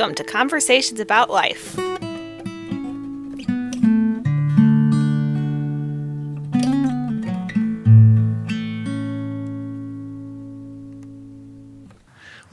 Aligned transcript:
Welcome 0.00 0.14
to 0.14 0.24
Conversations 0.24 0.98
About 0.98 1.28
Life. 1.28 1.76
Well, 1.76 1.92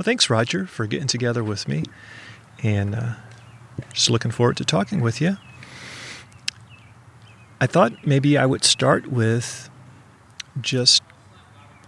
thanks, 0.01 0.29
Roger, 0.29 0.65
for 0.65 0.87
getting 0.87 1.07
together 1.07 1.41
with 1.41 1.69
me. 1.69 1.85
And 2.61 2.93
uh, 2.95 3.13
just 3.93 4.09
looking 4.09 4.31
forward 4.31 4.57
to 4.57 4.65
talking 4.65 4.99
with 4.99 5.21
you. 5.21 5.37
I 7.61 7.65
thought 7.65 8.05
maybe 8.05 8.37
I 8.37 8.45
would 8.45 8.65
start 8.65 9.07
with 9.07 9.69
just 10.59 11.01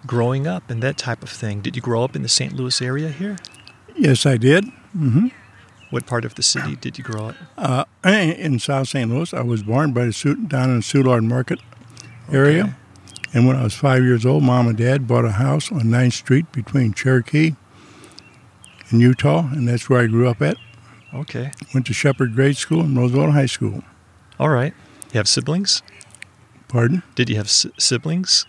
growing 0.07 0.47
up 0.47 0.69
and 0.69 0.81
that 0.81 0.97
type 0.97 1.21
of 1.21 1.29
thing. 1.29 1.59
Did 1.59 1.75
you 1.75 1.81
grow 1.81 2.05
up 2.05 2.15
in 2.15 2.21
the 2.21 2.29
St. 2.29 2.53
Louis 2.53 2.81
area 2.81 3.09
here? 3.09 3.35
Yes, 3.97 4.25
I 4.25 4.37
did. 4.37 4.63
Mm-hmm. 4.95 5.27
What 5.89 6.05
part 6.05 6.23
of 6.25 6.35
the 6.35 6.43
city 6.43 6.75
did 6.75 6.97
you 6.99 7.03
grow 7.03 7.29
up? 7.29 7.35
Uh, 7.57 7.83
in 8.05 8.59
South 8.59 8.89
St. 8.89 9.09
Louis. 9.09 9.33
I 9.33 9.41
was 9.41 9.63
born 9.63 9.91
by 9.91 10.05
the 10.05 10.13
suit 10.13 10.47
down 10.47 10.69
in 10.69 10.77
the 10.77 10.81
Soulard 10.83 11.25
Market 11.25 11.59
area. 12.31 12.63
Okay. 12.63 12.73
And 13.33 13.47
when 13.47 13.55
I 13.55 13.63
was 13.63 13.73
five 13.73 14.03
years 14.03 14.25
old, 14.25 14.43
mom 14.43 14.67
and 14.67 14.77
dad 14.77 15.07
bought 15.07 15.25
a 15.25 15.31
house 15.31 15.71
on 15.71 15.81
9th 15.83 16.13
Street 16.13 16.51
between 16.51 16.93
Cherokee 16.93 17.55
and 18.89 19.01
Utah, 19.01 19.47
and 19.51 19.67
that's 19.67 19.89
where 19.89 20.01
I 20.01 20.07
grew 20.07 20.27
up 20.27 20.41
at. 20.41 20.57
Okay. 21.13 21.51
Went 21.73 21.85
to 21.87 21.93
Shepherd 21.93 22.35
Grade 22.35 22.57
School 22.57 22.81
and 22.81 22.95
Roosevelt 22.97 23.31
High 23.31 23.45
School. 23.47 23.83
All 24.39 24.49
right. 24.49 24.73
You 25.11 25.17
have 25.17 25.27
siblings? 25.27 25.81
Pardon? 26.67 27.01
Did 27.15 27.29
you 27.29 27.35
have 27.37 27.47
s- 27.47 27.65
siblings? 27.79 28.45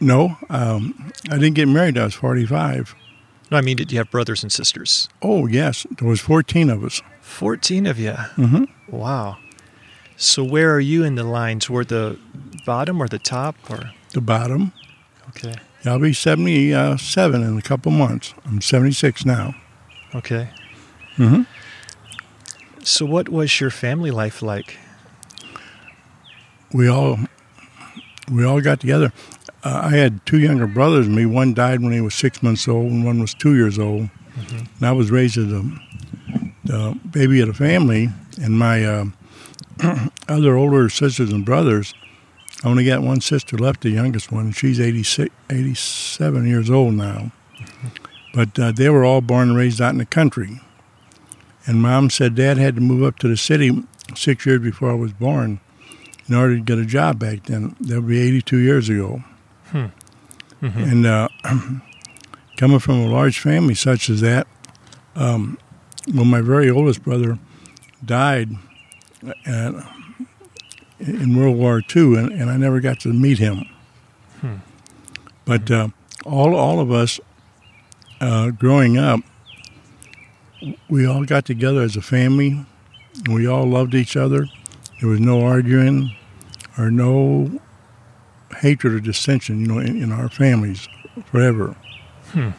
No. 0.00 0.36
Um, 0.50 1.12
I 1.30 1.38
didn't 1.38 1.54
get 1.54 1.68
married. 1.68 1.96
I 1.98 2.04
was 2.04 2.14
45. 2.14 2.94
No, 3.50 3.58
I 3.58 3.60
mean, 3.60 3.76
did 3.76 3.92
you 3.92 3.98
have 3.98 4.10
brothers 4.10 4.42
and 4.42 4.50
sisters? 4.50 5.08
Oh, 5.22 5.46
yes. 5.46 5.86
There 5.98 6.08
was 6.08 6.20
14 6.20 6.70
of 6.70 6.82
us. 6.84 7.02
14 7.20 7.86
of 7.86 7.98
you? 7.98 8.12
Mm-hmm. 8.12 8.64
Wow. 8.88 9.36
So 10.16 10.42
where 10.44 10.72
are 10.74 10.80
you 10.80 11.04
in 11.04 11.14
the 11.16 11.24
line? 11.24 11.60
Toward 11.60 11.88
the 11.88 12.18
bottom 12.64 13.00
or 13.02 13.08
the 13.08 13.18
top? 13.18 13.56
or 13.68 13.90
The 14.12 14.20
bottom. 14.20 14.72
Okay. 15.30 15.54
Yeah, 15.84 15.92
I'll 15.92 15.98
be 15.98 16.12
77 16.12 17.42
in 17.42 17.58
a 17.58 17.62
couple 17.62 17.92
months. 17.92 18.34
I'm 18.46 18.60
76 18.60 19.26
now. 19.26 19.54
Okay. 20.14 20.48
Mm-hmm. 21.16 21.42
So 22.82 23.04
what 23.06 23.28
was 23.28 23.60
your 23.60 23.70
family 23.70 24.10
life 24.10 24.42
like? 24.42 24.78
we 26.74 26.88
all 26.88 27.18
we 28.30 28.44
all 28.44 28.60
got 28.60 28.80
together. 28.80 29.12
Uh, 29.64 29.80
I 29.84 29.96
had 29.96 30.24
two 30.26 30.38
younger 30.38 30.66
brothers 30.66 31.06
than 31.06 31.14
me. 31.14 31.24
One 31.24 31.54
died 31.54 31.80
when 31.80 31.92
he 31.92 32.00
was 32.00 32.14
six 32.14 32.42
months 32.42 32.68
old, 32.68 32.92
and 32.92 33.04
one 33.04 33.18
was 33.20 33.32
two 33.32 33.56
years 33.56 33.78
old. 33.78 34.10
Mm-hmm. 34.36 34.56
And 34.56 34.86
I 34.86 34.92
was 34.92 35.10
raised 35.10 35.38
as 35.38 35.50
a, 35.50 35.62
the 36.64 36.98
baby 37.10 37.40
of 37.40 37.48
the 37.48 37.54
family, 37.54 38.10
and 38.40 38.58
my 38.58 38.84
uh, 38.84 39.04
other 40.28 40.56
older 40.56 40.88
sisters 40.90 41.30
and 41.30 41.44
brothers. 41.44 41.94
I 42.62 42.68
only 42.68 42.84
got 42.84 43.02
one 43.02 43.20
sister 43.20 43.56
left, 43.56 43.82
the 43.82 43.90
youngest 43.90 44.30
one. 44.30 44.52
She's 44.52 44.80
86, 44.80 45.34
87 45.50 46.46
years 46.46 46.70
old 46.70 46.94
now. 46.94 47.32
Mm-hmm. 47.58 47.88
But 48.34 48.58
uh, 48.58 48.72
they 48.72 48.90
were 48.90 49.04
all 49.04 49.20
born 49.20 49.50
and 49.50 49.56
raised 49.56 49.80
out 49.80 49.92
in 49.92 49.98
the 49.98 50.06
country. 50.06 50.60
And 51.66 51.80
mom 51.80 52.10
said 52.10 52.34
dad 52.34 52.58
had 52.58 52.74
to 52.74 52.80
move 52.80 53.02
up 53.02 53.18
to 53.20 53.28
the 53.28 53.36
city 53.36 53.82
six 54.14 54.44
years 54.44 54.60
before 54.60 54.90
I 54.90 54.94
was 54.94 55.12
born 55.12 55.60
in 56.28 56.34
order 56.34 56.56
to 56.56 56.62
get 56.62 56.78
a 56.78 56.84
job 56.84 57.18
back 57.18 57.44
then. 57.44 57.76
That 57.80 58.00
would 58.00 58.08
be 58.08 58.20
82 58.20 58.58
years 58.58 58.88
ago. 58.88 59.22
Hmm. 59.74 59.86
Mm-hmm. 60.62 60.82
And 60.84 61.06
uh, 61.06 61.28
coming 62.56 62.78
from 62.78 63.00
a 63.00 63.08
large 63.08 63.40
family 63.40 63.74
such 63.74 64.08
as 64.08 64.20
that, 64.20 64.46
um, 65.16 65.58
when 66.12 66.28
my 66.28 66.40
very 66.40 66.70
oldest 66.70 67.02
brother 67.02 67.40
died 68.04 68.50
at, 69.44 69.74
in 71.00 71.36
World 71.36 71.56
War 71.56 71.82
II, 71.94 72.14
and, 72.16 72.30
and, 72.30 72.50
I 72.50 72.56
never 72.56 72.78
got 72.78 73.00
to 73.00 73.12
meet 73.12 73.38
him. 73.38 73.68
Hmm. 74.40 74.56
But 75.44 75.68
uh, 75.72 75.88
all 76.24 76.54
all 76.54 76.78
of 76.78 76.92
us 76.92 77.18
uh, 78.20 78.50
growing 78.50 78.96
up, 78.96 79.20
we 80.88 81.04
all 81.04 81.24
got 81.24 81.46
together 81.46 81.80
as 81.80 81.96
a 81.96 82.02
family. 82.02 82.64
We 83.28 83.48
all 83.48 83.66
loved 83.66 83.92
each 83.92 84.16
other. 84.16 84.46
There 85.00 85.08
was 85.08 85.18
no 85.18 85.44
arguing 85.44 86.14
or 86.78 86.92
no 86.92 87.60
hatred 88.54 88.94
or 88.94 89.00
dissension, 89.00 89.60
you 89.60 89.66
know, 89.66 89.78
in, 89.78 90.02
in 90.02 90.12
our 90.12 90.28
families 90.28 90.88
forever. 91.26 91.76
Hmm. 92.32 92.50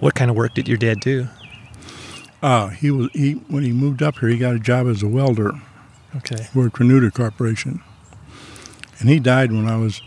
What 0.00 0.14
kind 0.14 0.30
of 0.30 0.36
work 0.36 0.54
did 0.54 0.68
your 0.68 0.78
dad 0.78 1.00
do? 1.00 1.28
Uh, 2.42 2.68
he 2.68 2.90
was 2.90 3.08
he 3.12 3.34
when 3.48 3.62
he 3.62 3.72
moved 3.72 4.02
up 4.02 4.18
here, 4.18 4.28
he 4.28 4.36
got 4.36 4.54
a 4.54 4.58
job 4.58 4.88
as 4.88 5.02
a 5.02 5.08
welder. 5.08 5.52
Okay. 6.16 6.48
Worked 6.54 6.76
for 6.76 6.84
Nooter 6.84 7.12
Corporation, 7.12 7.80
and 8.98 9.08
he 9.08 9.20
died 9.20 9.52
when 9.52 9.68
I 9.68 9.76
was 9.76 10.02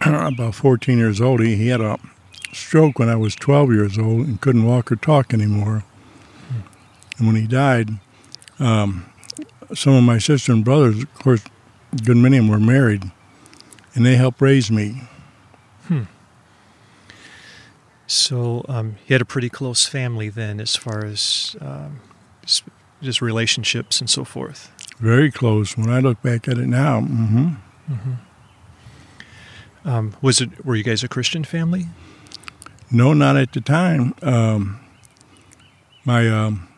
about 0.00 0.54
14 0.54 0.98
years 0.98 1.20
old. 1.20 1.40
He, 1.40 1.56
he 1.56 1.68
had 1.68 1.80
a 1.80 1.98
stroke 2.52 2.98
when 2.98 3.08
I 3.08 3.16
was 3.16 3.34
12 3.34 3.72
years 3.72 3.98
old 3.98 4.26
and 4.26 4.40
couldn't 4.40 4.64
walk 4.64 4.90
or 4.90 4.96
talk 4.96 5.34
anymore. 5.34 5.84
Hmm. 6.48 6.60
And 7.18 7.26
when 7.26 7.36
he 7.36 7.46
died, 7.46 7.90
um, 8.58 9.08
some 9.74 9.94
of 9.94 10.04
my 10.04 10.18
sister 10.18 10.52
and 10.52 10.64
brothers, 10.64 11.02
of 11.02 11.14
course, 11.14 11.42
good 12.04 12.16
many 12.16 12.38
of 12.38 12.44
them 12.44 12.50
were 12.50 12.60
married, 12.60 13.10
and 13.94 14.04
they 14.04 14.16
helped 14.16 14.40
raise 14.40 14.70
me. 14.70 15.02
Hmm. 15.86 16.02
So 18.06 18.64
um, 18.68 18.96
you 19.06 19.14
had 19.14 19.20
a 19.20 19.26
pretty 19.26 19.48
close 19.48 19.86
family 19.86 20.28
then, 20.28 20.60
as 20.60 20.76
far 20.76 21.04
as 21.04 21.56
um, 21.60 22.00
just 23.02 23.20
relationships 23.20 24.00
and 24.00 24.08
so 24.08 24.24
forth. 24.24 24.72
Very 24.98 25.30
close. 25.30 25.76
When 25.76 25.90
I 25.90 26.00
look 26.00 26.20
back 26.22 26.48
at 26.48 26.58
it 26.58 26.66
now, 26.66 27.00
mm-hmm. 27.00 27.48
Mm-hmm. 27.90 28.12
Um, 29.88 30.16
was 30.20 30.40
it? 30.40 30.64
Were 30.64 30.74
you 30.74 30.84
guys 30.84 31.04
a 31.04 31.08
Christian 31.08 31.44
family? 31.44 31.86
No, 32.90 33.12
not 33.12 33.36
at 33.36 33.52
the 33.52 33.60
time. 33.60 34.14
Um, 34.22 34.80
my 36.04 36.28
um, 36.28 36.68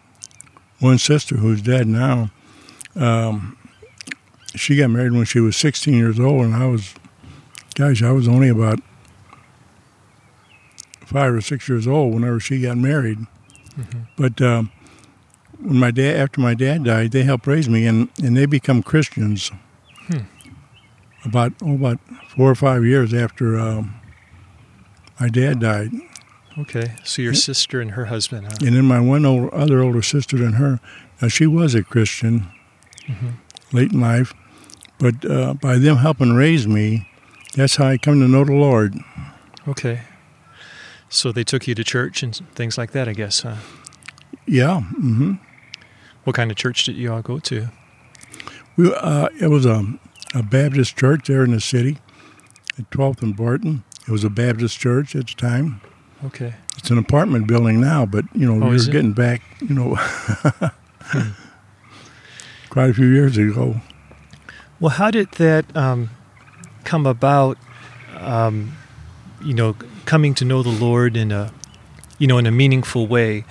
one 0.81 0.99
sister, 0.99 1.37
who's 1.37 1.63
dead 1.63 1.87
now, 1.87 2.31
um, 2.97 3.57
she 4.57 4.77
got 4.77 4.91
married 4.91 5.13
when 5.13 5.25
she 5.25 5.41
was 5.41 5.57
16 5.57 5.95
years 5.95 6.19
old, 6.19 6.45
and 6.45 6.55
I 6.55 6.67
was, 6.67 6.95
gosh, 7.75 8.03
I 8.03 8.13
was 8.13 8.29
only 8.29 8.49
about 8.49 8.81
five 11.11 11.35
or 11.35 11.41
six 11.41 11.69
years 11.69 11.87
old 11.87 12.15
whenever 12.15 12.41
she 12.41 12.61
got 12.61 12.77
married. 12.77 13.19
Mm-hmm. 13.77 14.01
But 14.17 14.41
um, 14.41 14.73
when 15.61 15.79
my 15.79 15.91
dad, 15.91 16.17
after 16.17 16.41
my 16.41 16.55
dad 16.55 16.85
died, 16.85 17.13
they 17.13 17.23
helped 17.23 17.47
raise 17.47 17.69
me, 17.69 17.87
and, 17.87 18.09
and 18.23 18.37
they 18.37 18.47
become 18.47 18.83
Christians. 18.83 19.51
Hmm. 20.07 20.19
About 21.25 21.53
oh, 21.63 21.75
about 21.75 21.99
four 22.29 22.51
or 22.51 22.55
five 22.55 22.83
years 22.83 23.13
after 23.13 23.59
um, 23.59 24.01
my 25.21 25.29
dad 25.29 25.61
died. 25.61 25.91
Okay, 26.59 26.95
so 27.05 27.21
your 27.21 27.35
sister 27.35 27.81
and 27.81 27.93
her 27.93 28.07
husband, 28.07 28.47
huh? 28.47 28.57
And 28.65 28.75
then 28.75 28.87
my 28.87 29.01
one 29.01 29.27
old, 29.27 29.51
other 29.51 29.83
older 29.83 30.01
sister 30.01 30.39
than 30.39 30.55
her, 30.55 30.81
now 31.21 31.29
she 31.29 31.47
was 31.47 31.75
a 31.75 31.83
Christian 31.83 32.51
mm-hmm. 33.07 33.29
late 33.73 33.93
in 33.93 34.01
life, 34.01 34.33
but 35.01 35.25
uh, 35.29 35.55
by 35.55 35.79
them 35.79 35.97
helping 35.97 36.35
raise 36.35 36.69
me, 36.69 37.09
that's 37.57 37.77
how 37.77 37.87
I 37.87 37.97
come 37.97 38.21
to 38.21 38.29
know 38.29 38.45
the 38.45 38.53
Lord. 38.53 38.95
Okay. 39.67 40.03
So 41.09 41.33
they 41.33 41.43
took 41.43 41.67
you 41.67 41.75
to 41.75 41.83
church 41.83 42.23
and 42.23 42.37
things 42.55 42.79
like 42.79 42.93
that, 42.93 43.09
I 43.09 43.15
guess, 43.15 43.41
huh? 43.41 43.57
Yeah. 44.47 44.83
Mm-hmm. 44.93 45.35
What 46.25 46.37
kind 46.37 46.51
of 46.51 46.57
church 46.57 46.85
did 46.85 46.97
you 46.97 47.13
all 47.13 47.23
go 47.23 47.39
to? 47.41 47.69
We, 48.77 48.95
uh, 48.95 49.29
it 49.41 49.49
was 49.49 49.67
a, 49.67 49.85
a 50.35 50.43
Baptist 50.43 50.97
church 50.97 51.27
there 51.27 51.43
in 51.43 51.51
the 51.51 51.61
city 51.61 51.99
at 52.79 52.89
12th 52.91 53.23
and 53.23 53.37
Barton. 53.37 53.83
It 54.07 54.11
was 54.13 54.23
a 54.23 54.31
Baptist 54.31 54.79
church 54.79 55.17
at 55.17 55.29
the 55.29 55.35
time. 55.35 55.81
Okay. 56.27 56.55
It's 56.77 56.91
an 56.91 56.99
apartment 56.99 57.47
building 57.47 57.81
now, 57.81 58.07
but, 58.07 58.25
you 58.35 58.47
know, 58.47 58.65
oh, 58.65 58.71
we 58.71 58.77
were 58.77 58.93
getting 58.93 59.13
back, 59.13 59.43
you 59.61 59.75
know, 59.75 59.95
hmm. 59.97 61.31
quite 62.69 62.91
a 62.91 62.95
few 62.95 63.07
years 63.07 63.39
ago. 63.39 63.81
Well, 64.81 64.91
how 64.91 65.11
did 65.11 65.33
that 65.33 65.77
um, 65.77 66.09
come 66.85 67.07
about? 67.07 67.59
Um, 68.17 68.77
you 69.43 69.55
know, 69.55 69.75
coming 70.05 70.35
to 70.35 70.45
know 70.45 70.63
the 70.63 70.71
Lord 70.71 71.17
in 71.17 71.33
a, 71.33 71.53
you 72.19 72.27
know, 72.27 72.39
in 72.39 72.47
a 72.47 72.51
meaningful 72.51 73.07
way, 73.07 73.45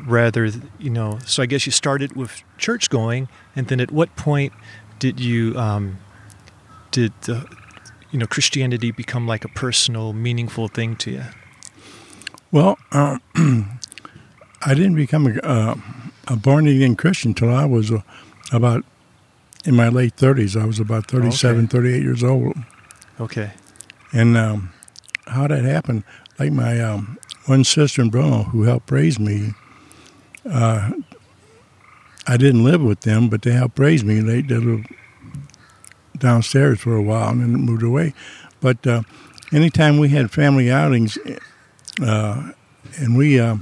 rather, 0.00 0.50
you 0.78 0.90
know. 0.90 1.18
So 1.26 1.42
I 1.42 1.46
guess 1.46 1.66
you 1.66 1.72
started 1.72 2.16
with 2.16 2.42
church 2.58 2.90
going, 2.90 3.28
and 3.54 3.68
then 3.68 3.80
at 3.80 3.90
what 3.90 4.14
point 4.16 4.52
did 4.98 5.20
you, 5.20 5.56
um, 5.58 5.98
did 6.90 7.12
the, 7.22 7.46
you 8.10 8.18
know, 8.18 8.26
Christianity 8.26 8.90
become 8.90 9.26
like 9.26 9.44
a 9.44 9.48
personal, 9.48 10.12
meaningful 10.12 10.68
thing 10.68 10.96
to 10.96 11.10
you? 11.10 11.24
Well, 12.50 12.78
uh, 12.92 13.18
I 13.34 14.74
didn't 14.74 14.96
become 14.96 15.26
a, 15.26 15.38
uh, 15.40 15.74
a 16.28 16.36
born 16.36 16.66
again 16.66 16.96
Christian 16.96 17.30
until 17.30 17.54
I 17.54 17.64
was 17.64 17.90
uh, 17.90 18.00
about 18.52 18.84
in 19.64 19.76
my 19.76 19.88
late 19.88 20.16
30s. 20.16 20.60
I 20.60 20.64
was 20.64 20.78
about 20.78 21.06
37, 21.06 21.64
okay. 21.64 21.66
38 21.66 22.02
years 22.02 22.24
old. 22.24 22.56
Okay. 23.20 23.52
And 24.12 24.36
um, 24.36 24.72
how 25.26 25.46
that 25.46 25.64
happened, 25.64 26.04
like 26.38 26.52
my 26.52 26.80
um, 26.80 27.18
one 27.46 27.64
sister 27.64 28.02
and 28.02 28.10
brother 28.10 28.44
who 28.44 28.62
helped 28.62 28.90
raise 28.90 29.18
me. 29.18 29.54
Uh, 30.48 30.92
I 32.26 32.36
didn't 32.36 32.64
live 32.64 32.82
with 32.82 33.00
them, 33.00 33.28
but 33.28 33.42
they 33.42 33.52
helped 33.52 33.78
raise 33.78 34.04
me. 34.04 34.20
They, 34.20 34.42
they 34.42 34.56
lived 34.56 34.86
downstairs 36.18 36.80
for 36.80 36.94
a 36.94 37.02
while 37.02 37.30
and 37.30 37.40
then 37.40 37.52
moved 37.52 37.82
away. 37.82 38.14
But 38.60 38.86
uh, 38.86 39.02
anytime 39.52 39.98
we 39.98 40.10
had 40.10 40.30
family 40.30 40.70
outings, 40.70 41.18
uh, 42.02 42.52
and 42.96 43.16
we 43.16 43.38
uh, 43.38 43.56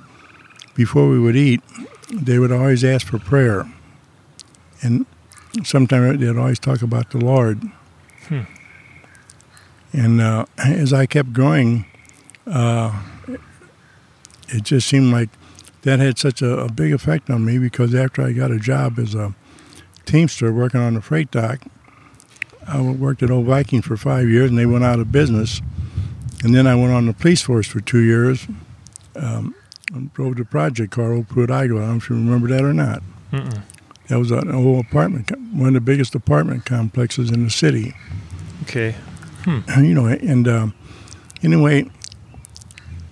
before 0.75 1.09
we 1.09 1.19
would 1.19 1.37
eat, 1.37 1.61
they 2.13 2.39
would 2.39 2.53
always 2.53 2.85
ask 2.85 3.07
for 3.07 3.19
prayer, 3.19 3.67
and 4.83 5.07
sometimes 5.65 6.21
they'd 6.21 6.37
always 6.37 6.59
talk 6.59 6.83
about 6.83 7.11
the 7.11 7.19
Lord. 7.19 7.63
Hmm. 8.29 8.43
And 9.93 10.21
uh, 10.21 10.47
as 10.59 10.93
I 10.93 11.07
kept 11.07 11.33
growing, 11.33 11.87
uh, 12.47 13.03
it 14.49 14.63
just 14.63 14.89
seemed 14.89 15.13
like 15.13 15.31
that 15.83 15.99
had 15.99 16.19
such 16.19 16.43
a, 16.43 16.59
a, 16.59 16.71
big 16.71 16.93
effect 16.93 17.31
on 17.31 17.45
me 17.45 17.59
because 17.59 17.95
after 17.95 18.23
I 18.23 18.33
got 18.33 18.51
a 18.51 18.59
job 18.59 18.99
as 18.99 19.15
a 19.15 19.35
teamster 20.05 20.53
working 20.53 20.81
on 20.81 20.95
the 20.95 21.01
freight 21.01 21.31
dock, 21.31 21.61
I 22.67 22.81
worked 22.81 23.23
at 23.23 23.31
Old 23.31 23.47
Viking 23.47 23.81
for 23.81 23.97
five 23.97 24.29
years 24.29 24.51
and 24.51 24.59
they 24.59 24.67
went 24.67 24.85
out 24.85 24.99
of 24.99 25.11
business. 25.11 25.63
And 26.45 26.55
then 26.55 26.67
I 26.67 26.75
went 26.75 26.93
on 26.93 27.07
the 27.07 27.15
police 27.15 27.43
force 27.43 27.67
for 27.67 27.81
two 27.81 28.01
years. 28.01 28.47
Um, 29.17 29.55
drove 30.13 30.37
the 30.37 30.45
project 30.45 30.93
car, 30.93 31.13
Old 31.13 31.29
Pruitt 31.29 31.51
I 31.51 31.67
don't 31.67 31.81
know 31.81 31.97
if 31.97 32.11
you 32.11 32.17
remember 32.17 32.49
that 32.49 32.63
or 32.63 32.75
not. 32.75 33.03
Mm-mm. 33.33 33.63
That 34.09 34.19
was 34.19 34.31
an 34.31 34.51
old 34.55 34.87
apartment, 34.87 35.31
one 35.53 35.69
of 35.69 35.75
the 35.75 35.81
biggest 35.81 36.15
apartment 36.15 36.65
complexes 36.65 37.31
in 37.31 37.45
the 37.45 37.51
city. 37.51 37.95
Okay. 38.63 38.95
Hmm. 39.45 39.61
You 39.83 39.95
know, 39.95 40.07
and 40.07 40.49
uh, 40.49 40.69
anyway, 41.43 41.91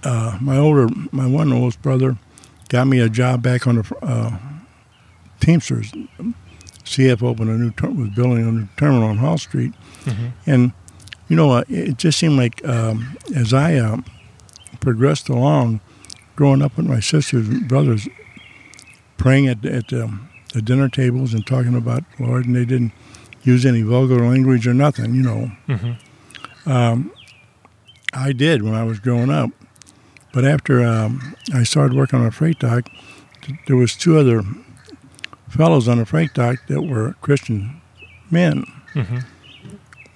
uh, 0.04 0.38
my 0.40 0.56
older, 0.56 0.88
my 1.12 1.26
one 1.26 1.52
oldest 1.52 1.82
brother, 1.82 2.16
got 2.68 2.86
me 2.86 3.00
a 3.00 3.08
job 3.08 3.42
back 3.42 3.66
on 3.66 3.76
the 3.76 3.96
uh, 4.02 4.38
Teamsters. 5.40 5.92
CF 6.84 7.22
opened 7.22 7.50
a 7.50 7.54
new 7.54 7.70
ter- 7.72 7.90
was 7.90 8.10
building 8.10 8.48
a 8.48 8.52
new 8.52 8.68
terminal 8.76 9.08
on 9.08 9.18
Hall 9.18 9.38
Street, 9.38 9.72
mm-hmm. 10.04 10.28
and 10.46 10.72
you 11.28 11.36
know, 11.36 11.50
uh, 11.50 11.64
it 11.68 11.98
just 11.98 12.18
seemed 12.18 12.36
like 12.36 12.66
um, 12.66 13.16
as 13.34 13.52
I 13.52 13.74
uh, 13.76 13.98
progressed 14.80 15.28
along, 15.28 15.80
growing 16.36 16.62
up 16.62 16.76
with 16.76 16.86
my 16.86 17.00
sisters 17.00 17.48
and 17.48 17.66
brothers, 17.66 18.08
praying 19.16 19.48
at, 19.48 19.64
at 19.64 19.92
um, 19.92 20.28
the 20.56 20.62
dinner 20.62 20.88
tables 20.88 21.34
and 21.34 21.46
talking 21.46 21.74
about 21.74 22.02
Lord, 22.18 22.46
and 22.46 22.56
they 22.56 22.64
didn't 22.64 22.92
use 23.42 23.66
any 23.66 23.82
vulgar 23.82 24.26
language 24.26 24.66
or 24.66 24.72
nothing, 24.72 25.14
you 25.14 25.22
know. 25.22 25.50
Mm-hmm. 25.68 26.70
Um, 26.70 27.12
I 28.14 28.32
did 28.32 28.62
when 28.62 28.72
I 28.72 28.82
was 28.82 28.98
growing 28.98 29.28
up, 29.28 29.50
but 30.32 30.46
after 30.46 30.82
um, 30.82 31.36
I 31.52 31.62
started 31.62 31.94
working 31.94 32.20
on 32.20 32.24
a 32.24 32.30
freight 32.30 32.58
dock, 32.58 32.88
there 33.66 33.76
was 33.76 33.94
two 33.94 34.18
other 34.18 34.44
fellows 35.50 35.88
on 35.88 35.98
the 35.98 36.06
freight 36.06 36.32
dock 36.32 36.66
that 36.68 36.80
were 36.80 37.16
Christian 37.20 37.78
men. 38.30 38.64
Mm-hmm. 38.94 39.18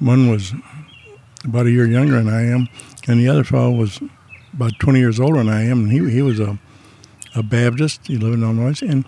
One 0.07 0.31
was 0.31 0.55
about 1.45 1.67
a 1.67 1.71
year 1.71 1.87
younger 1.87 2.15
than 2.15 2.33
I 2.33 2.47
am, 2.47 2.67
and 3.07 3.21
the 3.21 3.29
other 3.29 3.45
fellow 3.45 3.73
was 3.73 4.01
about 4.55 4.73
20 4.79 4.99
years 4.99 5.21
older 5.21 5.37
than 5.37 5.51
I 5.51 5.65
am, 5.65 5.81
and 5.81 5.93
he, 5.93 6.11
he 6.11 6.23
was 6.23 6.41
a, 6.41 6.59
a 7.35 7.43
Baptist. 7.43 8.07
He 8.07 8.17
lived 8.17 8.37
in 8.37 8.43
Illinois. 8.43 8.81
And 8.81 9.05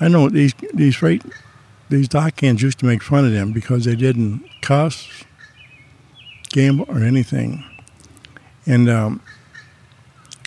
I 0.00 0.08
know 0.08 0.28
these, 0.28 0.54
these 0.72 0.96
freight, 0.96 1.22
these 1.88 2.08
dock 2.08 2.40
hands 2.40 2.62
used 2.62 2.78
to 2.80 2.86
make 2.86 3.02
fun 3.02 3.24
of 3.24 3.32
them 3.32 3.52
because 3.52 3.84
they 3.84 3.96
didn't 3.96 4.44
cuss, 4.62 5.24
gamble, 6.50 6.86
or 6.88 6.98
anything. 6.98 7.64
And 8.66 8.88
um, 8.88 9.20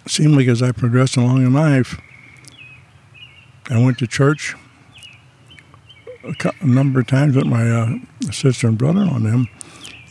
it 0.05 0.11
seemed 0.11 0.35
like 0.35 0.47
as 0.47 0.61
I 0.61 0.71
progressed 0.71 1.17
along 1.17 1.43
in 1.43 1.53
life, 1.53 1.99
I 3.69 3.77
went 3.83 3.99
to 3.99 4.07
church 4.07 4.55
a, 6.23 6.51
a 6.61 6.65
number 6.65 6.99
of 6.99 7.07
times 7.07 7.35
with 7.35 7.45
my 7.45 7.69
uh, 7.69 7.95
sister 8.31 8.67
and 8.67 8.77
brother 8.77 9.01
on 9.01 9.23
them. 9.23 9.47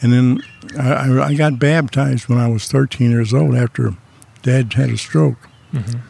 And 0.03 0.12
then 0.12 0.43
I, 0.79 1.23
I, 1.23 1.35
got 1.35 1.59
baptized 1.59 2.29
when 2.29 2.38
I 2.38 2.49
was 2.49 2.69
13 2.69 3.11
years 3.11 3.33
old 3.33 3.55
after 3.55 3.94
Dad 4.43 4.75
had 4.75 4.91
a 4.91 4.99
stroke. 4.99 5.49
Mm-hmm. 5.73 6.00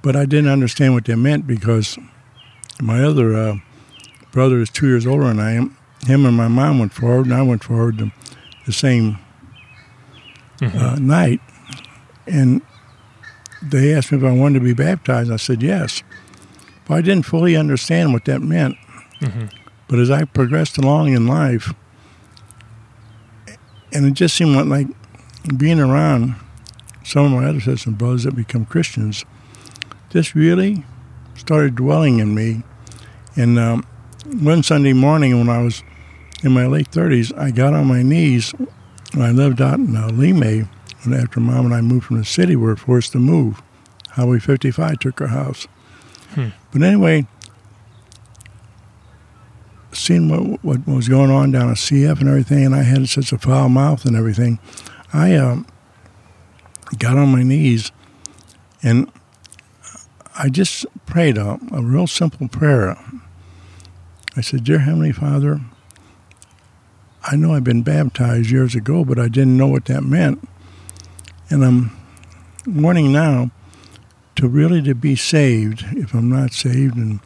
But 0.00 0.16
I 0.16 0.26
didn't 0.26 0.50
understand 0.50 0.94
what 0.94 1.04
that 1.06 1.16
meant 1.16 1.46
because 1.46 1.98
my 2.82 3.04
other 3.04 3.34
uh, 3.34 3.56
brother 4.32 4.60
is 4.60 4.68
two 4.68 4.88
years 4.88 5.06
older 5.06 5.28
than 5.28 5.38
I 5.38 5.52
am. 5.52 5.76
Him 6.06 6.26
and 6.26 6.36
my 6.36 6.48
mom 6.48 6.80
went 6.80 6.92
forward, 6.92 7.26
and 7.26 7.34
I 7.34 7.42
went 7.42 7.62
forward 7.62 7.98
the, 7.98 8.10
the 8.66 8.72
same 8.72 9.18
mm-hmm. 10.58 10.76
uh, 10.76 10.96
night. 10.96 11.40
And 12.26 12.60
they 13.62 13.94
asked 13.94 14.10
me 14.10 14.18
if 14.18 14.24
I 14.24 14.32
wanted 14.32 14.58
to 14.58 14.64
be 14.64 14.74
baptized. 14.74 15.30
I 15.30 15.36
said 15.36 15.62
yes. 15.62 16.02
But 16.86 16.94
I 16.94 17.00
didn't 17.02 17.24
fully 17.24 17.56
understand 17.56 18.12
what 18.12 18.24
that 18.24 18.42
meant. 18.42 18.76
Mm-hmm. 19.20 19.46
But 19.86 20.00
as 20.00 20.10
I 20.10 20.24
progressed 20.24 20.76
along 20.76 21.12
in 21.12 21.28
life, 21.28 21.72
and 23.92 24.06
it 24.06 24.14
just 24.14 24.34
seemed 24.34 24.56
like 24.68 24.88
being 25.56 25.78
around 25.78 26.34
some 27.04 27.26
of 27.26 27.32
my 27.32 27.48
other 27.48 27.60
sisters 27.60 27.86
and 27.86 27.98
brothers 27.98 28.24
that 28.24 28.34
become 28.34 28.64
Christians, 28.64 29.24
this 30.10 30.34
really 30.34 30.84
started 31.36 31.76
dwelling 31.76 32.18
in 32.18 32.34
me. 32.34 32.62
And 33.36 33.58
um, 33.58 33.86
one 34.40 34.62
Sunday 34.62 34.92
morning 34.92 35.38
when 35.38 35.48
I 35.48 35.62
was 35.62 35.82
in 36.42 36.52
my 36.52 36.66
late 36.66 36.90
30s, 36.90 37.36
I 37.38 37.50
got 37.50 37.74
on 37.74 37.86
my 37.86 38.02
knees. 38.02 38.54
I 39.14 39.30
lived 39.30 39.60
out 39.60 39.78
in 39.78 39.96
uh, 39.96 40.08
Lemay, 40.08 40.68
and 41.04 41.14
after 41.14 41.40
Mom 41.40 41.66
and 41.66 41.74
I 41.74 41.80
moved 41.80 42.06
from 42.06 42.18
the 42.18 42.24
city, 42.24 42.56
we 42.56 42.64
were 42.64 42.76
forced 42.76 43.12
to 43.12 43.18
move. 43.18 43.62
Highway 44.10 44.38
55 44.38 44.98
took 44.98 45.20
our 45.20 45.28
house. 45.28 45.66
Hmm. 46.34 46.48
But 46.72 46.82
anyway, 46.82 47.26
seeing 49.92 50.28
what, 50.28 50.64
what 50.64 50.86
was 50.86 51.08
going 51.08 51.30
on 51.30 51.50
down 51.50 51.70
at 51.70 51.76
CF 51.76 52.20
and 52.20 52.28
everything, 52.28 52.64
and 52.66 52.74
I 52.74 52.82
had 52.82 53.08
such 53.08 53.32
a 53.32 53.38
foul 53.38 53.68
mouth 53.68 54.04
and 54.04 54.16
everything, 54.16 54.58
I 55.12 55.34
um, 55.36 55.66
got 56.98 57.16
on 57.16 57.28
my 57.30 57.42
knees 57.42 57.92
and 58.82 59.10
I 60.36 60.48
just 60.48 60.86
prayed 61.06 61.36
a, 61.36 61.58
a 61.70 61.82
real 61.82 62.06
simple 62.06 62.48
prayer. 62.48 62.96
I 64.36 64.40
said, 64.40 64.64
Dear 64.64 64.80
Heavenly 64.80 65.12
Father, 65.12 65.60
I 67.22 67.36
know 67.36 67.54
I've 67.54 67.64
been 67.64 67.82
baptized 67.82 68.50
years 68.50 68.74
ago, 68.74 69.04
but 69.04 69.18
I 69.18 69.28
didn't 69.28 69.56
know 69.56 69.68
what 69.68 69.84
that 69.86 70.02
meant. 70.02 70.48
And 71.50 71.64
I'm 71.64 71.90
wanting 72.66 73.12
now 73.12 73.50
to 74.36 74.48
really 74.48 74.82
to 74.82 74.94
be 74.94 75.14
saved 75.14 75.84
if 75.92 76.14
I'm 76.14 76.30
not 76.30 76.52
saved 76.52 76.96
and 76.96 77.20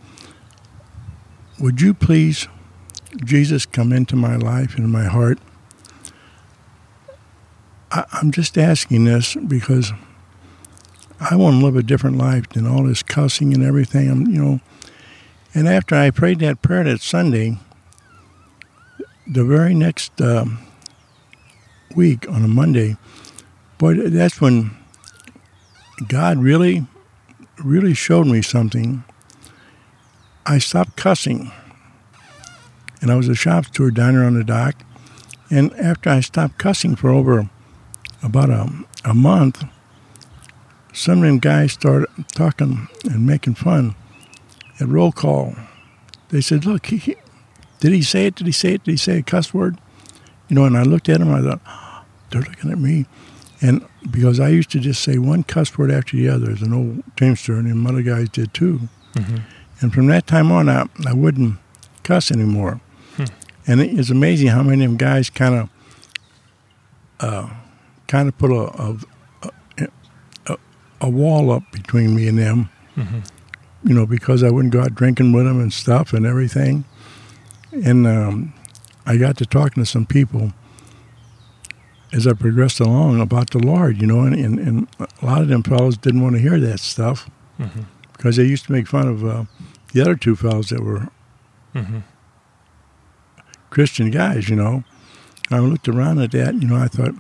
would 1.59 1.81
you 1.81 1.95
please 1.95 2.49
Jesus 3.25 3.65
come 3.67 3.93
into 3.93 4.17
my 4.17 4.37
life 4.37 4.77
and 4.77 4.91
my 4.91 5.05
heart. 5.05 5.39
I, 7.91 8.05
am 8.21 8.31
just 8.31 8.59
asking 8.59 9.05
this 9.05 9.37
because 9.37 9.93
I 11.19 11.37
want 11.37 11.61
to 11.61 11.65
live 11.65 11.77
a 11.77 11.83
different 11.83 12.19
life 12.19 12.49
than 12.51 12.67
all 12.67 12.85
this 12.85 13.03
cussing 13.03 13.55
and 13.55 13.63
everything. 13.63 14.11
I'm, 14.11 14.27
you 14.27 14.43
know, 14.43 14.61
and 15.57 15.67
after 15.67 15.95
I 15.95 16.11
prayed 16.11 16.41
that 16.41 16.61
prayer 16.61 16.85
that 16.85 17.01
Sunday, 17.01 17.59
the 19.27 19.43
very 19.43 19.73
next 19.73 20.21
uh, 20.21 20.45
week 21.95 22.29
on 22.29 22.45
a 22.45 22.49
Monday, 22.49 22.99
boy, 23.79 23.95
that's 23.95 24.39
when 24.39 24.77
God 26.09 26.37
really, 26.37 26.87
really 27.65 27.95
showed 27.95 28.27
me 28.27 28.43
something. 28.43 29.03
I 30.45 30.59
stopped 30.59 30.95
cussing 30.97 31.51
and 33.01 33.11
I 33.11 33.15
was 33.15 33.31
a 33.31 33.35
shop 33.35 33.65
steward 33.65 33.95
there 33.95 34.25
on 34.25 34.35
the 34.35 34.45
dock. 34.45 34.75
And 35.49 35.73
after 35.77 36.11
I 36.11 36.21
stopped 36.21 36.59
cussing 36.59 36.97
for 36.97 37.09
over 37.09 37.49
about 38.23 38.51
a, 38.51 38.69
a 39.07 39.15
month, 39.15 39.65
some 40.93 41.21
of 41.21 41.25
them 41.25 41.39
guys 41.39 41.73
started 41.73 42.09
talking 42.35 42.89
and 43.05 43.25
making 43.25 43.55
fun 43.55 43.95
at 44.81 44.89
roll 44.89 45.13
call. 45.13 45.55
They 46.29 46.41
said, 46.41 46.65
"Look, 46.65 46.87
he, 46.87 46.97
he, 46.97 47.17
did 47.81 47.93
he 47.93 48.03
say 48.03 48.27
it? 48.27 48.35
Did 48.37 48.47
he 48.47 48.53
say 48.53 48.75
it? 48.75 48.85
Did 48.85 48.93
he 48.93 48.97
say 48.97 49.19
a 49.19 49.23
cuss 49.23 49.53
word?" 49.55 49.79
You 50.49 50.57
know, 50.57 50.65
and 50.65 50.77
I 50.77 50.83
looked 50.83 51.09
at 51.09 51.19
them. 51.19 51.33
I 51.33 51.43
thought, 51.43 51.61
oh, 51.67 52.05
"They're 52.31 52.43
looking 52.43 52.71
at 52.71 52.79
me," 52.79 53.07
and 53.61 53.85
because 54.11 54.41
I 54.41 54.49
used 54.49 54.71
to 54.71 54.81
just 54.81 55.03
say 55.03 55.19
one 55.19 55.43
cuss 55.43 55.77
word 55.77 55.91
after 55.91 56.17
the 56.17 56.29
other 56.29 56.51
as 56.51 56.63
an 56.63 56.73
old 56.73 57.03
teamster, 57.17 57.55
and 57.55 57.87
the 57.87 57.89
other 57.89 58.03
guys 58.03 58.29
did 58.29 58.53
too. 58.55 58.89
Mm-hmm. 59.15 59.37
And 59.81 59.93
from 59.93 60.07
that 60.07 60.27
time 60.27 60.51
on, 60.51 60.69
I, 60.69 60.87
I 61.07 61.13
wouldn't 61.13 61.59
cuss 62.03 62.31
anymore. 62.31 62.81
Hmm. 63.17 63.25
And 63.67 63.81
it's 63.81 64.11
amazing 64.11 64.49
how 64.49 64.63
many 64.63 64.85
of 64.85 64.91
them 64.91 64.97
guys 64.97 65.29
kind 65.29 65.55
of, 65.55 65.69
uh, 67.21 67.51
kind 68.07 68.29
of 68.29 68.39
put 68.39 68.51
a 68.51 68.97
a, 69.83 69.89
a 70.47 70.59
a, 71.01 71.11
wall 71.11 71.51
up 71.51 71.65
between 71.73 72.15
me 72.15 72.29
and 72.29 72.39
them. 72.39 72.71
Mm-hmm. 72.97 73.19
You 73.87 73.95
know, 73.95 74.05
because 74.07 74.43
I 74.43 74.51
wouldn't 74.51 74.73
go 74.73 74.81
out 74.83 74.95
drinking 74.95 75.33
with 75.33 75.45
them 75.47 75.61
and 75.61 75.73
stuff 75.73 76.13
and 76.13 76.27
everything. 76.27 76.85
And 77.73 78.07
um, 78.07 78.53
I 79.07 79.17
got 79.17 79.37
to 79.39 79.47
talking 79.47 79.83
to 79.83 79.87
some 79.87 80.07
people 80.07 80.53
as 82.13 82.27
I 82.27 82.33
progressed 82.33 82.81
along 82.81 83.21
about 83.21 83.51
the 83.51 83.59
Lord, 83.59 84.01
you 84.01 84.07
know, 84.07 84.21
and, 84.21 84.35
and, 84.35 84.59
and 84.59 84.89
a 85.23 85.27
lot 85.27 85.43
of 85.43 85.49
them 85.49 85.63
fellows 85.63 85.97
didn't 85.97 86.23
want 86.23 86.35
to 86.35 86.41
hear 86.41 86.59
that 86.61 86.81
stuff 86.81 87.29
Mm-hmm. 87.59 87.83
because 88.13 88.37
they 88.37 88.45
used 88.45 88.67
to 88.67 88.73
make 88.73 88.87
fun 88.87 89.09
of 89.09 89.25
uh, 89.25 89.45
the 89.95 90.03
other 90.03 90.15
two 90.15 90.37
fellows 90.37 90.69
that 90.69 90.83
were 90.83 91.09
Mm-hmm. 91.75 92.01
Christian 93.71 94.11
guys, 94.11 94.49
you 94.49 94.57
know. 94.57 94.85
I 95.51 95.59
looked 95.61 95.89
around 95.89 96.21
at 96.21 96.33
that, 96.33 96.55
you 96.55 96.67
know, 96.69 96.77
I 96.77 96.89
thought, 96.89 97.15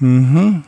mm-hmm. 0.00 0.60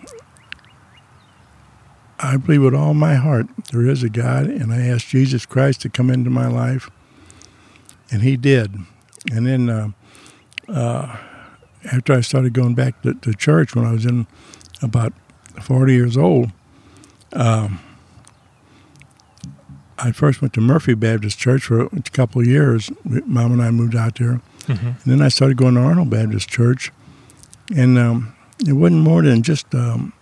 I 2.23 2.37
believe 2.37 2.62
with 2.62 2.75
all 2.75 2.95
my 2.95 3.17
heart 3.17 3.47
there 3.73 3.87
is 3.87 4.02
a 4.02 4.09
God, 4.09 4.47
and 4.47 4.73
I 4.73 4.87
asked 4.87 5.09
Jesus 5.09 5.45
Christ 5.45 5.81
to 5.83 5.88
come 5.88 6.09
into 6.09 6.31
my 6.31 6.47
life, 6.47 6.88
and 8.11 8.23
He 8.23 8.37
did. 8.37 8.76
And 9.33 9.47
then 9.47 9.69
uh, 9.69 9.88
uh, 10.69 11.17
after 11.91 12.12
I 12.12 12.21
started 12.21 12.52
going 12.52 12.75
back 12.75 13.02
to, 13.02 13.14
to 13.14 13.35
church 13.35 13.75
when 13.75 13.85
I 13.85 13.93
was 13.93 14.07
in 14.07 14.26
about 14.83 15.12
40 15.61 15.93
years 15.93 16.17
old, 16.17 16.52
um, 17.33 17.81
I 19.99 20.12
first 20.12 20.41
went 20.41 20.52
to 20.55 20.61
Murphy 20.61 20.95
Baptist 20.95 21.38
Church 21.38 21.64
for 21.64 21.83
a 21.87 22.02
couple 22.12 22.41
of 22.41 22.47
years. 22.47 22.91
Mom 23.05 23.52
and 23.52 23.62
I 23.62 23.71
moved 23.71 23.95
out 23.95 24.17
there. 24.17 24.41
Mm-hmm. 24.62 24.87
And 24.87 25.05
then 25.05 25.23
I 25.23 25.29
started 25.29 25.57
going 25.57 25.75
to 25.75 25.81
Arnold 25.81 26.11
Baptist 26.11 26.49
Church, 26.49 26.93
and 27.75 27.99
um, 27.99 28.35
it 28.67 28.75
wasn't 28.75 29.02
more 29.02 29.23
than 29.23 29.43
just 29.43 29.75
um, 29.75 30.12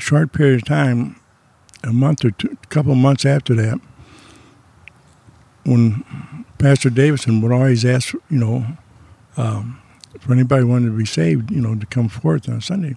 short 0.00 0.32
period 0.32 0.62
of 0.62 0.64
time, 0.64 1.20
a 1.82 1.92
month 1.92 2.24
or 2.24 2.30
two, 2.30 2.56
a 2.62 2.66
couple 2.66 2.94
months 2.94 3.24
after 3.24 3.54
that, 3.54 3.80
when 5.64 6.44
Pastor 6.58 6.90
Davidson 6.90 7.40
would 7.40 7.52
always 7.52 7.84
ask, 7.84 8.12
you 8.12 8.38
know, 8.38 8.66
um, 9.36 9.80
for 10.20 10.32
anybody 10.32 10.64
wanted 10.64 10.86
to 10.86 10.96
be 10.96 11.04
saved, 11.04 11.50
you 11.50 11.60
know, 11.60 11.74
to 11.74 11.86
come 11.86 12.08
forth 12.08 12.48
on 12.48 12.60
Sunday. 12.60 12.96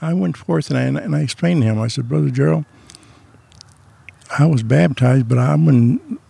I 0.00 0.14
went 0.14 0.36
forth 0.36 0.70
and 0.70 0.98
I, 0.98 1.02
and 1.02 1.14
I 1.14 1.20
explained 1.20 1.62
to 1.62 1.68
him. 1.68 1.80
I 1.80 1.88
said, 1.88 2.08
Brother 2.08 2.30
Gerald, 2.30 2.64
I 4.38 4.46
was 4.46 4.62
baptized, 4.62 5.28
but 5.28 5.38
I 5.38 5.54
wasn't 5.54 6.20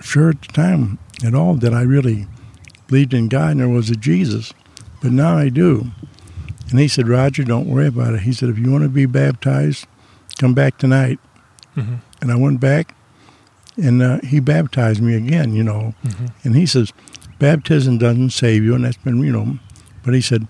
sure 0.00 0.30
at 0.30 0.42
the 0.42 0.48
time 0.48 0.98
at 1.24 1.34
all 1.34 1.54
that 1.54 1.74
I 1.74 1.82
really 1.82 2.26
believed 2.88 3.14
in 3.14 3.28
God 3.28 3.52
and 3.52 3.60
there 3.60 3.68
was 3.68 3.90
a 3.90 3.96
Jesus. 3.96 4.52
But 5.02 5.12
now 5.12 5.36
I 5.36 5.48
do. 5.48 5.90
And 6.70 6.78
he 6.78 6.88
said, 6.88 7.08
Roger, 7.08 7.44
don't 7.44 7.68
worry 7.68 7.88
about 7.88 8.14
it. 8.14 8.20
He 8.20 8.32
said, 8.32 8.48
if 8.48 8.58
you 8.58 8.70
want 8.70 8.84
to 8.84 8.88
be 8.88 9.06
baptized, 9.06 9.86
come 10.38 10.54
back 10.54 10.78
tonight. 10.78 11.18
Mm-hmm. 11.76 11.96
And 12.20 12.32
I 12.32 12.36
went 12.36 12.60
back 12.60 12.94
and 13.76 14.02
uh, 14.02 14.20
he 14.20 14.40
baptized 14.40 15.02
me 15.02 15.14
again, 15.14 15.54
you 15.54 15.64
know. 15.64 15.94
Mm-hmm. 16.04 16.26
And 16.44 16.56
he 16.56 16.66
says, 16.66 16.92
baptism 17.38 17.98
doesn't 17.98 18.30
save 18.30 18.62
you. 18.62 18.74
And 18.74 18.84
that's 18.84 18.96
been, 18.96 19.18
you 19.20 19.32
know, 19.32 19.58
but 20.04 20.14
he 20.14 20.20
said, 20.20 20.46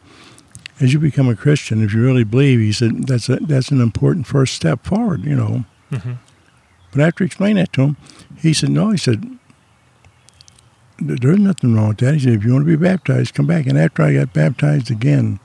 as 0.80 0.92
you 0.92 0.98
become 0.98 1.28
a 1.28 1.36
Christian, 1.36 1.82
if 1.82 1.92
you 1.92 2.02
really 2.02 2.24
believe, 2.24 2.58
he 2.58 2.72
said, 2.72 3.06
that's, 3.06 3.28
a, 3.28 3.36
that's 3.36 3.70
an 3.70 3.80
important 3.80 4.26
first 4.26 4.54
step 4.54 4.84
forward, 4.84 5.24
you 5.24 5.36
know. 5.36 5.64
Mm-hmm. 5.90 6.12
But 6.92 7.00
after 7.00 7.24
explaining 7.24 7.56
that 7.56 7.72
to 7.74 7.82
him, 7.82 7.96
he 8.38 8.52
said, 8.52 8.70
no, 8.70 8.90
he 8.90 8.96
said, 8.96 9.38
there's 10.98 11.38
nothing 11.38 11.74
wrong 11.74 11.88
with 11.88 11.98
that. 11.98 12.14
He 12.14 12.20
said, 12.20 12.32
if 12.32 12.44
you 12.44 12.52
want 12.52 12.66
to 12.66 12.76
be 12.78 12.82
baptized, 12.82 13.34
come 13.34 13.46
back. 13.46 13.66
And 13.66 13.78
after 13.78 14.02
I 14.02 14.14
got 14.14 14.32
baptized 14.32 14.90
again, 14.90 15.38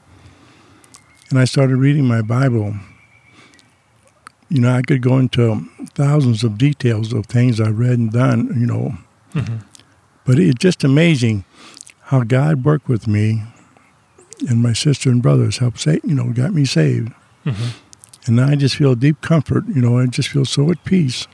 and 1.30 1.40
I 1.40 1.46
started 1.46 1.78
reading 1.78 2.06
my 2.06 2.22
Bible, 2.22 2.76
you 4.50 4.62
know, 4.62 4.72
I 4.72 4.82
could 4.82 5.02
go 5.02 5.18
into 5.18 5.68
thousands 5.94 6.44
of 6.44 6.58
details 6.58 7.14
of 7.14 7.26
things 7.26 7.60
I've 7.60 7.80
read 7.80 7.98
and 7.98 8.12
done, 8.12 8.54
you 8.58 8.66
know. 8.66 8.98
Mm-hmm. 9.34 9.58
But 10.26 10.40
it's 10.40 10.60
just 10.60 10.84
amazing 10.84 11.46
how 12.04 12.24
God 12.24 12.64
worked 12.64 12.88
with 12.88 13.08
me 13.08 13.44
and 14.48 14.62
my 14.62 14.74
sister 14.74 15.10
and 15.10 15.22
brothers 15.22 15.58
helped 15.58 15.80
say, 15.80 16.00
you 16.04 16.14
know, 16.14 16.32
got 16.32 16.54
me 16.54 16.66
saved. 16.66 17.12
Mm-hmm. 17.46 17.70
And 18.28 18.36
now 18.36 18.48
I 18.48 18.56
just 18.56 18.76
feel 18.76 18.96
deep 18.96 19.22
comfort, 19.22 19.66
you 19.68 19.82
know, 19.82 20.00
I 20.00 20.08
just 20.08 20.30
feel 20.30 20.46
so 20.46 20.70
at 20.72 20.84
peace. 20.84 21.28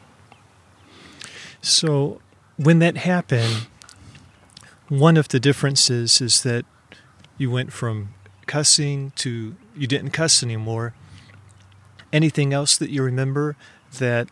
So 1.61 2.21
when 2.57 2.79
that 2.79 2.97
happened, 2.97 3.67
one 4.89 5.15
of 5.15 5.29
the 5.29 5.39
differences 5.39 6.19
is 6.21 6.43
that 6.43 6.65
you 7.37 7.49
went 7.49 7.71
from 7.71 8.13
cussing 8.45 9.11
to 9.15 9.55
you 9.75 9.87
didn't 9.87 10.11
cuss 10.11 10.43
anymore. 10.43 10.93
Anything 12.13 12.53
else 12.53 12.77
that 12.77 12.89
you 12.89 13.03
remember 13.03 13.55
that 13.99 14.27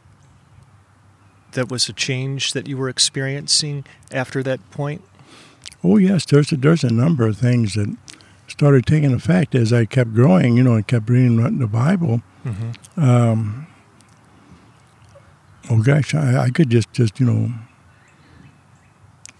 that 1.53 1.69
was 1.69 1.89
a 1.89 1.93
change 1.93 2.53
that 2.53 2.67
you 2.67 2.77
were 2.77 2.89
experiencing 2.89 3.85
after 4.11 4.43
that 4.43 4.59
point? 4.71 5.01
Oh 5.83 5.97
yes, 5.97 6.25
there's 6.25 6.51
a, 6.51 6.57
there's 6.57 6.83
a 6.83 6.93
number 6.93 7.27
of 7.27 7.37
things 7.37 7.75
that 7.75 7.95
started 8.47 8.85
taking 8.85 9.13
effect 9.13 9.55
as 9.55 9.71
I 9.71 9.85
kept 9.85 10.13
growing, 10.13 10.57
you 10.57 10.63
know, 10.63 10.73
and 10.73 10.85
kept 10.85 11.09
reading 11.09 11.37
the 11.57 11.67
Bible. 11.67 12.21
Mm-hmm. 12.45 13.01
Um, 13.01 13.67
oh 15.69 15.81
gosh, 15.81 16.13
I, 16.13 16.43
I 16.43 16.49
could 16.49 16.69
just 16.69 16.91
just 16.93 17.19
you 17.19 17.25
know 17.25 17.51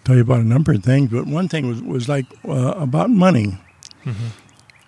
tell 0.06 0.16
you 0.16 0.22
about 0.22 0.40
a 0.40 0.46
number 0.46 0.72
of 0.72 0.84
things, 0.84 1.12
but 1.12 1.26
one 1.26 1.48
thing 1.48 1.68
was 1.68 1.82
was 1.82 2.10
like 2.10 2.26
uh, 2.48 2.74
about 2.78 3.10
money. 3.10 3.58
Mm-hmm. 4.06 4.28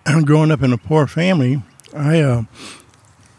I'm 0.06 0.24
growing 0.24 0.50
up 0.50 0.62
in 0.62 0.72
a 0.72 0.78
poor 0.78 1.06
family, 1.06 1.62
I 1.94 2.20
uh, 2.20 2.42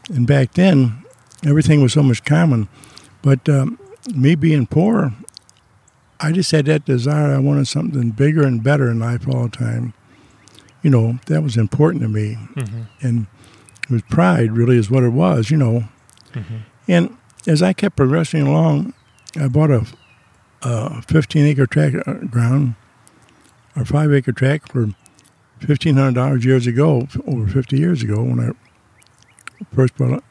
and 0.10 0.28
back 0.28 0.54
then 0.54 1.04
everything 1.46 1.82
was 1.82 1.94
so 1.94 2.04
much 2.04 2.24
common, 2.24 2.68
but 3.22 3.48
um, 3.50 3.80
me 4.16 4.36
being 4.36 4.68
poor, 4.68 5.14
I 6.20 6.32
just 6.32 6.52
had 6.52 6.66
that 6.66 6.86
desire. 6.86 7.34
I 7.34 7.40
wanted 7.40 7.68
something 7.68 8.12
bigger 8.12 8.46
and 8.46 8.64
better 8.64 8.90
in 8.90 9.00
life 9.00 9.28
all 9.28 9.44
the 9.44 9.58
time. 9.58 9.94
You 10.82 10.90
know, 10.90 11.20
that 11.28 11.42
was 11.42 11.58
important 11.58 12.02
to 12.04 12.10
me. 12.10 12.38
Mm-hmm. 12.56 12.82
And 13.02 13.28
it 13.84 13.92
was 13.92 14.02
pride, 14.04 14.52
really, 14.52 14.78
is 14.78 14.90
what 14.90 15.04
it 15.04 15.10
was, 15.10 15.50
you 15.50 15.58
know. 15.58 15.86
Mm-hmm. 16.34 16.58
And 16.88 17.18
as 17.48 17.62
I 17.62 17.74
kept 17.74 17.96
progressing 17.96 18.46
along, 18.48 18.94
I 19.36 19.48
bought 19.48 19.72
a, 19.72 19.86
a 20.62 21.02
15 21.02 21.46
acre 21.46 21.66
tract 21.66 21.96
ground, 22.30 22.76
or 23.76 23.86
five 23.86 24.14
acre 24.14 24.32
tract 24.32 24.72
for 24.72 24.90
$1,500 25.68 26.44
years 26.44 26.68
ago, 26.68 27.08
over 27.26 27.48
50 27.48 27.78
years 27.78 28.04
ago, 28.04 28.22
when 28.22 28.40
I 28.40 28.52
first 29.74 29.96
bought 29.98 30.24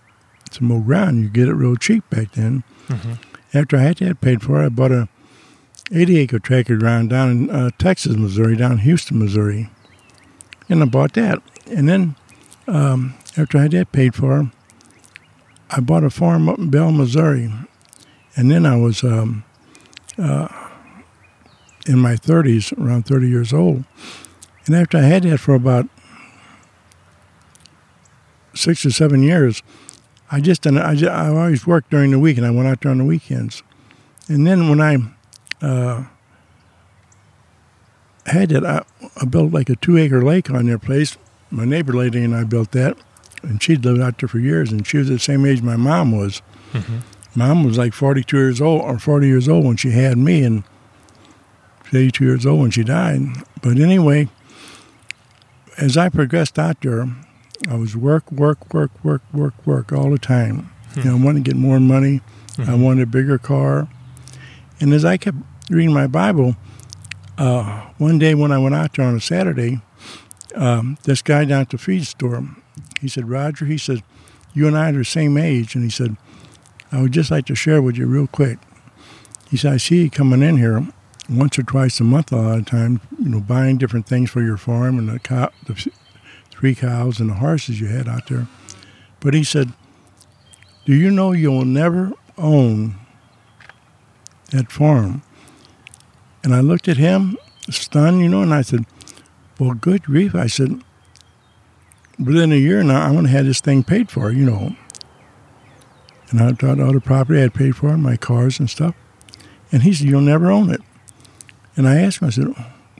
some 0.50 0.68
more 0.68 0.80
ground. 0.80 1.22
You 1.22 1.28
get 1.28 1.48
it 1.48 1.54
real 1.54 1.76
cheap 1.76 2.08
back 2.10 2.32
then. 2.32 2.64
Mm-hmm. 2.88 3.12
After 3.54 3.76
I 3.76 3.80
had 3.80 3.96
that 3.98 4.20
paid 4.20 4.42
for, 4.42 4.62
I 4.62 4.68
bought 4.68 4.92
a 4.92 5.08
80 5.90 6.18
acre 6.18 6.38
tract 6.38 6.70
of 6.70 6.78
ground 6.78 7.10
down 7.10 7.30
in 7.30 7.50
uh, 7.50 7.70
Texas, 7.78 8.16
Missouri, 8.16 8.56
down 8.56 8.72
in 8.72 8.78
Houston, 8.78 9.18
Missouri. 9.18 9.70
And 10.68 10.82
I 10.82 10.86
bought 10.86 11.14
that. 11.14 11.42
And 11.70 11.88
then 11.88 12.16
um, 12.66 13.14
after 13.36 13.58
I 13.58 13.62
had 13.62 13.72
that 13.72 13.92
paid 13.92 14.14
for, 14.14 14.50
I 15.70 15.80
bought 15.80 16.04
a 16.04 16.10
farm 16.10 16.48
up 16.48 16.58
in 16.58 16.70
Belle, 16.70 16.92
Missouri. 16.92 17.52
And 18.36 18.50
then 18.50 18.64
I 18.64 18.76
was 18.76 19.04
um, 19.04 19.44
uh, 20.18 20.48
in 21.86 21.98
my 21.98 22.14
30s, 22.14 22.78
around 22.78 23.06
30 23.06 23.28
years 23.28 23.52
old. 23.52 23.84
And 24.66 24.76
after 24.76 24.98
I 24.98 25.02
had 25.02 25.24
that 25.24 25.38
for 25.38 25.54
about 25.54 25.88
six 28.54 28.84
or 28.86 28.90
seven 28.90 29.22
years, 29.22 29.62
I 30.30 30.40
just, 30.40 30.66
I, 30.66 30.94
just, 30.94 31.10
I 31.10 31.28
always 31.28 31.66
worked 31.66 31.90
during 31.90 32.10
the 32.10 32.18
week 32.18 32.38
and 32.38 32.46
I 32.46 32.50
went 32.50 32.68
out 32.68 32.80
there 32.80 32.90
on 32.90 32.98
the 32.98 33.04
weekends. 33.04 33.62
And 34.28 34.46
then 34.46 34.68
when 34.68 34.80
I 34.80 34.96
uh, 35.64 36.04
had 38.26 38.52
it, 38.52 38.64
I, 38.64 38.82
I 39.20 39.24
built 39.24 39.52
like 39.52 39.68
a 39.68 39.76
two 39.76 39.98
acre 39.98 40.22
lake 40.22 40.50
on 40.50 40.66
their 40.66 40.78
place. 40.78 41.16
My 41.50 41.64
neighbor 41.64 41.92
lady 41.92 42.22
and 42.24 42.34
I 42.34 42.44
built 42.44 42.70
that, 42.72 42.96
and 43.42 43.62
she'd 43.62 43.84
lived 43.84 44.00
out 44.00 44.18
there 44.18 44.28
for 44.28 44.38
years, 44.38 44.72
and 44.72 44.86
she 44.86 44.96
was 44.96 45.08
the 45.08 45.18
same 45.18 45.44
age 45.44 45.60
my 45.60 45.76
mom 45.76 46.16
was. 46.16 46.40
Mm-hmm. 46.72 46.98
Mom 47.34 47.64
was 47.64 47.76
like 47.76 47.92
42 47.92 48.36
years 48.36 48.60
old 48.60 48.82
or 48.82 48.98
40 48.98 49.26
years 49.26 49.48
old 49.48 49.66
when 49.66 49.76
she 49.76 49.90
had 49.90 50.16
me, 50.16 50.44
and 50.44 50.64
she's 51.84 52.00
82 52.00 52.24
years 52.24 52.46
old 52.46 52.60
when 52.60 52.70
she 52.70 52.84
died. 52.84 53.20
But 53.60 53.78
anyway, 53.78 54.28
as 55.78 55.96
I 55.96 56.08
progressed 56.08 56.58
out 56.58 56.80
there, 56.82 57.06
I 57.68 57.76
was 57.76 57.96
work, 57.96 58.30
work, 58.32 58.72
work, 58.74 58.90
work, 59.04 59.22
work, 59.32 59.54
work 59.66 59.92
all 59.92 60.10
the 60.10 60.18
time. 60.18 60.70
Hmm. 60.94 61.00
You 61.00 61.04
know, 61.06 61.16
I 61.16 61.20
wanted 61.24 61.44
to 61.44 61.50
get 61.50 61.56
more 61.58 61.80
money. 61.80 62.20
I 62.58 62.62
Mhm. 62.62 62.80
wanted 62.80 63.02
a 63.02 63.06
bigger 63.06 63.38
car. 63.38 63.88
And 64.80 64.92
as 64.92 65.04
I 65.04 65.16
kept 65.16 65.38
reading 65.70 65.94
my 65.94 66.06
Bible, 66.06 66.56
uh, 67.38 67.82
one 67.98 68.18
day 68.18 68.34
when 68.34 68.52
I 68.52 68.58
went 68.58 68.74
out 68.74 68.94
there 68.94 69.06
on 69.06 69.14
a 69.16 69.20
Saturday, 69.20 69.80
um, 70.54 70.98
this 71.04 71.22
guy 71.22 71.44
down 71.44 71.62
at 71.62 71.70
the 71.70 71.78
feed 71.78 72.06
store, 72.06 72.44
he 73.00 73.08
said, 73.08 73.28
Roger, 73.28 73.64
he 73.64 73.78
said, 73.78 74.02
you 74.52 74.66
and 74.66 74.76
I 74.76 74.90
are 74.90 74.98
the 74.98 75.04
same 75.04 75.38
age. 75.38 75.74
And 75.74 75.82
he 75.84 75.88
said, 75.90 76.16
I 76.90 77.00
would 77.00 77.12
just 77.12 77.30
like 77.30 77.46
to 77.46 77.54
share 77.54 77.80
with 77.80 77.96
you 77.96 78.06
real 78.06 78.26
quick. 78.26 78.58
He 79.50 79.56
said, 79.56 79.72
I 79.72 79.76
see 79.78 80.02
you 80.02 80.10
coming 80.10 80.42
in 80.42 80.58
here 80.58 80.86
once 81.28 81.58
or 81.58 81.62
twice 81.62 82.00
a 82.00 82.04
month 82.04 82.32
a 82.32 82.36
lot 82.36 82.58
of 82.58 82.66
times, 82.66 83.00
you 83.18 83.28
know, 83.28 83.40
buying 83.40 83.78
different 83.78 84.06
things 84.06 84.30
for 84.30 84.42
your 84.42 84.56
farm 84.56 84.98
and 84.98 85.08
the, 85.08 85.18
cow, 85.18 85.50
the 85.66 85.90
three 86.50 86.74
cows 86.74 87.20
and 87.20 87.30
the 87.30 87.34
horses 87.34 87.80
you 87.80 87.86
had 87.88 88.08
out 88.08 88.26
there. 88.28 88.46
But 89.20 89.34
he 89.34 89.44
said, 89.44 89.72
do 90.84 90.94
you 90.94 91.10
know 91.10 91.32
you'll 91.32 91.64
never 91.64 92.12
own 92.36 92.96
that 94.50 94.72
farm? 94.72 95.22
And 96.42 96.54
I 96.54 96.60
looked 96.60 96.88
at 96.88 96.96
him, 96.96 97.38
stunned, 97.70 98.20
you 98.20 98.28
know, 98.28 98.42
and 98.42 98.52
I 98.52 98.62
said, 98.62 98.84
well, 99.60 99.74
good 99.74 100.02
grief. 100.02 100.34
I 100.34 100.48
said, 100.48 100.82
within 102.18 102.50
a 102.50 102.56
year 102.56 102.82
now, 102.82 103.02
I'm 103.02 103.12
going 103.12 103.26
to 103.26 103.30
have 103.30 103.46
this 103.46 103.60
thing 103.60 103.84
paid 103.84 104.10
for, 104.10 104.32
you 104.32 104.44
know. 104.44 104.74
And 106.30 106.40
I 106.40 106.52
thought 106.52 106.80
all 106.80 106.92
the 106.92 107.00
property 107.00 107.38
I 107.38 107.42
had 107.42 107.54
paid 107.54 107.76
for, 107.76 107.96
my 107.96 108.16
cars 108.16 108.58
and 108.58 108.68
stuff. 108.68 108.96
And 109.70 109.82
he 109.82 109.92
said, 109.92 110.08
You'll 110.08 110.20
never 110.20 110.50
own 110.50 110.70
it. 110.70 110.80
And 111.76 111.88
I 111.88 112.00
asked 112.00 112.20
him, 112.20 112.28
I 112.28 112.30
said, 112.30 112.48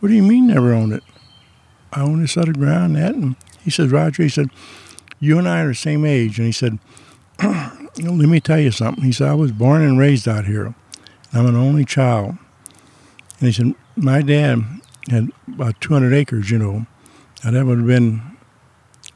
What 0.00 0.08
do 0.08 0.14
you 0.14 0.22
mean 0.22 0.46
never 0.46 0.72
own 0.72 0.92
it? 0.92 1.02
I 1.92 2.00
own 2.00 2.20
this 2.20 2.36
other 2.36 2.52
ground, 2.52 2.96
that. 2.96 3.14
And 3.14 3.36
he 3.62 3.70
said, 3.70 3.90
Roger, 3.90 4.22
he 4.22 4.28
said, 4.28 4.48
You 5.20 5.38
and 5.38 5.48
I 5.48 5.60
are 5.62 5.68
the 5.68 5.74
same 5.74 6.04
age. 6.04 6.38
And 6.38 6.46
he 6.46 6.52
said, 6.52 6.78
Let 7.42 8.28
me 8.28 8.40
tell 8.40 8.58
you 8.58 8.70
something. 8.70 9.04
He 9.04 9.12
said, 9.12 9.28
I 9.28 9.34
was 9.34 9.52
born 9.52 9.82
and 9.82 9.98
raised 9.98 10.26
out 10.26 10.46
here. 10.46 10.74
I'm 11.32 11.46
an 11.46 11.56
only 11.56 11.84
child. 11.84 12.36
And 13.38 13.48
he 13.48 13.52
said, 13.52 13.74
My 13.96 14.22
dad 14.22 14.62
had 15.08 15.30
about 15.48 15.80
200 15.80 16.12
acres, 16.12 16.50
you 16.50 16.58
know. 16.58 16.86
Now, 17.44 17.50
that 17.50 17.66
would 17.66 17.78
have 17.78 17.86
been 17.86 18.22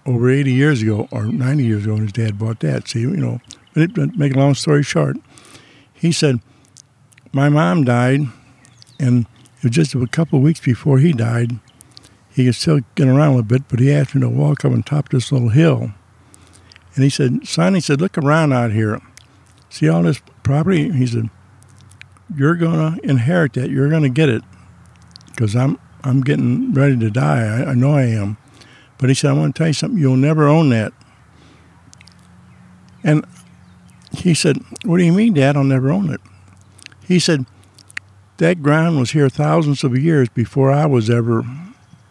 over 0.05 0.31
80 0.31 0.53
years 0.53 0.83
ago 0.83 1.09
or 1.11 1.27
90 1.27 1.65
years 1.65 1.85
ago 1.85 1.95
when 1.95 2.03
his 2.03 2.13
dad 2.13 2.39
bought 2.39 2.61
that. 2.61 2.89
See, 2.89 3.01
you 3.01 3.17
know, 3.17 3.41
but 3.73 3.83
it, 3.85 3.95
to 3.95 4.07
make 4.17 4.35
a 4.35 4.39
long 4.39 4.55
story 4.55 4.83
short, 4.83 5.17
he 5.93 6.13
said, 6.13 6.41
My 7.33 7.49
mom 7.49 7.85
died, 7.85 8.23
and 8.99 9.27
was 9.67 9.75
just 9.75 9.95
a 9.97 10.07
couple 10.07 10.39
of 10.39 10.45
weeks 10.45 10.61
before 10.61 10.99
he 11.01 11.13
died. 11.13 11.59
He 12.31 12.45
could 12.45 12.55
still 12.55 12.81
get 12.95 13.09
around 13.09 13.29
a 13.29 13.37
little 13.37 13.43
bit, 13.43 13.69
but 13.69 13.81
he 13.81 13.93
asked 13.93 14.15
me 14.15 14.21
to 14.21 14.29
walk 14.29 14.65
up 14.65 14.71
on 14.71 14.83
top 14.85 15.07
of 15.07 15.11
this 15.11 15.33
little 15.33 15.49
hill. 15.49 15.93
And 16.95 17.03
he 17.03 17.11
said, 17.11 17.47
Son, 17.49 17.75
he 17.75 17.81
said, 17.81 18.01
look 18.01 18.17
around 18.17 18.53
out 18.53 18.71
here. 18.71 19.01
See 19.69 19.89
all 19.89 20.03
this 20.03 20.21
property? 20.45 20.93
He 20.93 21.07
said, 21.07 21.31
You're 22.35 22.55
going 22.55 22.95
to 22.95 23.09
inherit 23.09 23.55
that. 23.55 23.71
You're 23.71 23.91
going 23.91 24.05
to 24.05 24.09
get 24.09 24.29
it 24.29 24.45
because 25.27 25.57
I'm, 25.57 25.81
I'm 26.05 26.21
getting 26.21 26.73
ready 26.73 26.97
to 26.99 27.11
die. 27.11 27.41
I, 27.41 27.71
I 27.71 27.75
know 27.75 27.95
I 27.95 28.05
am. 28.05 28.37
But 28.99 29.09
he 29.09 29.15
said, 29.15 29.31
I 29.31 29.35
want 29.35 29.55
to 29.55 29.59
tell 29.59 29.67
you 29.67 29.73
something. 29.73 29.99
You'll 29.99 30.17
never 30.17 30.47
own 30.47 30.69
that. 30.71 30.93
And 33.03 33.27
he 34.13 34.33
said, 34.33 34.59
What 34.85 34.99
do 34.99 35.05
you 35.05 35.13
mean, 35.13 35.35
Dad? 35.35 35.57
I'll 35.57 35.65
never 35.65 35.91
own 35.91 36.11
it. 36.11 36.21
He 37.07 37.19
said, 37.19 37.47
That 38.39 38.63
ground 38.63 38.99
was 38.99 39.13
here 39.13 39.29
thousands 39.29 39.83
of 39.83 39.97
years 39.97 40.29
before 40.29 40.71
I 40.71 40.87
was 40.87 41.09
ever 41.09 41.45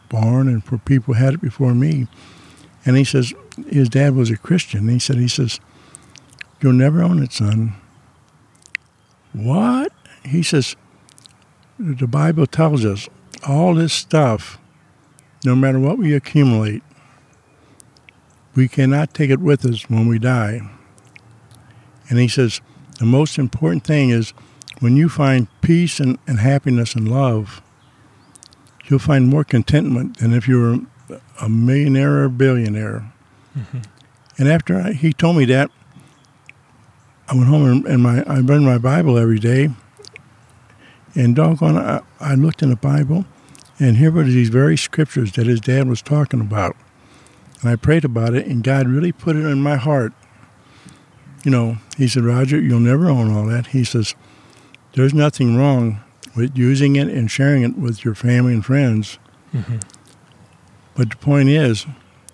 born 0.10 0.48
and 0.48 0.63
for 0.63 0.77
people 0.77 1.13
had 1.13 1.36
it 1.36 1.41
before 1.41 1.74
me. 1.74 2.08
And 2.86 2.98
he 2.98 3.03
says, 3.03 3.34
his 3.70 3.89
dad 3.89 4.15
was 4.15 4.29
a 4.29 4.38
Christian. 4.38 4.82
And 4.82 4.91
He 4.91 5.00
said, 5.00 5.17
he 5.17 5.27
says, 5.27 5.60
You'll 6.62 6.74
never 6.74 7.01
own 7.01 7.22
it, 7.22 7.34
son. 7.34 7.75
What? 9.34 9.91
He 10.24 10.41
says, 10.41 10.75
the 11.77 12.08
Bible 12.08 12.48
tells 12.48 12.86
us 12.86 13.10
all 13.46 13.75
this 13.75 13.94
stuff 13.94 14.58
no 15.44 15.55
matter 15.55 15.79
what 15.79 15.98
we 15.98 16.15
accumulate, 16.15 16.82
we 18.55 18.67
cannot 18.67 19.13
take 19.13 19.29
it 19.29 19.39
with 19.39 19.65
us 19.65 19.88
when 19.89 20.08
we 20.08 20.17
die. 20.17 20.62
And 22.10 22.17
he 22.17 22.27
says, 22.27 22.62
the 22.98 23.05
most 23.05 23.38
important 23.38 23.84
thing 23.84 24.10
is 24.10 24.34
when 24.79 24.98
you 24.98 25.10
find 25.10 25.48
peace 25.62 26.00
and, 26.00 26.17
and 26.27 26.39
happiness 26.39 26.96
and 26.96 27.10
love, 27.10 27.62
you'll 28.86 29.00
find 29.00 29.27
more 29.27 29.44
contentment 29.44 30.17
than 30.17 30.34
if 30.34 30.48
you 30.48 30.60
were 30.60 31.20
a 31.41 31.50
millionaire 31.50 32.24
or 32.24 32.29
billionaire. 32.29 33.12
Mm-hmm. 33.58 33.79
And 34.38 34.48
after 34.50 34.79
I, 34.79 34.94
he 34.94 35.13
told 35.13 35.38
me 35.38 35.46
that, 35.46 35.72
I 37.27 37.36
went 37.36 37.48
home 37.48 37.65
and, 37.65 37.86
and 37.86 38.03
my 38.03 38.24
I 38.24 38.39
read 38.39 38.62
my 38.62 38.77
Bible 38.77 39.17
every 39.17 39.39
day. 39.39 39.70
And 41.15 41.36
doggone, 41.36 41.77
I, 41.77 42.01
I 42.20 42.36
looked 42.36 42.62
in 42.62 42.70
the 42.70 42.75
Bible, 42.75 43.25
and 43.79 43.98
here 43.98 44.12
were 44.12 44.24
these 44.24 44.50
very 44.50 44.75
scriptures 44.75 45.32
that 45.34 45.48
his 45.48 45.62
dad 45.62 45.88
was 45.88 46.01
talking 46.01 46.41
about. 46.41 46.75
And 47.62 47.70
I 47.70 47.77
prayed 47.77 48.03
about 48.03 48.34
it, 48.34 48.46
and 48.46 48.63
God 48.63 48.88
really 48.88 49.13
put 49.13 49.38
it 49.38 49.46
in 49.46 49.62
my 49.62 49.77
heart. 49.77 50.12
You 51.46 51.51
know, 51.51 51.77
he 51.98 52.10
said, 52.10 52.24
Roger, 52.24 52.60
you'll 52.60 52.79
never 52.82 53.10
own 53.10 53.32
all 53.32 53.45
that. 53.45 53.67
He 53.67 53.86
says, 53.86 54.13
there's 54.95 55.13
nothing 55.13 55.55
wrong 55.55 56.01
with 56.36 56.58
using 56.58 56.95
it 56.95 57.08
and 57.08 57.29
sharing 57.29 57.63
it 57.63 57.77
with 57.77 58.03
your 58.03 58.15
family 58.15 58.53
and 58.53 58.65
friends. 58.65 59.19
Mm-hmm. 59.53 59.77
But 60.95 61.12
the 61.12 61.17
point 61.17 61.49
is, 61.49 61.86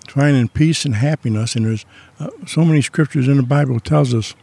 finding 0.08 0.48
peace 0.48 0.86
and 0.86 0.96
happiness, 0.96 1.56
and 1.56 1.66
there's 1.66 1.86
uh, 2.20 2.30
so 2.48 2.64
many 2.64 2.82
scriptures 2.82 3.28
in 3.28 3.38
the 3.38 3.44
Bible 3.44 3.80
tells 3.80 4.14
us 4.14 4.36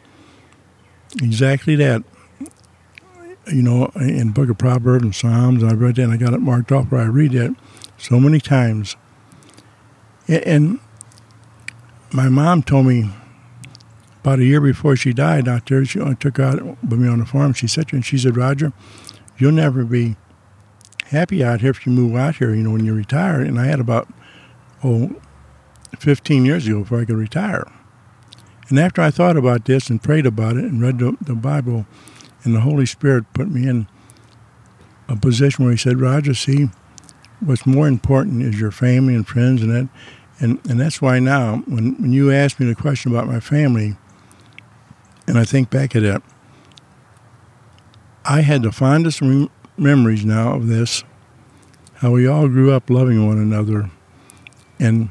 exactly 1.23 1.77
that 1.77 2.03
you 3.53 3.63
know, 3.63 3.87
in 3.97 4.33
Book 4.33 4.51
of 4.51 4.59
Proverbs 4.59 5.05
and 5.05 5.15
Psalms. 5.15 5.65
I 5.65 5.73
read 5.73 5.97
that 5.97 6.03
and 6.03 6.13
I 6.13 6.17
got 6.17 6.35
it 6.35 6.41
marked 6.41 6.73
off 6.73 6.91
where 6.91 7.01
I 7.01 7.07
read 7.07 7.33
that 7.33 7.55
so 7.97 8.21
many 8.21 8.41
times. 8.41 8.97
And 10.27 10.81
my 12.13 12.29
mom 12.29 12.63
told 12.63 12.87
me 12.87 13.11
about 14.29 14.41
a 14.41 14.45
year 14.45 14.61
before 14.61 14.95
she 14.95 15.15
died 15.15 15.49
out 15.49 15.65
there, 15.67 15.83
she 15.87 15.99
uh, 15.99 16.13
took 16.15 16.37
her 16.37 16.43
out 16.43 16.63
with 16.63 17.01
me 17.01 17.09
on 17.09 17.19
the 17.19 17.25
farm. 17.25 17.55
She 17.55 17.67
said 17.67 17.89
to 17.89 17.97
and 17.97 18.05
she 18.05 18.19
said, 18.19 18.37
Roger, 18.37 18.75
you'll 19.39 19.53
never 19.53 19.85
be 19.85 20.17
happy 21.07 21.43
out 21.43 21.63
here 21.63 21.71
if 21.71 21.87
you 21.87 21.93
move 21.93 22.15
out 22.15 22.37
here, 22.37 22.55
you 22.55 22.63
know, 22.63 22.73
when 22.73 22.85
you 22.85 22.93
retire. 22.93 23.41
And 23.41 23.59
I 23.59 23.65
had 23.65 23.81
about, 23.81 24.07
oh, 24.85 25.19
15 25.99 26.45
years 26.45 26.67
ago 26.67 26.81
before 26.81 27.01
I 27.01 27.07
could 27.07 27.17
retire. 27.17 27.67
And 28.69 28.79
after 28.79 29.01
I 29.01 29.11
thought 29.11 29.39
about 29.39 29.65
this 29.65 29.89
and 29.89 30.03
prayed 30.03 30.27
about 30.27 30.59
it 30.59 30.65
and 30.65 30.83
read 30.83 30.99
the, 30.99 31.17
the 31.23 31.35
Bible, 31.35 31.87
and 32.45 32.55
the 32.55 32.61
Holy 32.61 32.85
Spirit 32.85 33.25
put 33.33 33.49
me 33.49 33.67
in 33.67 33.89
a 35.09 35.17
position 35.17 35.65
where 35.65 35.73
He 35.73 35.79
said, 35.79 36.03
Roger, 36.03 36.35
see, 36.35 36.69
what's 37.41 37.65
more 37.65 37.89
important 37.89 38.43
is 38.43 38.61
your 38.61 38.73
family 38.73 39.15
and 39.15 39.27
friends 39.27 39.63
and 39.63 39.71
that. 39.71 39.89
And, 40.39 40.61
and 40.69 40.79
that's 40.79 41.01
why 41.01 41.19
now, 41.19 41.63
when, 41.67 42.01
when 42.01 42.13
you 42.13 42.31
ask 42.31 42.61
me 42.61 42.67
the 42.67 42.75
question 42.75 43.11
about 43.11 43.27
my 43.27 43.41
family, 43.41 43.97
and 45.29 45.39
I 45.39 45.45
think 45.45 45.69
back 45.69 45.95
at 45.95 46.03
it, 46.03 46.23
I 48.25 48.41
had 48.41 48.63
the 48.63 48.73
fondest 48.73 49.21
rem- 49.21 49.51
memories 49.77 50.25
now 50.25 50.55
of 50.55 50.69
this, 50.69 51.05
how 51.97 52.13
we 52.13 52.27
all 52.27 52.49
grew 52.49 52.73
up 52.73 52.89
loving 52.89 53.27
one 53.27 53.37
another. 53.37 53.91
And 54.81 55.11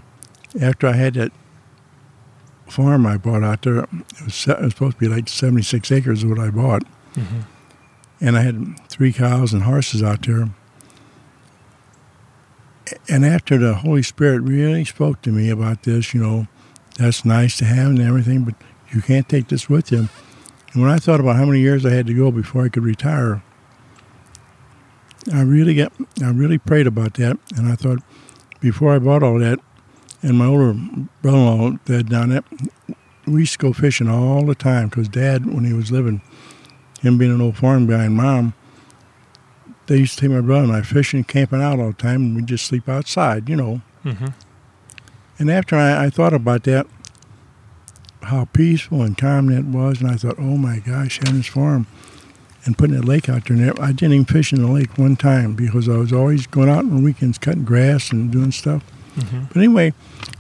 after 0.60 0.88
I 0.88 0.94
had 0.94 1.14
that 1.14 1.32
farm 2.66 3.06
I 3.06 3.18
bought 3.18 3.44
out 3.44 3.62
there, 3.62 3.84
it 3.84 3.90
was, 4.26 4.48
it 4.48 4.60
was 4.60 4.74
supposed 4.74 4.94
to 4.94 5.00
be 5.00 5.08
like 5.08 5.30
76 5.30 5.92
acres 5.92 6.24
of 6.24 6.32
what 6.32 6.40
I 6.40 6.50
bought. 6.50 6.84
Mm-hmm. 7.14 7.42
And 8.20 8.38
I 8.38 8.42
had 8.42 8.90
three 8.90 9.14
cows 9.14 9.54
and 9.54 9.64
horses 9.64 10.02
out 10.02 10.26
there. 10.26 10.50
And 13.08 13.24
after 13.24 13.60
the 13.60 13.76
Holy 13.76 14.02
Spirit 14.02 14.40
really 14.40 14.84
spoke 14.84 15.22
to 15.22 15.32
me 15.32 15.52
about 15.52 15.84
this, 15.84 16.16
you 16.16 16.24
know, 16.24 16.48
that's 16.98 17.24
nice 17.24 17.56
to 17.58 17.66
have 17.66 17.90
and 17.90 18.02
everything, 18.02 18.44
but 18.44 18.56
you 18.92 19.02
can't 19.02 19.28
take 19.28 19.48
this 19.48 19.70
with 19.70 19.92
you. 19.92 20.10
And 20.74 20.82
when 20.82 20.92
I 20.92 20.98
thought 20.98 21.20
about 21.20 21.36
how 21.36 21.46
many 21.46 21.60
years 21.60 21.86
I 21.86 21.92
had 21.92 22.08
to 22.08 22.14
go 22.14 22.32
before 22.32 22.66
I 22.66 22.70
could 22.70 22.84
retire, 22.84 23.42
I 25.34 25.42
really 25.42 25.74
get, 25.74 25.92
I 26.24 26.30
really 26.30 26.58
prayed 26.58 26.88
about 26.88 27.16
that, 27.16 27.38
and 27.56 27.68
I 27.68 27.76
thought 27.76 28.00
before 28.60 28.94
I 28.94 29.00
bought 29.00 29.24
all 29.24 29.40
that, 29.40 29.60
and 30.22 30.38
my 30.38 30.46
older 30.46 30.74
brother-in-law, 31.22 31.78
Dad, 31.86 32.10
down 32.10 32.30
there, 32.30 32.44
we 33.26 33.42
used 33.42 33.54
to 33.54 33.60
go 33.60 33.74
fishing 33.74 34.08
all 34.08 34.46
the 34.46 34.56
time 34.56 34.90
because 34.90 35.10
Dad, 35.10 35.46
when 35.46 35.66
he 35.66 35.74
was 35.74 35.92
living, 35.92 36.22
him 37.02 37.18
being 37.18 37.34
an 37.34 37.42
old 37.42 37.58
farm 37.58 37.88
guy 37.88 38.06
and 38.06 38.16
mom, 38.16 38.54
they 39.88 39.98
used 39.98 40.18
to 40.18 40.22
take 40.22 40.32
my 40.32 40.42
brother 40.42 40.66
and 40.66 40.74
I 40.74 40.82
fishing, 40.82 41.24
camping 41.24 41.62
out 41.62 41.80
all 41.80 41.88
the 41.88 41.94
time, 41.94 42.22
and 42.22 42.36
we'd 42.36 42.48
just 42.48 42.66
sleep 42.66 42.88
outside, 42.90 43.50
you 43.50 43.56
know. 43.56 43.82
Mm-hmm. 44.04 44.28
And 45.40 45.52
after 45.52 45.76
I, 45.76 46.06
I, 46.06 46.10
thought 46.10 46.34
about 46.34 46.64
that, 46.64 46.88
how 48.24 48.46
peaceful 48.46 49.02
and 49.02 49.18
calm 49.18 49.48
that 49.48 49.66
was, 49.66 50.02
and 50.02 50.10
I 50.10 50.16
thought, 50.16 50.40
oh 50.40 50.58
my 50.58 50.80
gosh, 50.80 51.20
this 51.20 51.48
farm 51.48 51.88
and 52.68 52.78
putting 52.78 52.96
that 52.98 53.06
lake 53.06 53.30
out 53.30 53.46
there. 53.46 53.74
I 53.82 53.94
didn't 53.94 54.14
even 54.14 54.26
fish 54.26 54.52
in 54.52 54.62
the 54.62 54.68
lake 54.68 54.98
one 54.98 55.16
time 55.16 55.56
because 55.56 55.88
I 55.88 55.96
was 55.96 56.12
always 56.12 56.46
going 56.46 56.70
out 56.70 56.80
on 56.80 57.02
weekends 57.02 57.38
cutting 57.38 57.64
grass 57.64 58.12
and 58.12 58.30
doing 58.30 58.52
stuff. 58.52 58.84
Mm-hmm. 59.16 59.46
But 59.46 59.58
anyway, 59.58 59.94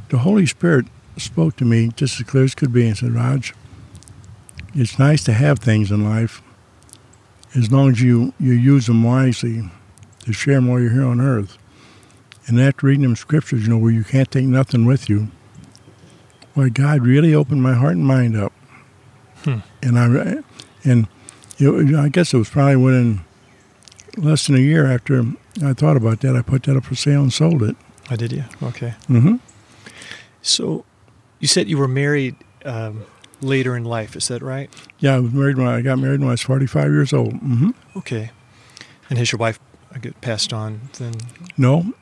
the 0.10 0.20
Holy 0.20 0.46
Spirit 0.46 0.88
spoke 1.16 1.56
to 1.56 1.66
me 1.66 1.90
just 1.96 2.20
as 2.20 2.28
clear 2.28 2.44
as 2.44 2.54
could 2.54 2.74
be 2.74 2.86
and 2.86 2.98
said, 2.98 3.14
Rog, 3.14 3.46
it's 4.76 5.00
nice 5.00 5.24
to 5.24 5.34
have 5.34 5.60
things 5.60 5.90
in 5.90 6.04
life, 6.04 6.42
as 7.56 7.72
long 7.72 7.92
as 7.92 8.02
you, 8.02 8.34
you 8.40 8.52
use 8.54 8.88
them 8.88 9.04
wisely 9.04 9.72
to 10.26 10.34
share 10.34 10.56
them 10.56 10.68
while 10.68 10.80
you're 10.80 10.92
here 10.92 11.06
on 11.06 11.22
earth. 11.22 11.58
And 12.46 12.60
after 12.60 12.88
reading 12.88 13.04
them 13.04 13.16
scriptures, 13.16 13.64
you 13.64 13.70
know, 13.70 13.78
where 13.78 13.92
you 13.92 14.04
can't 14.04 14.30
take 14.30 14.46
nothing 14.46 14.86
with 14.86 15.10
you, 15.10 15.30
why 16.58 16.70
God 16.70 17.02
really 17.02 17.36
opened 17.36 17.62
my 17.62 17.74
heart 17.74 17.94
and 17.94 18.06
mind 18.06 18.36
up. 18.36 18.52
Hmm. 19.44 19.60
And 19.84 20.00
I 20.00 20.44
and 20.84 21.08
it, 21.60 21.96
I 21.96 22.10
guess 22.10 22.34
it 22.34 22.38
was 22.38 22.50
probably 22.50 22.78
within 22.78 23.22
less 24.18 24.48
than 24.48 24.56
a 24.56 24.60
year 24.60 24.92
after 24.92 25.24
I 25.64 25.74
thought 25.74 25.98
about 25.98 26.22
that, 26.22 26.36
I 26.36 26.42
put 26.42 26.64
that 26.64 26.76
up 26.76 26.86
for 26.86 26.96
sale 26.96 27.22
and 27.22 27.32
sold 27.32 27.62
it. 27.62 27.76
I 28.10 28.16
did, 28.16 28.32
yeah. 28.32 28.48
Okay. 28.64 28.96
Mm-hmm. 29.08 29.36
So, 30.42 30.86
you 31.40 31.48
said 31.48 31.68
you 31.70 31.78
were 31.78 31.88
married 31.88 32.36
um, 32.66 33.06
later 33.42 33.76
in 33.76 33.84
life. 33.84 34.16
Is 34.16 34.28
that 34.30 34.42
right? 34.42 34.70
Yeah, 35.00 35.16
I 35.16 35.20
was 35.20 35.34
married 35.34 35.58
when 35.58 35.68
I 35.68 35.82
got 35.82 36.00
married 36.00 36.22
when 36.22 36.30
I 36.30 36.34
was 36.34 36.42
45 36.42 36.92
years 36.92 37.14
old. 37.14 37.34
Mm-hmm. 37.34 37.72
Okay. 37.98 38.32
And 39.10 39.20
has 39.20 39.32
your 39.32 39.38
wife 39.38 39.60
get 40.02 40.20
passed 40.22 40.54
on 40.54 40.90
then? 40.98 41.14
No, 41.58 41.94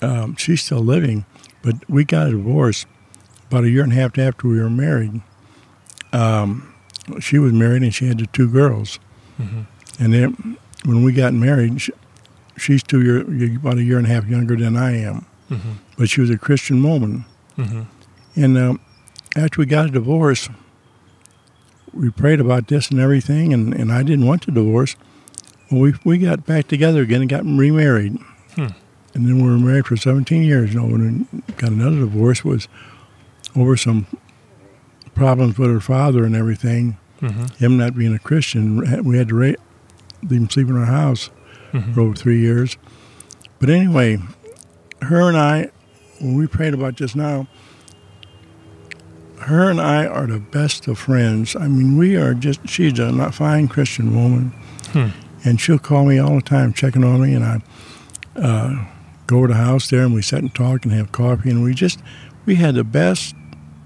um, 0.00 0.36
she's 0.36 0.62
still 0.62 0.80
living, 0.80 1.24
but 1.62 1.76
we 1.88 2.04
got 2.04 2.28
a 2.28 2.30
divorce 2.30 2.86
about 3.52 3.64
a 3.64 3.70
year 3.70 3.82
and 3.82 3.92
a 3.92 3.96
half 3.96 4.16
after 4.18 4.48
we 4.48 4.58
were 4.58 4.70
married, 4.70 5.20
um, 6.12 6.72
she 7.20 7.38
was 7.38 7.52
married 7.52 7.82
and 7.82 7.94
she 7.94 8.06
had 8.06 8.18
the 8.18 8.26
two 8.28 8.48
girls. 8.48 8.98
Mhm. 9.40 9.66
And 9.98 10.14
then 10.14 10.56
when 10.84 11.02
we 11.02 11.12
got 11.12 11.34
married, 11.34 11.80
she, 11.82 11.92
she's 12.56 12.82
two 12.82 13.02
year, 13.02 13.56
about 13.56 13.78
a 13.78 13.82
year 13.82 13.98
and 13.98 14.06
a 14.06 14.10
half 14.10 14.26
younger 14.26 14.56
than 14.56 14.76
I 14.76 14.96
am, 15.02 15.26
Mhm. 15.50 15.60
but 15.98 16.08
she 16.08 16.20
was 16.20 16.30
a 16.30 16.38
Christian 16.38 16.82
woman. 16.82 17.24
Mhm. 17.58 17.86
And 18.36 18.56
um, 18.58 18.80
after 19.36 19.60
we 19.60 19.66
got 19.66 19.86
a 19.86 19.90
divorce, 19.90 20.48
we 21.92 22.08
prayed 22.10 22.40
about 22.40 22.68
this 22.68 22.90
and 22.90 22.98
everything, 22.98 23.52
and, 23.52 23.74
and 23.74 23.92
I 23.92 24.02
didn't 24.02 24.26
want 24.26 24.46
the 24.46 24.52
divorce. 24.52 24.96
Well, 25.70 25.80
we 25.82 25.94
we 26.04 26.18
got 26.18 26.46
back 26.46 26.68
together 26.68 27.02
again 27.02 27.20
and 27.22 27.28
got 27.30 27.44
remarried, 27.44 28.16
Hmm. 28.56 28.68
and 29.14 29.26
then 29.26 29.36
we 29.36 29.50
were 29.50 29.58
married 29.58 29.86
for 29.86 29.96
17 29.96 30.42
years. 30.42 30.72
You 30.72 30.80
know, 30.80 30.94
and 30.94 31.26
then 31.30 31.42
got 31.58 31.70
another 31.70 31.98
divorce 32.00 32.42
was 32.44 32.66
over 33.56 33.76
some 33.76 34.06
problems 35.14 35.58
with 35.58 35.70
her 35.70 35.80
father 35.80 36.24
and 36.24 36.34
everything. 36.34 36.96
Mhm. 37.20 37.54
Him 37.56 37.76
not 37.76 37.94
being 37.96 38.14
a 38.14 38.18
Christian, 38.18 38.76
we 39.04 39.18
had 39.18 39.28
to 39.28 39.34
ra- 39.34 39.52
leave 40.22 40.40
him 40.40 40.50
sleep 40.50 40.68
in 40.68 40.76
our 40.76 40.86
house 40.86 41.30
Mhm. 41.72 41.94
for 41.94 42.00
over 42.00 42.14
three 42.14 42.40
years. 42.40 42.76
But 43.60 43.70
anyway, 43.70 44.18
her 45.02 45.28
and 45.28 45.36
I, 45.36 45.70
when 46.20 46.34
we 46.34 46.46
prayed 46.46 46.74
about 46.74 46.96
this 46.96 47.14
now, 47.14 47.46
her 49.40 49.68
and 49.70 49.80
I 49.80 50.06
are 50.06 50.26
the 50.26 50.38
best 50.38 50.86
of 50.88 50.98
friends. 50.98 51.56
I 51.56 51.66
mean, 51.68 51.96
we 51.96 52.16
are 52.16 52.34
just, 52.34 52.68
she's 52.68 52.98
a 52.98 53.32
fine 53.32 53.68
Christian 53.68 54.14
woman. 54.14 54.52
Hmm. 54.92 55.08
And 55.44 55.60
she'll 55.60 55.78
call 55.80 56.04
me 56.04 56.18
all 56.18 56.36
the 56.36 56.42
time, 56.42 56.72
checking 56.72 57.02
on 57.02 57.20
me, 57.20 57.34
and 57.34 57.44
I 57.44 57.60
uh, 58.36 58.84
go 59.26 59.38
over 59.38 59.48
to 59.48 59.54
the 59.54 59.58
house 59.58 59.90
there, 59.90 60.02
and 60.04 60.14
we 60.14 60.22
sit 60.22 60.38
and 60.38 60.54
talk 60.54 60.84
and 60.84 60.94
have 60.94 61.10
coffee, 61.10 61.50
and 61.50 61.62
we 61.64 61.74
just, 61.74 62.00
we 62.46 62.54
had 62.54 62.76
the 62.76 62.84
best 62.84 63.34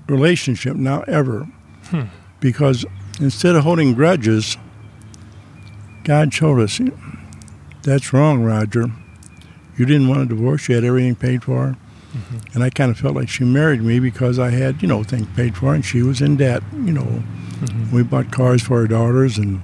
relationship 0.09 0.77
now 0.77 1.03
ever. 1.03 1.47
Hmm. 1.91 2.03
Because 2.41 2.85
instead 3.21 3.55
of 3.57 3.65
holding 3.65 3.95
grudges, 3.95 4.57
God 6.05 6.33
showed 6.33 6.61
us, 6.61 6.81
that's 7.83 8.13
wrong, 8.13 8.43
Roger. 8.43 8.91
You 9.77 9.87
didn't 9.87 10.09
want 10.09 10.23
a 10.23 10.27
divorce. 10.27 10.69
You 10.69 10.75
had 10.77 10.85
everything 10.85 11.15
paid 11.17 11.43
for. 11.45 11.77
Mhm. 12.15 12.55
And 12.55 12.65
I 12.65 12.71
kind 12.71 12.91
of 12.91 12.99
felt 12.99 13.15
like 13.15 13.29
she 13.29 13.45
married 13.45 13.83
me 13.83 14.01
because 14.01 14.39
I 14.39 14.51
had, 14.51 14.81
you 14.81 14.89
know, 14.89 15.03
things 15.03 15.27
paid 15.37 15.57
for, 15.57 15.75
and 15.75 15.85
she 15.85 16.03
was 16.03 16.21
in 16.21 16.37
debt. 16.37 16.63
You 16.73 16.93
know, 16.93 17.23
Mhm. 17.61 17.91
we 17.93 18.03
bought 18.03 18.31
cars 18.31 18.63
for 18.63 18.79
our 18.81 18.87
daughters 18.87 19.37
and 19.39 19.61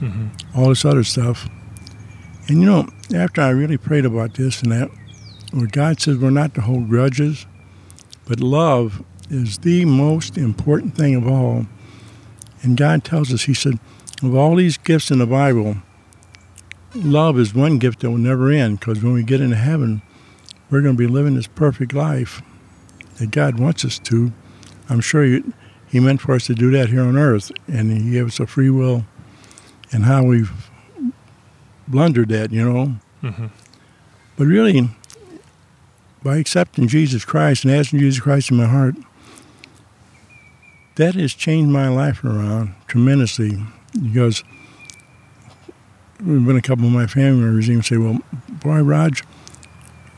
Mhm. 0.00 0.28
all 0.54 0.68
this 0.70 0.84
other 0.84 1.04
stuff. 1.04 1.48
And, 2.48 2.60
you 2.60 2.66
know, 2.66 2.88
after 3.14 3.40
I 3.40 3.50
really 3.50 3.76
prayed 3.76 4.04
about 4.04 4.34
this 4.34 4.62
and 4.62 4.72
that, 4.72 4.90
where 5.52 5.66
God 5.68 6.00
says 6.00 6.16
we're 6.18 6.30
not 6.30 6.54
to 6.54 6.62
hold 6.62 6.88
grudges, 6.88 7.46
but 8.26 8.40
love 8.40 9.02
is 9.32 9.58
the 9.58 9.84
most 9.84 10.36
important 10.36 10.94
thing 10.94 11.14
of 11.14 11.26
all. 11.26 11.66
And 12.62 12.76
God 12.76 13.02
tells 13.02 13.32
us, 13.32 13.44
He 13.44 13.54
said, 13.54 13.78
of 14.22 14.34
all 14.34 14.54
these 14.54 14.76
gifts 14.76 15.10
in 15.10 15.18
the 15.18 15.26
Bible, 15.26 15.78
love 16.94 17.38
is 17.38 17.54
one 17.54 17.78
gift 17.78 18.00
that 18.00 18.10
will 18.10 18.18
never 18.18 18.50
end 18.50 18.78
because 18.78 19.02
when 19.02 19.14
we 19.14 19.24
get 19.24 19.40
into 19.40 19.56
heaven, 19.56 20.02
we're 20.70 20.82
going 20.82 20.94
to 20.94 20.98
be 20.98 21.06
living 21.06 21.34
this 21.34 21.48
perfect 21.48 21.92
life 21.92 22.42
that 23.18 23.30
God 23.30 23.58
wants 23.58 23.84
us 23.84 23.98
to. 24.00 24.32
I'm 24.88 25.00
sure 25.00 25.24
he, 25.24 25.42
he 25.88 25.98
meant 25.98 26.20
for 26.20 26.34
us 26.34 26.46
to 26.46 26.54
do 26.54 26.70
that 26.72 26.88
here 26.88 27.02
on 27.02 27.16
earth, 27.16 27.50
and 27.66 27.92
He 27.92 28.12
gave 28.12 28.26
us 28.26 28.40
a 28.40 28.46
free 28.46 28.70
will. 28.70 29.04
And 29.90 30.04
how 30.04 30.24
we've 30.24 30.70
blundered 31.86 32.30
that, 32.30 32.50
you 32.50 32.64
know. 32.64 32.96
Mhm. 33.22 33.50
But 34.36 34.46
really, 34.46 34.88
by 36.22 36.36
accepting 36.38 36.88
Jesus 36.88 37.26
Christ 37.26 37.64
and 37.64 37.74
asking 37.74 37.98
Jesus 37.98 38.20
Christ 38.20 38.50
in 38.50 38.56
my 38.56 38.66
heart, 38.66 38.94
that 40.96 41.14
has 41.14 41.32
changed 41.34 41.70
my 41.70 41.88
life 41.88 42.22
around 42.24 42.74
tremendously 42.86 43.62
because 44.02 44.44
there's 46.20 46.42
been 46.44 46.56
a 46.56 46.62
couple 46.62 46.86
of 46.86 46.92
my 46.92 47.06
family 47.06 47.42
members 47.42 47.68
even 47.70 47.82
say, 47.82 47.96
well, 47.96 48.18
boy, 48.48 48.80
Rog, 48.82 49.18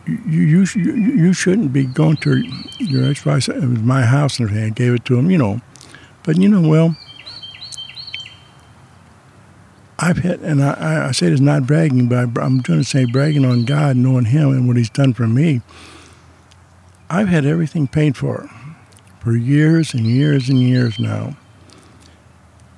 you, 0.06 0.40
you, 0.40 0.64
you, 0.74 1.32
shouldn't 1.32 1.72
be 1.72 1.86
going 1.86 2.16
to 2.18 2.42
your 2.78 3.08
ex-wife. 3.08 3.48
It 3.48 3.56
was 3.56 3.78
my 3.78 4.02
house 4.02 4.38
and 4.38 4.48
everything. 4.48 4.70
I 4.70 4.74
gave 4.74 4.92
it 4.94 5.04
to 5.06 5.18
him, 5.18 5.30
you 5.30 5.38
know. 5.38 5.62
But, 6.24 6.36
you 6.36 6.48
know, 6.48 6.68
well, 6.68 6.96
I've 9.98 10.18
had, 10.18 10.40
and 10.40 10.62
I- 10.62 11.08
I, 11.08 11.12
say 11.12 11.30
this 11.30 11.40
not 11.40 11.66
bragging, 11.66 12.08
but 12.08 12.38
I'm 12.38 12.58
going 12.58 12.80
to 12.80 12.84
say 12.84 13.06
bragging 13.06 13.44
on 13.46 13.64
God, 13.64 13.96
knowing 13.96 14.26
Him 14.26 14.50
and 14.50 14.66
what 14.68 14.76
He's 14.76 14.90
done 14.90 15.14
for 15.14 15.26
me. 15.26 15.62
I've 17.08 17.28
had 17.28 17.46
everything 17.46 17.86
paid 17.86 18.16
for 18.16 18.50
for 19.24 19.34
years 19.34 19.94
and 19.94 20.06
years 20.06 20.50
and 20.50 20.58
years 20.58 20.98
now. 20.98 21.34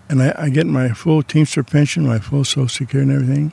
And 0.08 0.22
I, 0.22 0.34
I 0.38 0.48
get 0.48 0.66
my 0.66 0.90
full 0.90 1.24
Teamster 1.24 1.64
pension, 1.64 2.06
my 2.06 2.20
full 2.20 2.44
Social 2.44 2.68
Security 2.68 3.10
and 3.10 3.22
everything. 3.22 3.52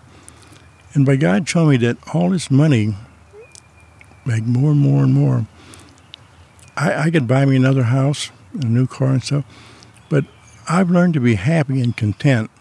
And 0.94 1.04
by 1.04 1.16
God 1.16 1.50
showing 1.50 1.70
me 1.70 1.78
that 1.78 1.98
all 2.14 2.30
this 2.30 2.52
money, 2.52 2.96
like 4.28 4.44
more 4.44 4.72
and 4.72 4.80
more 4.80 5.04
and 5.04 5.14
more, 5.14 5.48
I, 6.78 7.06
I 7.06 7.10
could 7.10 7.28
buy 7.28 7.46
me 7.46 7.56
another 7.56 7.84
house, 7.84 8.30
a 8.54 8.66
new 8.66 8.86
car 8.86 9.10
and 9.10 9.24
stuff. 9.24 9.46
But 10.10 10.26
I've 10.70 10.92
learned 10.92 11.16
to 11.16 11.20
be 11.20 11.34
happy 11.34 11.82
and 11.82 11.98
content 11.98 12.52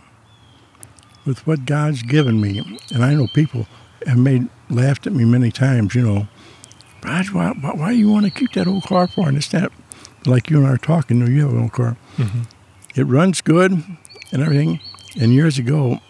with 1.27 1.47
what 1.47 1.66
God's 1.66 2.03
given 2.03 2.40
me. 2.40 2.81
And 2.90 3.05
I 3.05 3.14
know 3.14 3.29
people 3.35 3.66
have 4.07 4.18
made 4.18 4.49
laughed 4.71 5.07
at 5.07 5.12
me 5.12 5.27
many 5.27 5.51
times, 5.51 5.95
you 5.95 6.01
know. 6.01 6.29
Rog, 7.05 7.27
why, 7.27 7.53
why, 7.61 7.73
why 7.75 7.92
do 7.92 7.99
you 7.99 8.11
want 8.11 8.25
to 8.25 8.31
keep 8.31 8.53
that 8.53 8.66
old 8.66 8.85
car 8.85 9.07
for? 9.07 9.29
And 9.29 9.37
it's 9.37 9.53
not 9.53 9.71
like 10.27 10.51
you 10.51 10.59
and 10.59 10.67
I 10.67 10.71
are 10.71 10.79
talking. 10.79 11.27
You 11.27 11.43
have 11.43 11.53
an 11.53 11.63
old 11.63 11.73
car. 11.73 11.97
Mhm. 12.17 12.47
It 12.95 13.05
runs 13.05 13.41
good 13.41 13.73
and 13.73 14.43
everything. 14.43 14.81
And 15.21 15.33
years 15.35 15.59
ago, 15.59 16.01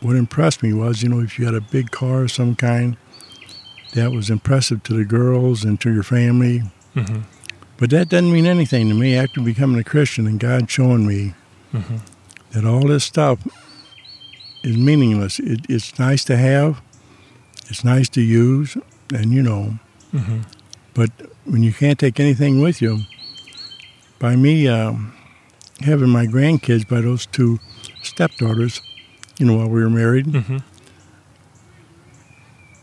what 0.00 0.16
impressed 0.16 0.62
me 0.62 0.72
was, 0.72 1.02
you 1.02 1.08
know, 1.08 1.20
if 1.20 1.38
you 1.38 1.44
had 1.46 1.54
a 1.54 1.60
big 1.60 1.90
car 1.90 2.22
of 2.24 2.32
some 2.32 2.54
kind, 2.54 2.96
that 3.94 4.12
was 4.12 4.28
impressive 4.30 4.82
to 4.84 4.94
the 4.94 5.04
girls 5.04 5.64
and 5.64 5.80
to 5.80 5.92
your 5.92 6.02
family. 6.02 6.62
Mhm. 6.94 7.22
But 7.78 7.90
that 7.90 8.08
doesn't 8.08 8.32
mean 8.32 8.46
anything 8.46 8.88
to 8.88 8.94
me 8.94 9.14
after 9.16 9.40
becoming 9.40 9.78
a 9.78 9.84
Christian 9.84 10.26
and 10.26 10.38
God 10.40 10.70
showing 10.70 11.06
me 11.06 11.34
Mhm. 11.74 12.00
that 12.52 12.64
all 12.64 12.86
this 12.86 13.04
stuff 13.04 13.38
is 14.62 14.76
meaningless. 14.76 15.38
It, 15.38 15.66
it's 15.68 15.98
nice 15.98 16.24
to 16.24 16.36
have, 16.36 16.80
it's 17.68 17.84
nice 17.84 18.08
to 18.10 18.20
use, 18.22 18.76
and 19.14 19.32
you 19.32 19.42
know, 19.42 19.78
Mhm. 20.14 20.42
but 20.94 21.10
when 21.44 21.62
you 21.62 21.72
can't 21.72 21.98
take 21.98 22.18
anything 22.18 22.60
with 22.60 22.80
you, 22.82 23.00
by 24.18 24.36
me 24.36 24.66
um, 24.68 25.12
having 25.80 26.08
my 26.08 26.26
grandkids 26.26 26.88
by 26.88 27.00
those 27.00 27.26
two 27.26 27.58
stepdaughters, 28.02 28.80
you 29.38 29.46
know, 29.46 29.56
while 29.56 29.68
we 29.68 29.82
were 29.82 29.90
married, 29.90 30.26
Mhm. 30.26 30.62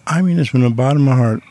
I 0.06 0.22
mean 0.22 0.38
this 0.38 0.50
from 0.50 0.62
the 0.62 0.70
bottom 0.70 1.08
of 1.08 1.16
my 1.16 1.16
heart. 1.16 1.42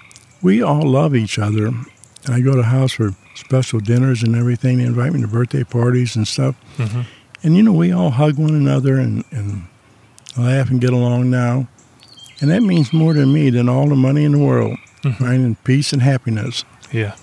We 0.43 0.63
all 0.63 0.83
love 0.83 1.15
each 1.15 1.39
other. 1.39 1.67
And 1.69 2.35
I 2.35 2.41
go 2.41 2.51
to 2.53 2.59
the 2.59 2.63
house 2.65 2.93
for 2.93 3.15
special 3.35 3.81
dinners 3.81 4.23
and 4.23 4.37
everything. 4.37 4.79
They 4.79 4.85
invite 4.85 5.13
me 5.13 5.21
to 5.23 5.29
birthday 5.29 5.65
parties 5.65 6.15
and 6.17 6.29
stuff. 6.29 6.55
Mhm. 6.77 7.07
And 7.43 7.57
you 7.57 7.63
know, 7.63 7.73
we 7.73 7.91
all 7.93 8.11
hug 8.11 8.39
one 8.39 8.55
another 8.55 8.99
and, 8.99 9.25
and 9.33 9.65
laugh 10.37 10.71
and 10.71 10.81
get 10.81 10.93
along 10.93 11.31
now. 11.31 11.67
And 12.41 12.51
that 12.51 12.63
means 12.63 12.93
more 12.93 13.15
to 13.15 13.25
me 13.27 13.51
than 13.51 13.69
all 13.69 13.89
the 13.89 13.97
money 13.97 14.25
in 14.25 14.33
the 14.33 14.39
world. 14.39 14.77
Mhm. 15.03 15.17
Finding 15.19 15.55
peace 15.65 15.93
and 15.93 16.03
happiness. 16.03 16.65
Yeah. 16.93 17.15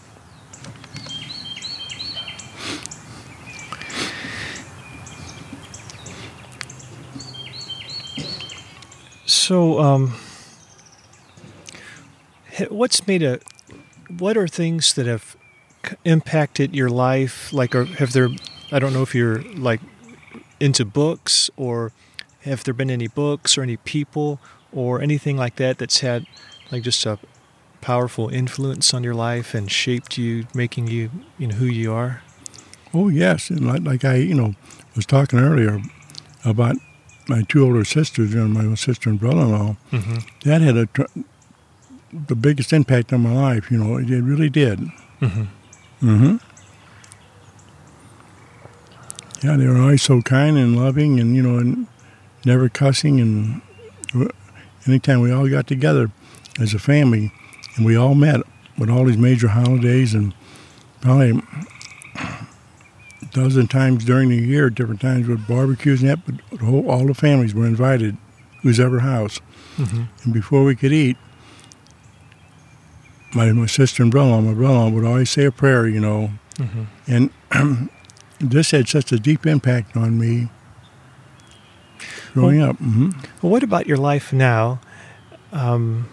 So, 9.50 9.80
um, 9.80 10.14
what's 12.70 13.08
made 13.08 13.24
a? 13.24 13.40
What 14.16 14.38
are 14.38 14.48
things 14.48 14.94
that 14.94 15.08
have 15.08 15.36
impacted 16.06 16.76
your 16.76 16.92
life? 16.92 17.52
Like, 17.52 17.74
or 17.74 17.86
have 17.86 18.14
there? 18.14 18.30
I 18.72 18.78
don't 18.78 18.94
know 18.94 19.02
if 19.02 19.16
you're 19.16 19.42
like 19.56 19.82
into 20.60 20.86
books, 20.86 21.50
or 21.58 21.92
have 22.42 22.64
there 22.64 22.76
been 22.76 22.92
any 22.92 23.08
books 23.08 23.58
or 23.58 23.64
any 23.64 23.78
people 23.78 24.40
or 24.72 25.02
anything 25.02 25.36
like 25.36 25.56
that 25.56 25.80
that's 25.80 26.02
had 26.02 26.28
like 26.72 26.84
just 26.84 27.04
a 27.08 27.18
powerful 27.82 28.30
influence 28.30 28.94
on 28.94 29.04
your 29.04 29.16
life 29.16 29.56
and 29.56 29.72
shaped 29.72 30.16
you, 30.16 30.46
making 30.54 30.86
you, 30.90 31.10
you 31.40 31.48
know, 31.48 31.56
who 31.56 31.66
you 31.66 31.92
are? 31.92 32.22
Oh, 32.94 33.08
yes. 33.08 33.50
And 33.50 33.66
like, 33.66 33.82
like 33.82 34.06
I, 34.06 34.18
you 34.18 34.36
know, 34.36 34.54
was 34.96 35.08
talking 35.08 35.40
earlier 35.40 35.82
about 36.46 36.76
my 37.30 37.44
two 37.44 37.64
older 37.64 37.86
sisters, 37.86 38.34
and 38.34 38.54
my 38.54 38.74
sister 38.76 39.10
and 39.10 39.20
brother-in-law. 39.20 39.76
Mm-hmm. 39.92 40.50
That 40.50 40.62
had 40.62 40.76
a 40.76 40.88
tr- 40.88 41.04
the 42.12 42.36
biggest 42.36 42.74
impact 42.74 43.14
on 43.14 43.22
my 43.22 43.34
life. 43.34 43.70
You 43.70 43.78
know, 43.78 43.98
it, 43.98 44.10
really 44.10 44.50
did. 44.50 44.80
Mm-hmm. 45.22 45.44
Mm-hmm. 46.02 46.38
Yeah, 49.46 49.56
they 49.56 49.68
were 49.68 49.78
always 49.78 50.02
so 50.02 50.22
kind 50.22 50.58
and 50.58 50.76
loving, 50.76 51.20
and 51.20 51.36
you 51.36 51.44
know, 51.44 51.58
and 51.58 51.88
never 52.46 52.68
cussing. 52.68 53.20
And 53.22 54.32
anytime 54.88 55.22
we 55.22 55.32
all 55.32 55.48
got 55.48 55.68
together 55.68 56.12
as 56.60 56.74
a 56.74 56.80
family, 56.80 57.32
and 57.76 57.86
we 57.86 57.96
all 57.96 58.16
met 58.16 58.42
with 58.78 58.90
all 58.90 59.06
these 59.06 59.18
major 59.18 59.50
holidays, 59.50 60.14
and 60.14 60.34
probably 61.02 61.42
dozen 63.44 63.68
times 63.68 64.04
during 64.06 64.30
the 64.30 64.38
year, 64.38 64.70
different 64.70 65.02
times 65.02 65.28
with 65.28 65.48
barbecues 65.48 66.02
and 66.02 66.10
that, 66.12 66.20
but 66.26 66.60
whole, 66.60 66.90
all 66.90 67.06
the 67.06 67.14
families 67.14 67.54
were 67.54 67.66
invited, 67.66 68.18
whose 68.62 68.80
ever 68.80 69.00
house. 69.00 69.40
Mm-hmm. 69.78 70.04
And 70.24 70.34
before 70.34 70.64
we 70.64 70.76
could 70.76 70.92
eat, 70.94 71.18
my, 73.34 73.52
my 73.52 73.66
sister 73.68 74.04
and 74.04 74.12
brother-in-law, 74.12 74.42
my 74.42 74.54
brother-in-law 74.54 74.90
would 74.90 75.06
always 75.06 75.30
say 75.30 75.46
a 75.46 75.52
prayer, 75.52 75.88
you 75.88 76.00
know. 76.00 76.32
Mm-hmm. 76.56 77.30
And 77.54 77.90
this 78.40 78.72
had 78.72 78.88
such 78.88 79.12
a 79.12 79.20
deep 79.20 79.46
impact 79.46 79.96
on 79.96 80.18
me 80.18 80.50
growing 82.34 82.60
Well- 82.60 82.70
up. 82.72 82.78
hmm 82.78 83.10
Well, 83.42 83.52
what 83.52 83.64
about 83.64 83.88
your 83.88 83.98
life 83.98 84.34
now? 84.34 84.80
Um, 85.52 86.08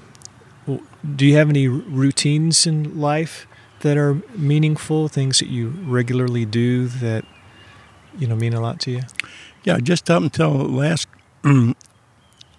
do 1.14 1.24
you 1.26 1.36
have 1.36 1.48
any 1.50 1.68
routines 1.68 2.66
in 2.66 2.98
life 3.00 3.46
that 3.80 3.96
are 3.96 4.14
meaningful? 4.34 5.08
Things 5.08 5.38
that 5.38 5.48
you 5.48 5.68
regularly 5.84 6.44
do 6.44 6.88
that 6.88 7.24
you 8.18 8.26
know 8.26 8.36
mean 8.36 8.54
a 8.54 8.60
lot 8.60 8.80
to 8.80 8.90
you? 8.90 9.02
Yeah, 9.64 9.78
just 9.78 10.10
up 10.10 10.22
until 10.22 10.58
the 10.58 10.64
last 10.64 11.08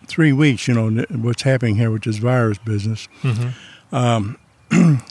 three 0.08 0.34
weeks, 0.34 0.67
you 0.67 0.73
know, 0.73 1.06
what's 1.10 1.43
happening 1.43 1.75
here 1.75 1.91
with 1.91 2.03
this 2.03 2.17
virus 2.17 2.58
business. 2.58 3.08
Mm-hmm. 3.21 3.95
Um, 3.95 4.38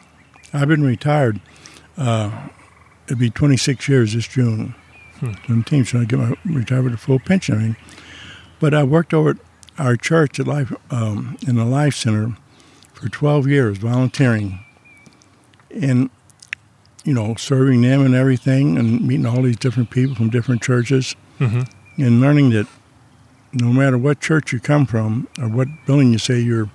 I've 0.53 0.69
been 0.69 0.83
retired. 0.83 1.41
Uh, 1.97 2.49
it'd 3.07 3.19
be 3.19 3.31
26 3.31 3.89
years 3.89 4.15
this 4.15 4.27
June. 4.27 4.75
Hmm. 5.21 5.33
Seventeen, 5.47 5.85
so 5.87 6.01
I 6.01 6.05
get 6.05 6.19
my 6.19 6.35
retired 6.45 6.85
with 6.85 6.93
a 6.93 6.99
full 6.99 7.19
pension. 7.19 7.55
I 7.55 7.59
mean. 7.59 7.77
But 8.61 8.75
I 8.75 8.83
worked 8.83 9.15
over 9.15 9.31
at 9.31 9.37
our 9.79 9.97
church 9.97 10.39
at 10.39 10.47
Life 10.47 10.73
um, 10.91 11.39
in 11.47 11.57
the 11.57 11.65
Life 11.65 11.95
Center 11.95 12.37
for 12.93 13.09
12 13.09 13.47
years, 13.47 13.79
volunteering, 13.79 14.65
and 15.83 16.11
you 17.05 17.15
know, 17.15 17.35
serving 17.37 17.83
them 17.83 18.05
and 18.05 18.15
everything, 18.17 18.77
and 18.77 19.01
meeting 19.07 19.27
all 19.27 19.43
these 19.43 19.57
different 19.57 19.91
people 19.91 20.15
from 20.17 20.29
different 20.31 20.61
churches, 20.63 21.15
Mm-hmm. 21.39 22.03
and 22.03 22.21
learning 22.21 22.51
that 22.51 22.67
no 23.53 23.69
matter 23.73 23.97
what 23.99 24.21
church 24.21 24.53
you 24.53 24.59
come 24.59 24.87
from 24.87 25.29
or 25.39 25.49
what 25.49 25.69
building 25.87 26.11
you 26.13 26.19
say 26.19 26.41
you're 26.41 26.69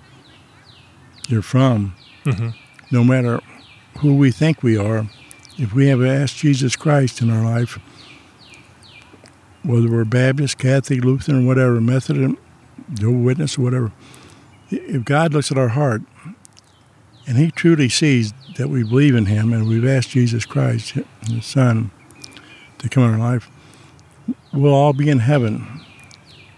you're 1.28 1.42
from, 1.42 1.96
Mm-hmm. 2.26 2.50
no 2.92 3.04
matter 3.04 3.42
who 4.00 4.16
we 4.16 4.32
think 4.32 4.64
we 4.64 4.78
are, 4.78 5.10
if 5.58 5.74
we 5.74 5.88
have 5.88 6.02
asked 6.02 6.38
Jesus 6.38 6.76
Christ 6.78 7.22
in 7.22 7.30
our 7.30 7.44
life, 7.44 7.78
whether 9.64 9.90
we're 9.90 10.06
Baptist, 10.06 10.58
Catholic, 10.58 11.04
Lutheran, 11.04 11.46
whatever, 11.46 11.80
Methodist, 11.82 12.36
Jehovah's 12.94 13.26
Witness, 13.26 13.58
or 13.58 13.62
whatever, 13.62 13.92
if 14.70 15.04
God 15.04 15.34
looks 15.34 15.52
at 15.52 15.58
our 15.58 15.70
heart 15.70 16.02
and 17.28 17.38
He 17.38 17.52
truly 17.52 17.90
sees 17.90 18.34
that 18.56 18.70
we 18.70 18.84
believe 18.84 19.16
in 19.16 19.26
Him 19.26 19.54
and 19.54 19.68
we've 19.68 19.86
asked 19.86 20.10
Jesus 20.10 20.46
Christ, 20.46 20.96
His 21.28 21.46
Son, 21.46 21.92
to 22.80 22.90
come 22.90 23.04
in 23.04 23.20
our 23.20 23.32
life, 23.32 23.50
we'll 24.54 24.74
all 24.74 24.94
be 24.94 25.10
in 25.10 25.20
heaven, 25.20 25.82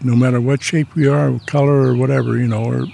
no 0.01 0.15
matter 0.15 0.41
what 0.41 0.61
shape 0.61 0.95
we 0.95 1.07
are, 1.07 1.39
color, 1.45 1.73
or 1.73 1.95
whatever, 1.95 2.37
you 2.37 2.47
know, 2.47 2.63
or 2.63 2.87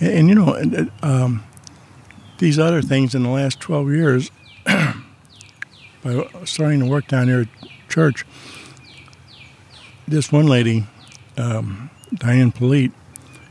and, 0.00 0.12
and 0.12 0.28
you 0.28 0.34
know, 0.34 0.54
and, 0.54 0.90
um, 1.02 1.44
these 2.38 2.58
other 2.58 2.82
things 2.82 3.14
in 3.14 3.22
the 3.22 3.30
last 3.30 3.60
12 3.60 3.92
years, 3.92 4.30
by 4.66 6.28
starting 6.44 6.80
to 6.80 6.86
work 6.86 7.06
down 7.06 7.28
here 7.28 7.42
at 7.42 7.48
church, 7.88 8.26
this 10.08 10.32
one 10.32 10.46
lady, 10.46 10.86
um, 11.36 11.88
Diane 12.14 12.50
Polite, 12.50 12.92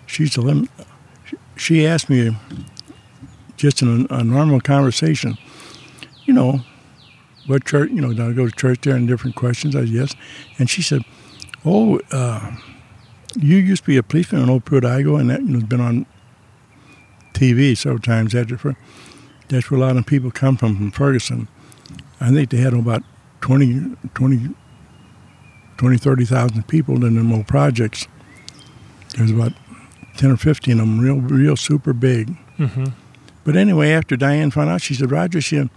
she's 0.06 0.36
a 0.36 0.42
lim- 0.42 0.70
she 1.56 1.88
asked 1.88 2.10
me 2.10 2.36
just 3.62 3.84
in 3.84 4.08
a, 4.10 4.16
a 4.16 4.24
normal 4.24 4.60
conversation, 4.60 5.38
you 6.26 6.34
know, 6.34 6.62
what 7.46 7.64
church, 7.64 7.92
you 7.92 8.02
know, 8.02 8.12
do 8.12 8.30
I 8.30 8.34
go 8.34 8.48
to 8.48 8.52
church 8.52 8.82
there 8.82 8.96
and 8.96 9.08
different 9.08 9.36
questions? 9.36 9.76
I 9.76 9.82
said, 9.82 9.90
yes. 9.90 10.16
And 10.58 10.68
she 10.70 10.82
said, 10.82 11.04
oh, 11.64 12.00
uh, 12.12 12.56
you 13.40 13.58
used 13.58 13.84
to 13.84 13.88
be 13.88 13.98
a 13.98 14.04
policeman 14.04 14.42
in 14.42 14.50
Old 14.50 14.66
Pruitt-Igoe, 14.66 15.20
and 15.20 15.30
that 15.30 15.42
you 15.42 15.50
know, 15.50 15.60
has 15.60 15.68
been 15.68 15.80
on 15.80 16.06
TV 17.34 17.78
several 17.78 18.02
times. 18.02 18.34
After 18.34 18.76
that's 19.48 19.70
where 19.70 19.80
a 19.80 19.84
lot 19.84 19.96
of 19.96 20.06
people 20.08 20.32
come 20.32 20.58
from, 20.58 20.76
from 20.76 20.92
Ferguson. 20.92 21.48
I 22.20 22.32
think 22.32 22.50
they 22.50 22.58
had 22.58 22.74
about 22.74 23.04
20, 23.42 23.96
20, 24.14 24.56
20 25.78 25.98
30,000 25.98 26.68
people 26.68 27.06
in 27.06 27.16
them 27.16 27.32
old 27.32 27.48
projects. 27.48 28.08
There's 29.16 29.32
about 29.32 29.54
10 30.18 30.32
or 30.32 30.38
15 30.38 30.74
of 30.74 30.80
them, 30.80 31.00
real, 31.00 31.20
real 31.20 31.56
super 31.56 31.94
big. 31.94 32.36
Mm-hmm. 32.58 32.86
But 33.44 33.56
anyway, 33.56 33.92
after 33.92 34.16
Diane 34.16 34.52
found 34.52 34.70
out, 34.70 34.82
she 34.82 34.94
said, 34.94 35.12
Roger, 35.12 35.42
she 35.42 35.58
said, 35.58 35.70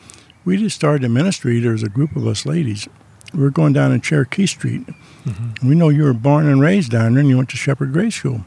we 0.45 0.57
just 0.57 0.77
started 0.77 1.05
a 1.05 1.09
ministry. 1.09 1.61
There's 1.61 1.83
a 1.83 1.89
group 1.89 2.15
of 2.17 2.27
us 2.27 2.45
ladies. 2.45 2.87
We're 3.33 3.51
going 3.51 3.73
down 3.73 3.93
in 3.93 4.01
Cherokee 4.01 4.47
Street. 4.47 4.87
Mm-hmm. 5.25 5.69
We 5.69 5.75
know 5.75 5.89
you 5.89 6.05
were 6.05 6.13
born 6.13 6.47
and 6.47 6.61
raised 6.61 6.93
down 6.93 7.15
there 7.15 7.21
and 7.21 7.29
you 7.29 7.37
went 7.37 7.49
to 7.51 7.57
Shepherd 7.57 7.93
Grade 7.93 8.13
School. 8.13 8.45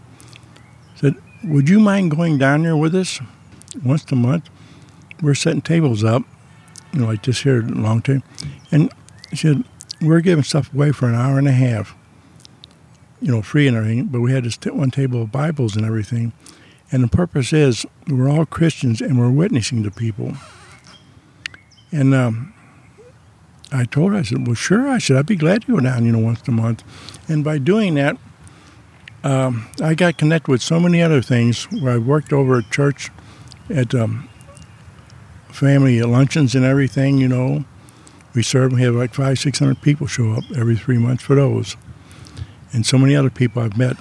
Said, 0.96 1.16
would 1.44 1.68
you 1.68 1.80
mind 1.80 2.12
going 2.12 2.38
down 2.38 2.64
there 2.64 2.78
with 2.78 2.96
us 2.96 3.20
once 3.84 4.10
a 4.12 4.16
month? 4.16 4.50
We're 5.22 5.34
setting 5.34 5.62
tables 5.62 6.04
up, 6.04 6.24
you 6.94 7.00
know, 7.00 7.08
like 7.08 7.24
this 7.24 7.42
here, 7.42 7.62
long 7.64 8.02
table. 8.02 8.24
And 8.72 8.92
she 9.32 9.48
said, 9.48 9.64
we're 10.02 10.22
giving 10.22 10.44
stuff 10.44 10.72
away 10.74 10.92
for 10.92 11.10
an 11.10 11.16
hour 11.16 11.40
and 11.40 11.48
a 11.48 11.52
half, 11.52 11.96
you 13.20 13.32
know, 13.32 13.42
free 13.42 13.68
and 13.68 13.76
everything. 13.76 14.06
But 14.06 14.22
we 14.22 14.32
had 14.32 14.44
this 14.44 14.58
t- 14.58 14.70
one 14.70 14.92
table 14.92 15.24
of 15.24 15.32
Bibles 15.32 15.76
and 15.76 15.86
everything. 15.86 16.34
And 16.92 17.04
the 17.04 17.08
purpose 17.08 17.52
is 17.52 17.86
we're 18.08 18.30
all 18.30 18.46
Christians 18.46 19.02
and 19.02 19.20
we're 19.20 19.30
witnessing 19.30 19.84
to 19.84 19.92
people. 19.92 20.34
And 21.92 22.14
um, 22.14 22.54
I 23.72 23.86
told 23.86 24.14
her, 24.14 24.20
I 24.20 24.22
said, 24.22 24.48
well, 24.48 24.56
sure. 24.56 24.88
I 24.88 24.98
said, 24.98 25.18
I'd 25.18 25.26
be 25.26 25.36
glad 25.36 25.64
to 25.64 25.76
go 25.76 25.80
down, 25.80 26.06
you 26.06 26.12
know, 26.12 26.20
once 26.20 26.48
a 26.48 26.52
month. 26.52 26.84
And 27.30 27.44
by 27.44 27.58
doing 27.58 27.96
that, 27.96 28.18
um, 29.24 29.68
I 29.82 29.96
got 29.96 30.18
connected 30.18 30.50
with 30.50 30.62
so 30.62 30.80
many 30.80 31.02
other 31.02 31.22
things 31.22 31.66
where 31.72 31.94
I 31.94 31.98
worked 31.98 32.32
over 32.32 32.60
at 32.60 32.72
church 32.72 33.10
at 33.70 33.94
um, 33.94 34.30
family 35.50 36.02
luncheons 36.02 36.56
and 36.56 36.64
everything, 36.64 37.18
you 37.18 37.28
know. 37.28 37.66
We 38.34 38.44
serve, 38.44 38.72
we 38.72 38.84
have 38.84 38.96
like 38.96 39.14
five, 39.14 39.40
six 39.40 39.60
hundred 39.60 39.82
people 39.82 40.08
show 40.08 40.34
up 40.34 40.44
every 40.56 40.78
three 40.78 40.98
months 40.98 41.24
for 41.24 41.36
those. 41.36 41.76
And 42.72 42.86
so 42.86 42.98
many 42.98 43.16
other 43.16 43.32
people 43.32 43.64
I've 43.64 43.78
met 43.78 43.98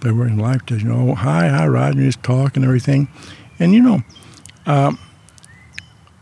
by 0.00 0.08
in 0.10 0.38
life 0.38 0.62
you 0.70 0.78
know, 0.84 1.14
hi, 1.14 1.48
hi, 1.48 1.66
Roger, 1.66 1.98
and 1.98 2.08
just 2.08 2.22
talk 2.22 2.56
and 2.56 2.64
everything. 2.64 3.08
And, 3.58 3.72
you 3.74 3.82
know, 3.82 4.00
um, 4.66 4.98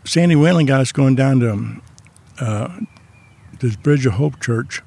Sandy 0.03 0.35
Whalen 0.35 0.65
got 0.65 0.81
us 0.81 0.91
going 0.91 1.15
down 1.15 1.39
to 1.39 1.81
uh, 2.43 2.79
this 3.59 3.75
Bridge 3.75 4.05
of 4.05 4.13
Hope 4.13 4.39
Church 4.41 4.81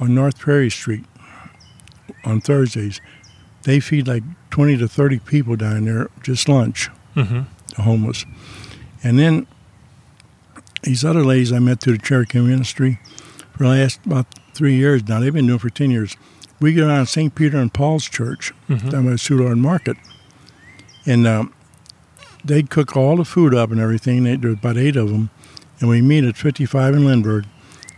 on 0.00 0.14
North 0.14 0.38
Prairie 0.38 0.70
Street 0.70 1.04
on 2.24 2.40
Thursdays. 2.40 3.00
They 3.64 3.80
feed 3.80 4.06
like 4.08 4.22
20 4.50 4.76
to 4.78 4.88
30 4.88 5.18
people 5.20 5.56
down 5.56 5.84
there, 5.84 6.08
just 6.22 6.48
lunch, 6.48 6.88
Mm-hmm. 7.14 7.42
the 7.74 7.82
homeless. 7.82 8.26
And 9.02 9.18
then 9.18 9.46
these 10.82 11.02
other 11.04 11.24
ladies 11.24 11.50
I 11.50 11.58
met 11.58 11.80
through 11.80 11.94
the 11.94 12.02
Cherokee 12.02 12.40
ministry 12.40 12.98
for 13.52 13.64
the 13.64 13.70
last 13.70 14.04
about 14.04 14.26
three 14.54 14.74
years 14.76 15.06
now, 15.08 15.20
they've 15.20 15.32
been 15.32 15.46
doing 15.46 15.56
it 15.56 15.62
for 15.62 15.70
10 15.70 15.90
years. 15.90 16.14
We 16.60 16.72
go 16.74 16.86
down 16.88 17.04
to 17.04 17.10
St. 17.10 17.34
Peter 17.34 17.58
and 17.58 17.72
Paul's 17.72 18.08
Church 18.08 18.52
Mm-hmm. 18.68 18.88
down 18.88 19.04
by 19.06 19.12
Soulard 19.12 19.58
Market. 19.58 19.96
And 21.04 21.26
um, 21.26 21.52
they'd 22.44 22.70
cook 22.70 22.96
all 22.96 23.16
the 23.16 23.24
food 23.24 23.54
up 23.54 23.70
and 23.70 23.80
everything. 23.80 24.24
They, 24.24 24.36
there's 24.36 24.54
about 24.54 24.76
eight 24.76 24.96
of 24.96 25.10
them. 25.10 25.30
And 25.80 25.88
we 25.88 26.00
meet 26.02 26.24
at 26.24 26.36
55 26.36 26.94
in 26.94 27.04
Lindbergh. 27.06 27.44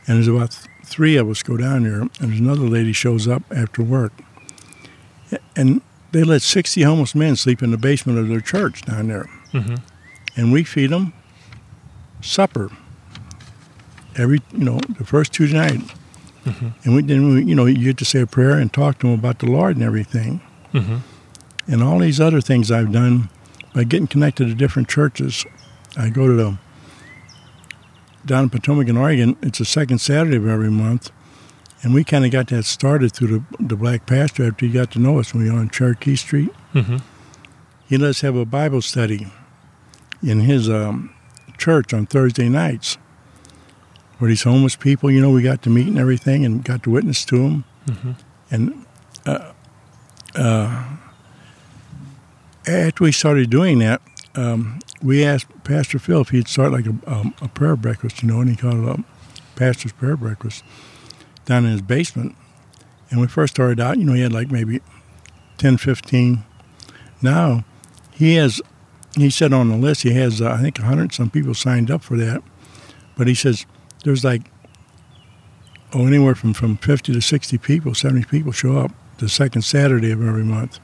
And 0.07 0.17
there's 0.17 0.29
about 0.29 0.51
th- 0.53 0.67
three 0.85 1.17
of 1.17 1.29
us 1.31 1.43
go 1.43 1.57
down 1.57 1.85
there. 1.85 2.01
And 2.01 2.11
there's 2.19 2.41
another 2.41 2.67
lady 2.69 2.93
shows 2.93 3.29
up 3.29 3.43
after 3.55 3.83
work. 3.83 4.13
And 5.55 5.81
they 6.13 6.25
let 6.25 6.43
60 6.43 6.83
homeless 6.83 7.15
men 7.15 7.37
sleep 7.37 7.63
in 7.63 7.71
the 7.71 7.77
basement 7.77 8.19
of 8.19 8.29
their 8.29 8.41
church 8.41 8.83
down 8.83 9.09
there. 9.09 9.29
Mm-hmm. 9.53 9.75
And 10.37 10.53
we 10.53 10.65
feed 10.65 10.91
them 10.91 11.13
supper 12.21 12.71
every, 14.17 14.41
you 14.53 14.65
know, 14.65 14.81
the 14.99 15.05
first 15.05 15.33
Tuesday 15.33 15.57
night. 15.59 15.81
Mm-hmm. 16.49 16.69
And 16.85 16.95
we, 16.95 17.03
then, 17.03 17.35
we, 17.35 17.45
you 17.45 17.55
know, 17.55 17.67
you 17.67 17.85
get 17.85 17.99
to 17.99 18.05
say 18.05 18.21
a 18.21 18.27
prayer 18.27 18.53
and 18.53 18.73
talk 18.73 18.99
to 19.01 19.07
them 19.07 19.15
about 19.19 19.39
the 19.41 19.47
Lord 19.47 19.77
and 19.77 19.85
everything 19.85 20.41
Mm-hmm. 20.75 20.99
and 21.73 21.83
all 21.83 21.99
these 21.99 22.21
other 22.21 22.43
things 22.43 22.71
I've 22.71 22.93
done 22.93 23.31
by 23.75 23.85
getting 23.85 24.07
connected 24.07 24.49
to 24.49 24.55
different 24.55 24.87
churches. 24.89 25.47
I 25.97 26.11
go 26.11 26.27
to 26.27 26.35
the 26.35 26.59
down 28.27 28.45
in 28.45 28.51
Potomac 28.51 28.87
in 28.89 28.99
Oregon. 28.99 29.37
It's 29.41 29.59
the 29.59 29.65
second 29.65 29.99
Saturday 30.01 30.37
of 30.37 30.47
every 30.47 30.71
month, 30.71 31.11
and 31.83 31.95
we 31.95 32.05
kind 32.05 32.27
of 32.27 32.31
got 32.31 32.49
that 32.49 32.65
started 32.65 33.13
through 33.13 33.29
the, 33.59 33.65
the 33.65 33.77
Black 33.77 34.05
Pastor 34.05 34.47
after 34.47 34.67
he 34.67 34.73
got 34.73 34.91
to 34.93 34.99
know 34.99 35.19
us 35.19 35.33
when 35.33 35.45
we 35.45 35.51
were 35.51 35.59
on 35.59 35.71
Cherokee 35.71 36.17
Street. 36.17 36.51
Mm-hmm. 36.75 36.99
He 37.89 37.97
let 37.97 38.11
us 38.11 38.21
have 38.21 38.37
a 38.37 38.45
Bible 38.45 38.83
study 38.83 39.29
in 40.23 40.41
his 40.41 40.69
um, 40.69 41.15
church 41.57 41.95
on 41.95 42.05
Thursday 42.05 42.51
nights, 42.51 42.99
where 44.19 44.29
these 44.29 44.43
homeless 44.43 44.77
people, 44.77 45.11
you 45.11 45.21
know, 45.21 45.31
we 45.31 45.43
got 45.43 45.63
to 45.63 45.71
meet 45.71 45.87
and 45.87 45.99
everything, 45.99 46.45
and 46.45 46.65
got 46.65 46.83
to 46.85 46.91
witness 46.91 47.25
to 47.27 47.39
them 47.39 47.65
Mm-hmm. 47.87 48.11
and 48.51 48.85
uh, 49.25 49.53
uh, 50.35 50.85
after 52.67 53.05
we 53.05 53.13
started 53.13 53.49
doing 53.49 53.79
that, 53.79 54.03
um, 54.35 54.79
we 55.03 55.25
asked 55.25 55.47
Pastor 55.65 55.99
Phil 55.99 56.21
if 56.21 56.29
he'd 56.29 56.49
start 56.49 56.71
like 56.71 56.87
a, 56.87 56.95
um, 57.07 57.35
a 57.41 57.49
prayer 57.49 57.77
breakfast, 57.77 58.23
you 58.23 58.29
know, 58.29 58.41
and 58.41 58.51
he 58.51 58.57
called 58.57 58.75
it 58.75 58.99
a 59.01 59.05
pastor's 59.57 59.93
prayer 59.93 60.17
breakfast 60.17 60.63
down 61.47 61.65
in 61.65 61.73
his 61.73 61.83
basement. 61.83 62.37
And 63.11 63.21
we 63.21 63.27
first 63.27 63.55
started 63.55 63.81
out, 63.81 63.97
you 63.97 64.05
know, 64.05 64.13
he 64.13 64.21
had 64.21 64.33
like 64.33 64.51
maybe 64.51 64.81
10, 65.57 65.79
15. 65.79 66.45
Now 67.23 67.65
he 68.13 68.35
has, 68.35 68.61
he 69.17 69.31
said 69.31 69.53
on 69.53 69.71
the 69.71 69.77
list, 69.77 70.03
he 70.03 70.13
has, 70.13 70.43
uh, 70.43 70.51
I 70.51 70.61
think, 70.61 70.79
100 70.79 71.15
some 71.15 71.31
people 71.31 71.55
signed 71.55 71.91
up 71.91 72.03
for 72.03 72.17
that. 72.19 72.43
But 73.17 73.29
he 73.29 73.35
says 73.35 73.65
there's 74.05 74.25
like, 74.25 74.51
oh, 75.93 76.07
anywhere 76.07 76.35
from, 76.35 76.55
from 76.55 76.77
50 76.77 77.13
to 77.13 77.21
60 77.21 77.59
people, 77.59 77.95
70 77.95 78.27
people 78.27 78.53
show 78.53 78.79
up 78.79 78.93
the 79.19 79.29
second 79.29 79.63
Saturday 79.63 80.11
of 80.11 80.27
every 80.27 80.45
month. 80.45 80.79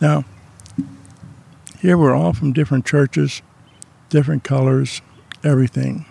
Now, 0.00 0.24
here 1.80 1.98
we're 1.98 2.14
all 2.14 2.32
from 2.32 2.52
different 2.52 2.86
churches, 2.86 3.42
different 4.08 4.44
colors, 4.44 5.02
everything. 5.42 6.06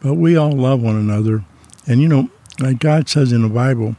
But 0.00 0.14
we 0.14 0.36
all 0.36 0.52
love 0.52 0.82
one 0.82 0.96
another. 0.96 1.44
And 1.86 2.00
you 2.00 2.08
know, 2.08 2.30
like 2.58 2.78
God 2.78 3.08
says 3.08 3.32
in 3.32 3.42
the 3.42 3.48
Bible, 3.48 3.96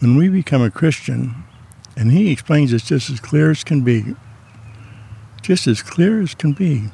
when 0.00 0.16
we 0.16 0.28
become 0.28 0.62
a 0.62 0.70
Christian, 0.70 1.34
and 1.96 2.12
He 2.12 2.30
explains 2.30 2.72
it 2.72 2.84
just 2.84 3.10
as 3.10 3.20
clear 3.20 3.50
as 3.50 3.64
can 3.64 3.82
be, 3.82 4.14
just 5.42 5.66
as 5.66 5.82
clear 5.82 6.20
as 6.20 6.34
can 6.34 6.52
be. 6.52 6.90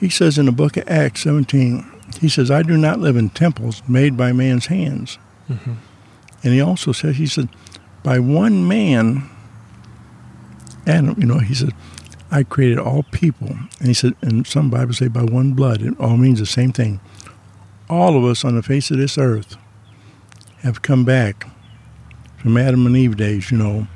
He 0.00 0.08
says 0.08 0.38
in 0.38 0.46
the 0.46 0.52
book 0.52 0.76
of 0.76 0.88
Acts 0.88 1.22
17, 1.22 1.93
He 2.20 2.28
says, 2.28 2.50
I 2.50 2.62
do 2.62 2.76
not 2.76 3.00
live 3.00 3.16
in 3.16 3.30
temples 3.30 3.82
made 3.88 4.16
by 4.16 4.32
man's 4.32 4.66
hands. 4.66 5.18
Mm-hmm. 5.48 5.74
And 6.42 6.52
He 6.52 6.60
also 6.60 6.92
says, 6.92 7.16
He 7.16 7.26
said, 7.26 7.48
by 8.02 8.18
one 8.18 8.66
man, 8.68 9.28
Adam, 10.86 11.16
you 11.18 11.26
know, 11.26 11.38
He 11.38 11.54
said, 11.54 11.72
I 12.30 12.42
created 12.42 12.78
all 12.78 13.04
people. 13.04 13.48
And 13.78 13.88
He 13.88 13.94
said, 13.94 14.14
and 14.22 14.46
some 14.46 14.70
Bibles 14.70 14.98
say 14.98 15.08
by 15.08 15.22
one 15.22 15.52
blood. 15.52 15.82
It 15.82 15.98
all 15.98 16.16
means 16.16 16.40
the 16.40 16.46
same 16.46 16.72
thing. 16.72 17.00
All 17.88 18.16
of 18.16 18.24
us 18.24 18.44
on 18.44 18.54
the 18.54 18.62
face 18.62 18.90
of 18.90 18.96
this 18.96 19.18
earth 19.18 19.56
have 20.62 20.82
come 20.82 21.04
back 21.04 21.46
from 22.38 22.56
Adam 22.56 22.86
and 22.86 22.96
Eve 22.96 23.16
days, 23.16 23.50
you 23.50 23.58
know, 23.58 23.86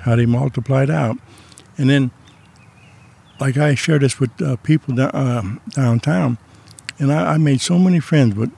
how 0.00 0.16
they 0.16 0.26
multiplied 0.26 0.90
out. 0.90 1.16
And 1.78 1.88
then, 1.88 2.10
like 3.40 3.56
I 3.56 3.74
shared 3.74 4.02
this 4.02 4.20
with 4.20 4.40
uh, 4.42 4.56
people 4.56 5.00
uh, 5.00 5.42
downtown, 5.70 6.38
and 6.98 7.12
I, 7.12 7.34
I, 7.34 7.38
made 7.38 7.60
so 7.60 7.78
many 7.78 8.00
friends 8.00 8.34
with 8.34 8.52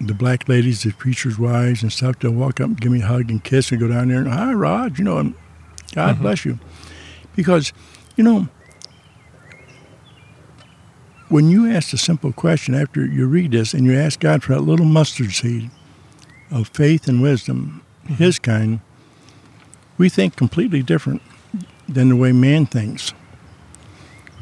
the 0.00 0.14
black 0.14 0.48
ladies, 0.48 0.82
the 0.82 0.92
preachers' 0.92 1.38
wives 1.38 1.82
and 1.82 1.92
stuff. 1.92 2.18
They'll 2.18 2.32
walk 2.32 2.60
up 2.60 2.68
and 2.68 2.80
give 2.80 2.92
me 2.92 3.02
a 3.02 3.06
hug 3.06 3.30
and 3.30 3.42
kiss 3.42 3.70
and 3.70 3.80
go 3.80 3.88
down 3.88 4.08
there 4.08 4.18
and, 4.18 4.28
hi, 4.28 4.52
Rog, 4.52 4.98
you 4.98 5.04
know, 5.04 5.18
and 5.18 5.34
God 5.94 6.14
mm-hmm. 6.14 6.22
bless 6.22 6.44
you. 6.44 6.58
Because, 7.34 7.72
you 8.16 8.24
know, 8.24 8.48
when 11.28 11.50
you 11.50 11.70
ask 11.70 11.92
a 11.92 11.98
simple 11.98 12.32
question 12.32 12.74
after 12.74 13.04
you 13.04 13.26
read 13.26 13.50
this 13.52 13.74
and 13.74 13.84
you 13.84 13.94
ask 13.94 14.20
God 14.20 14.42
for 14.42 14.54
that 14.54 14.60
little 14.60 14.86
mustard 14.86 15.32
seed 15.32 15.70
of 16.50 16.68
faith 16.68 17.08
and 17.08 17.20
wisdom, 17.20 17.82
his 18.06 18.38
kind, 18.38 18.80
we 19.98 20.08
think 20.08 20.36
completely 20.36 20.82
different 20.82 21.22
than 21.88 22.10
the 22.10 22.16
way 22.16 22.32
man 22.32 22.66
thinks. 22.66 23.12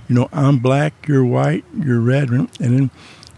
You 0.09 0.15
know, 0.15 0.29
I'm 0.33 0.59
black, 0.59 1.09
you're 1.09 1.25
white, 1.25 1.65
you're 1.79 2.01
red, 2.01 2.31
and 2.31 2.51
then 2.59 2.91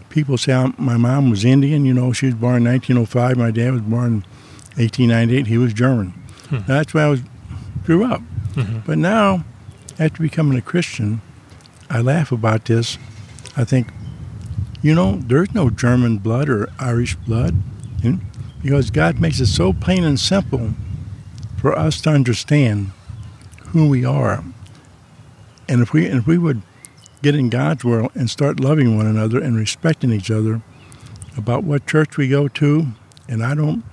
people 0.09 0.37
say 0.37 0.53
I'm, 0.53 0.75
my 0.77 0.97
mom 0.97 1.29
was 1.29 1.45
Indian. 1.45 1.85
You 1.85 1.93
know, 1.93 2.11
she 2.11 2.25
was 2.25 2.35
born 2.35 2.57
in 2.57 2.63
1905. 2.65 3.37
My 3.37 3.51
dad 3.51 3.71
was 3.73 3.81
born 3.81 4.05
in 4.05 4.13
1898. 4.75 5.47
He 5.47 5.57
was 5.57 5.73
German. 5.73 6.09
Hmm. 6.49 6.59
That's 6.67 6.93
why 6.93 7.03
I 7.03 7.07
was 7.07 7.21
grew 7.83 8.03
up. 8.03 8.21
Mm-hmm. 8.53 8.79
But 8.85 8.97
now, 8.97 9.45
after 9.97 10.21
becoming 10.21 10.57
a 10.57 10.61
Christian, 10.61 11.21
I 11.89 12.01
laugh 12.01 12.31
about 12.31 12.65
this. 12.65 12.97
I 13.55 13.63
think, 13.63 13.87
you 14.81 14.93
know, 14.93 15.17
there's 15.17 15.53
no 15.53 15.69
German 15.69 16.17
blood 16.17 16.49
or 16.49 16.69
Irish 16.79 17.15
blood 17.15 17.55
because 18.61 18.91
God 18.91 19.19
makes 19.19 19.39
it 19.39 19.47
so 19.47 19.71
plain 19.71 20.03
and 20.03 20.19
simple 20.19 20.71
for 21.57 21.77
us 21.77 22.01
to 22.01 22.09
understand 22.09 22.91
who 23.67 23.87
we 23.87 24.03
are. 24.03 24.43
And 25.69 25.81
if 25.81 25.93
we 25.93 26.07
and 26.07 26.19
if 26.19 26.27
we 26.27 26.37
would 26.37 26.61
get 27.21 27.35
in 27.35 27.49
God's 27.49 27.83
world 27.83 28.11
and 28.15 28.29
start 28.29 28.59
loving 28.59 28.95
one 28.95 29.07
another 29.07 29.41
and 29.41 29.55
respecting 29.55 30.11
each 30.11 30.31
other 30.31 30.61
about 31.35 31.63
what 31.63 31.87
church 31.87 32.17
we 32.17 32.27
go 32.27 32.47
to, 32.47 32.87
and 33.27 33.43
I 33.43 33.53
don't 33.53 33.83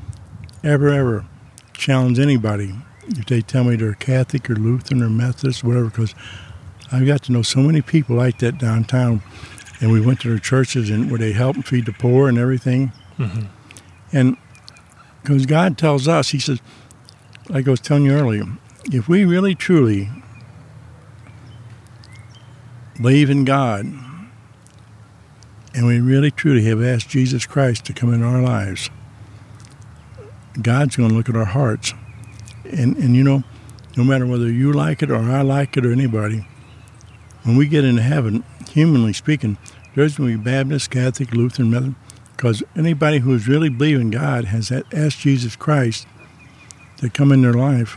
ever 0.63 0.89
ever 0.89 1.27
challenge 1.73 2.19
anybody 2.19 2.75
if 3.09 3.27
they 3.27 3.41
tell 3.41 3.65
me 3.65 3.77
they're 3.77 3.95
Catholic 3.95 4.49
or 4.49 4.55
Lutheran 4.55 5.03
or 5.03 5.11
Methodist, 5.11 5.65
whatever, 5.65 5.87
because 5.87 6.15
I've 6.91 7.07
got 7.07 7.23
to 7.25 7.33
know 7.33 7.43
so 7.43 7.61
many 7.61 7.83
people 7.83 8.17
like 8.17 8.39
that 8.39 8.59
downtown, 8.59 9.23
and 9.81 9.93
we 9.93 10.01
went 10.01 10.21
to 10.21 10.29
their 10.29 10.39
churches 10.39 10.91
and 10.91 11.11
where 11.11 11.19
they 11.19 11.33
help 11.33 11.57
and 11.57 11.67
feed 11.67 11.87
the 11.87 11.93
poor 11.93 12.29
and 12.29 12.39
everything. 12.39 12.93
Mm-hmm. 13.19 13.47
And 14.13 14.37
because 15.23 15.47
God 15.47 15.77
tells 15.77 16.09
us, 16.09 16.31
He 16.31 16.39
says, 16.39 16.61
like 17.49 17.67
I 17.67 17.71
was 17.71 17.81
telling 17.81 18.05
you 18.05 18.13
earlier, 18.13 18.45
if 18.87 19.09
we 19.09 19.25
really 19.25 19.55
truly 19.55 20.11
believe 23.01 23.31
in 23.31 23.45
God 23.45 23.87
and 25.75 25.87
we 25.87 26.01
really 26.01 26.31
truly 26.31 26.65
have 26.65 26.83
asked 26.83 27.09
Jesus 27.09 27.47
Christ 27.47 27.85
to 27.87 27.93
come 27.93 28.15
into 28.15 28.25
our 28.25 28.41
lives, 28.41 28.91
God's 30.63 30.97
going 30.97 31.09
to 31.09 31.15
look 31.15 31.29
at 31.29 31.35
our 31.35 31.45
hearts. 31.45 31.93
And, 32.65 32.97
and 32.97 33.17
you 33.17 33.25
know, 33.25 33.43
no 33.97 34.05
matter 34.05 34.25
whether 34.25 34.51
you 34.51 34.73
like 34.73 35.03
it 35.03 35.11
or 35.11 35.17
I 35.17 35.43
like 35.43 35.77
it 35.77 35.85
or 35.85 35.93
anybody, 35.93 36.47
when 37.43 37.57
we 37.57 37.67
get 37.67 37.85
into 37.85 38.03
heaven, 38.03 38.45
humanly 38.71 39.13
speaking, 39.13 39.59
there's 39.95 40.17
going 40.17 40.31
to 40.31 40.39
be 40.39 40.45
Baptist, 40.45 40.91
Catholic, 40.91 41.33
Lutheran, 41.33 41.71
Methodist, 41.71 41.99
because 42.37 42.63
anybody 42.77 43.19
who's 43.19 43.49
really 43.49 43.69
believing 43.69 44.11
God 44.11 44.47
has 44.47 44.71
asked 44.93 45.19
Jesus 45.19 45.57
Christ 45.57 46.07
to 46.99 47.11
come 47.11 47.33
in 47.33 47.43
their 47.43 47.53
life, 47.53 47.97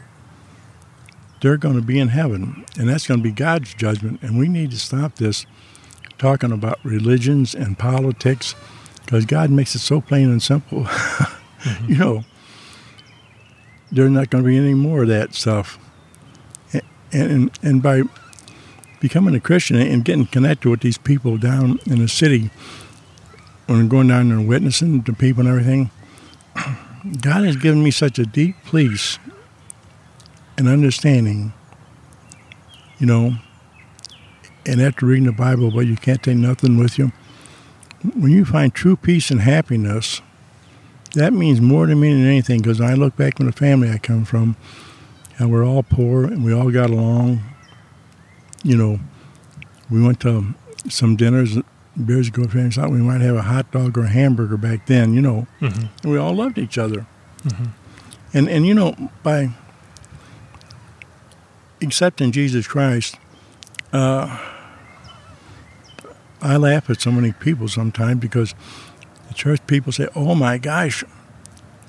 they're 1.41 1.57
going 1.57 1.75
to 1.75 1.81
be 1.81 1.99
in 1.99 2.09
heaven. 2.09 2.65
And 2.77 2.89
that's 2.89 3.07
going 3.07 3.19
to 3.19 3.23
be 3.23 3.31
God's 3.31 3.73
judgment. 3.73 4.21
And 4.21 4.37
we 4.37 4.47
need 4.47 4.71
to 4.71 4.79
stop 4.79 5.15
this 5.15 5.45
talking 6.17 6.51
about 6.51 6.79
religions 6.83 7.53
and 7.53 7.77
politics 7.77 8.55
because 9.05 9.25
God 9.25 9.49
makes 9.49 9.75
it 9.75 9.79
so 9.79 10.01
plain 10.01 10.29
and 10.29 10.41
simple. 10.41 10.83
mm-hmm. 10.83 11.91
You 11.91 11.97
know, 11.97 12.23
there's 13.91 14.11
not 14.11 14.29
going 14.29 14.43
to 14.43 14.49
be 14.49 14.57
any 14.57 14.73
more 14.73 15.03
of 15.03 15.09
that 15.09 15.33
stuff. 15.33 15.79
And, 16.73 16.81
and, 17.11 17.59
and 17.61 17.83
by 17.83 18.03
becoming 18.99 19.35
a 19.35 19.39
Christian 19.39 19.77
and 19.77 20.03
getting 20.03 20.25
connected 20.25 20.69
with 20.69 20.81
these 20.81 20.97
people 20.97 21.37
down 21.37 21.79
in 21.85 21.99
the 21.99 22.07
city, 22.07 22.49
when 23.67 23.79
I'm 23.79 23.89
going 23.89 24.07
down 24.07 24.29
there 24.29 24.37
and 24.39 24.47
witnessing 24.47 25.03
to 25.03 25.13
people 25.13 25.41
and 25.41 25.49
everything, 25.49 25.91
God 27.21 27.45
has 27.45 27.55
given 27.55 27.83
me 27.83 27.91
such 27.91 28.17
a 28.17 28.25
deep 28.25 28.55
peace 28.69 29.19
and 30.57 30.67
understanding, 30.67 31.53
you 32.99 33.05
know, 33.05 33.35
and 34.65 34.81
after 34.81 35.05
reading 35.05 35.25
the 35.25 35.31
Bible, 35.31 35.71
but 35.71 35.81
you 35.81 35.95
can't 35.95 36.21
take 36.21 36.37
nothing 36.37 36.77
with 36.77 36.97
you. 36.97 37.11
When 38.15 38.31
you 38.31 38.45
find 38.45 38.73
true 38.73 38.95
peace 38.95 39.31
and 39.31 39.41
happiness, 39.41 40.21
that 41.13 41.33
means 41.33 41.61
more 41.61 41.85
to 41.85 41.95
me 41.95 42.13
than 42.13 42.25
anything 42.25 42.61
because 42.61 42.81
I 42.81 42.93
look 42.93 43.15
back 43.15 43.39
on 43.39 43.45
the 43.45 43.51
family 43.51 43.89
I 43.89 43.97
come 43.97 44.25
from, 44.25 44.55
and 45.39 45.51
we're 45.51 45.65
all 45.65 45.83
poor 45.83 46.25
and 46.25 46.43
we 46.43 46.53
all 46.53 46.69
got 46.71 46.89
along. 46.89 47.41
You 48.63 48.77
know, 48.77 48.99
we 49.89 50.01
went 50.01 50.19
to 50.21 50.53
some 50.89 51.15
dinners 51.15 51.57
beers 52.05 52.29
go 52.29 52.43
and 52.43 52.73
thought 52.73 52.91
we 52.91 52.99
might 52.99 53.21
have 53.21 53.35
a 53.35 53.41
hot 53.41 53.71
dog 53.71 53.97
or 53.97 54.03
a 54.03 54.09
hamburger 54.09 54.57
back 54.57 54.85
then, 54.85 55.13
you 55.13 55.21
know. 55.21 55.47
Mm-hmm. 55.59 55.85
And 56.03 56.11
we 56.11 56.17
all 56.17 56.35
loved 56.35 56.57
each 56.57 56.77
other. 56.77 57.07
Mm-hmm. 57.43 57.65
And 58.33 58.49
and 58.49 58.67
you 58.67 58.73
know, 58.73 58.95
by 59.23 59.51
accepting 61.81 62.31
Jesus 62.31 62.67
Christ, 62.67 63.17
uh, 63.93 64.37
I 66.41 66.57
laugh 66.57 66.89
at 66.89 67.01
so 67.01 67.11
many 67.11 67.31
people 67.33 67.67
sometimes 67.67 68.19
because 68.19 68.53
the 69.27 69.33
church 69.33 69.65
people 69.67 69.91
say, 69.91 70.07
"Oh 70.15 70.35
my 70.35 70.57
gosh, 70.57 71.03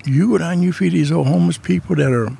you 0.05 0.29
would 0.29 0.41
on 0.41 0.61
you 0.61 0.73
feed 0.73 0.93
these 0.93 1.11
old 1.11 1.27
homeless 1.27 1.57
people 1.57 1.95
that 1.97 2.11
are 2.11 2.35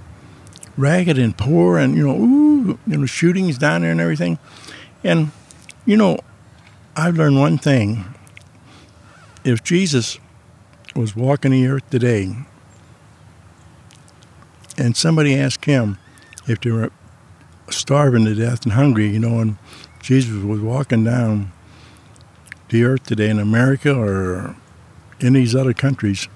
ragged 0.78 1.18
and 1.18 1.38
poor, 1.38 1.78
and 1.78 1.95
you 1.95 2.08
know, 2.08 2.16
ooh, 2.16 2.80
you 2.88 2.97
know, 2.97 3.06
shootings 3.06 3.58
down 3.58 3.82
there 3.82 3.91
and 3.91 4.02
everything." 4.02 4.39
And 5.04 5.32
you 5.86 5.97
know, 5.97 6.20
I've 6.95 7.16
learned 7.16 7.39
one 7.39 7.58
thing. 7.58 8.06
If 9.43 9.64
Jesus 9.64 10.20
was 10.95 11.16
walking 11.16 11.52
the 11.52 11.68
earth 11.68 11.89
today 11.89 12.36
and 14.78 14.97
somebody 14.97 15.36
asked 15.36 15.66
him 15.66 15.97
if 16.47 16.60
they 16.62 16.72
were 16.72 16.91
starving 17.74 18.26
to 18.26 18.36
death 18.36 18.63
and 18.63 18.74
hungry, 18.74 19.09
you 19.09 19.20
know, 19.20 19.39
and 19.39 19.57
Jesus 20.01 20.43
was 20.43 20.59
walking 20.59 21.03
down 21.03 21.51
the 22.70 22.84
earth 22.84 23.03
today 23.03 23.30
in 23.30 23.39
America 23.39 23.93
or 23.93 24.55
in 25.20 25.34
these 25.34 25.55
other 25.55 25.74
countries, 25.74 26.28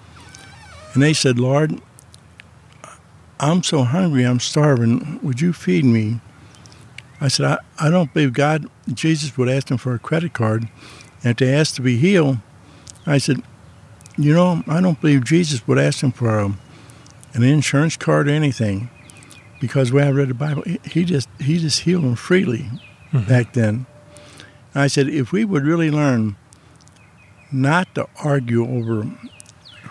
and 0.93 1.01
they 1.01 1.13
said, 1.13 1.39
Lord, 1.39 1.81
I'm 3.39 3.63
so 3.63 3.83
hungry, 3.83 4.23
I'm 4.23 4.39
starving, 4.39 5.19
would 5.21 5.41
you 5.41 5.53
feed 5.53 5.85
me? 5.85 6.21
I 7.19 7.27
said, 7.27 7.45
I, 7.45 7.57
I 7.79 7.89
don't 7.89 8.13
believe 8.13 8.33
God, 8.33 8.67
Jesus 8.93 9.37
would 9.37 9.49
ask 9.49 9.67
them 9.67 9.77
for 9.77 9.93
a 9.93 9.99
credit 9.99 10.33
card. 10.33 10.67
And 11.23 11.31
if 11.31 11.37
they 11.37 11.53
asked 11.53 11.75
to 11.75 11.81
be 11.81 11.97
healed, 11.97 12.37
I 13.05 13.17
said, 13.17 13.41
you 14.17 14.33
know, 14.33 14.63
I 14.67 14.81
don't 14.81 14.99
believe 14.99 15.23
Jesus 15.23 15.65
would 15.67 15.79
ask 15.79 16.03
him 16.03 16.11
for 16.11 16.37
a, 16.37 16.53
an 17.33 17.43
insurance 17.43 17.97
card 17.97 18.27
or 18.27 18.31
anything, 18.31 18.89
because 19.59 19.91
when 19.91 20.07
I 20.07 20.11
read 20.11 20.29
the 20.29 20.33
Bible, 20.33 20.63
he 20.83 21.03
just 21.05 21.29
he 21.39 21.57
just 21.59 21.81
healed 21.81 22.03
them 22.03 22.15
freely 22.15 22.69
Mhm. 23.13 23.27
back 23.27 23.53
then. 23.53 23.85
I 24.75 24.87
said, 24.87 25.07
if 25.07 25.31
we 25.31 25.45
would 25.45 25.63
really 25.65 25.91
learn 25.91 26.35
not 27.51 27.93
to 27.95 28.07
argue 28.23 28.65
over 28.67 29.07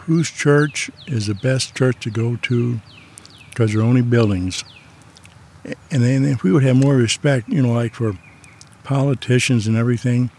whose 0.07 0.29
church 0.29 0.91
is 1.07 1.29
the 1.29 1.35
best 1.35 1.77
church 1.77 2.01
to 2.01 2.11
go 2.11 2.35
to, 2.43 2.81
because 3.51 3.73
they're 3.73 3.83
only 3.83 4.03
buildings, 4.03 4.65
and 5.93 6.03
then 6.03 6.25
if 6.25 6.43
we 6.43 6.51
would 6.51 6.65
have 6.65 6.75
more 6.75 6.97
respect, 6.97 7.49
you 7.49 7.63
know, 7.63 7.73
like 7.73 7.95
for 7.95 8.19
politicians 8.83 9.69
and 9.69 9.77
everything, 9.77 10.31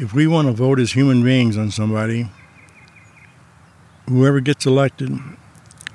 if 0.00 0.12
we 0.12 0.26
want 0.26 0.48
to 0.48 0.52
vote 0.52 0.80
as 0.80 0.92
human 0.92 1.22
beings 1.22 1.56
on 1.56 1.70
somebody, 1.70 2.28
whoever 4.08 4.40
gets 4.40 4.66
elected, 4.66 5.16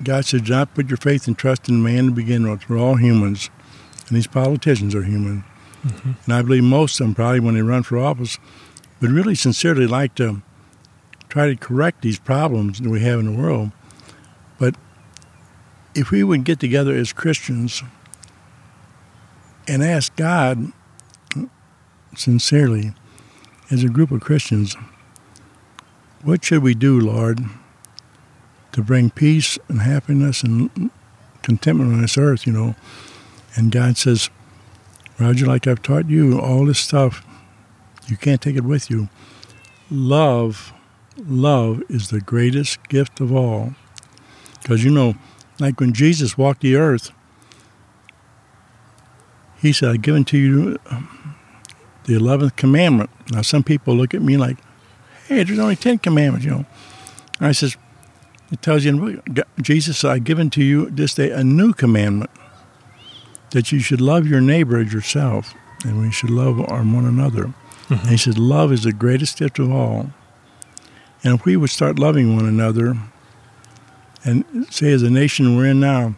God 0.04 0.26
said, 0.26 0.46
do 0.46 0.52
not 0.52 0.74
put 0.74 0.90
your 0.90 0.98
faith 0.98 1.28
and 1.28 1.38
trust 1.38 1.70
in 1.70 1.84
man 1.84 2.06
to 2.06 2.12
begin 2.12 2.50
with. 2.50 2.70
We're 2.70 2.80
all 2.80 2.96
humans, 2.96 3.50
and 4.08 4.18
these 4.18 4.28
politicians 4.28 4.96
are 4.96 5.04
human. 5.04 5.44
Mhm. 5.86 6.16
And 6.26 6.34
I 6.34 6.42
believe 6.42 6.64
most 6.64 7.00
of 7.00 7.06
them, 7.06 7.16
probably 7.16 7.40
when 7.40 7.56
they 7.56 7.62
run 7.62 7.84
for 7.84 7.98
office, 7.98 8.38
would 9.00 9.12
really 9.12 9.36
sincerely 9.36 9.88
like 9.88 10.16
to 10.16 10.42
try 11.30 11.48
to 11.48 11.56
correct 11.56 12.02
these 12.02 12.20
problems 12.20 12.80
that 12.80 12.90
we 12.90 13.02
have 13.02 13.20
in 13.20 13.26
the 13.26 13.32
world. 13.32 13.72
But 14.60 14.76
if 15.96 16.12
we 16.12 16.24
would 16.24 16.44
get 16.44 16.60
together 16.60 16.96
as 16.96 17.14
Christians 17.14 17.84
and 19.68 19.84
ask 19.84 20.16
God 20.16 20.72
sincerely, 22.16 22.94
as 23.70 23.84
a 23.84 23.90
group 23.90 24.12
of 24.12 24.20
Christians, 24.20 24.76
what 26.24 26.44
should 26.44 26.62
we 26.62 26.76
do, 26.76 27.00
Lord, 27.00 27.46
to 28.72 28.82
bring 28.82 29.10
peace 29.10 29.58
and 29.68 29.82
happiness 29.82 30.44
and 30.44 30.92
contentment 31.42 31.94
on 31.94 32.02
this 32.02 32.18
earth, 32.18 32.46
you 32.48 32.54
know? 32.54 32.76
And 33.56 33.72
God 33.72 33.98
says, 33.98 34.30
Roger, 35.20 35.46
like 35.46 35.68
I've 35.68 35.82
taught 35.82 36.10
you, 36.10 36.40
all 36.40 36.66
this 36.66 36.80
stuff, 36.80 37.26
you 38.08 38.18
can't 38.18 38.42
take 38.42 38.56
it 38.56 38.64
with 38.64 38.90
you. 38.90 39.10
Love, 39.90 40.74
love 41.18 41.84
is 41.90 42.10
the 42.10 42.22
greatest 42.22 42.88
gift 42.88 43.20
of 43.20 43.34
all. 43.34 43.76
Because, 44.62 44.84
you 44.84 44.92
know, 44.92 45.16
like 45.60 45.80
when 45.80 45.94
Jesus 45.94 46.38
walked 46.38 46.62
the 46.62 46.76
earth, 46.76 47.12
he 49.60 49.74
said, 49.74 49.90
I've 49.90 50.02
given 50.02 50.26
to 50.26 50.38
you 50.38 50.80
um, 50.90 51.36
the 52.06 52.14
11th 52.14 52.56
commandment. 52.56 53.10
Now, 53.32 53.42
some 53.42 53.64
people 53.64 53.96
look 53.96 54.14
at 54.14 54.22
me 54.22 54.38
like, 54.38 54.58
hey, 55.28 55.44
there's 55.44 55.60
only 55.60 55.76
10 55.76 56.00
commandments, 56.00 56.46
you 56.46 56.52
know. 56.52 56.66
And 57.40 57.48
I 57.48 57.52
says, 57.52 57.78
it 58.52 58.62
tells 58.62 58.84
you, 58.84 59.22
Jesus 59.62 60.00
said, 60.00 60.12
I've 60.12 60.24
given 60.24 60.50
to 60.52 60.64
you 60.64 60.90
this 60.90 61.14
day 61.14 61.32
a 61.32 61.44
new 61.44 61.74
commandment 61.74 62.32
that 63.52 63.72
you 63.72 63.80
should 63.80 64.02
love 64.02 64.28
your 64.28 64.42
neighbor 64.42 64.78
as 64.78 64.94
yourself, 64.94 65.54
and 65.86 66.00
we 66.00 66.12
should 66.12 66.30
love 66.30 66.60
our 66.60 66.84
one 66.84 67.06
another. 67.06 67.46
Mm-hmm. 67.46 67.94
And 67.94 68.10
he 68.10 68.18
said, 68.18 68.38
love 68.38 68.72
is 68.72 68.84
the 68.84 68.94
greatest 68.94 69.38
gift 69.38 69.60
of 69.60 69.72
all. 69.72 70.12
And 71.24 71.36
if 71.36 71.46
we 71.46 71.56
would 71.56 71.70
start 71.70 72.00
loving 72.00 72.36
one 72.36 72.46
another, 72.46 72.98
and 74.24 74.68
say 74.70 74.92
as 74.92 75.04
a 75.04 75.10
nation 75.10 75.56
we're 75.56 75.68
in 75.68 75.80
now, 75.80 76.16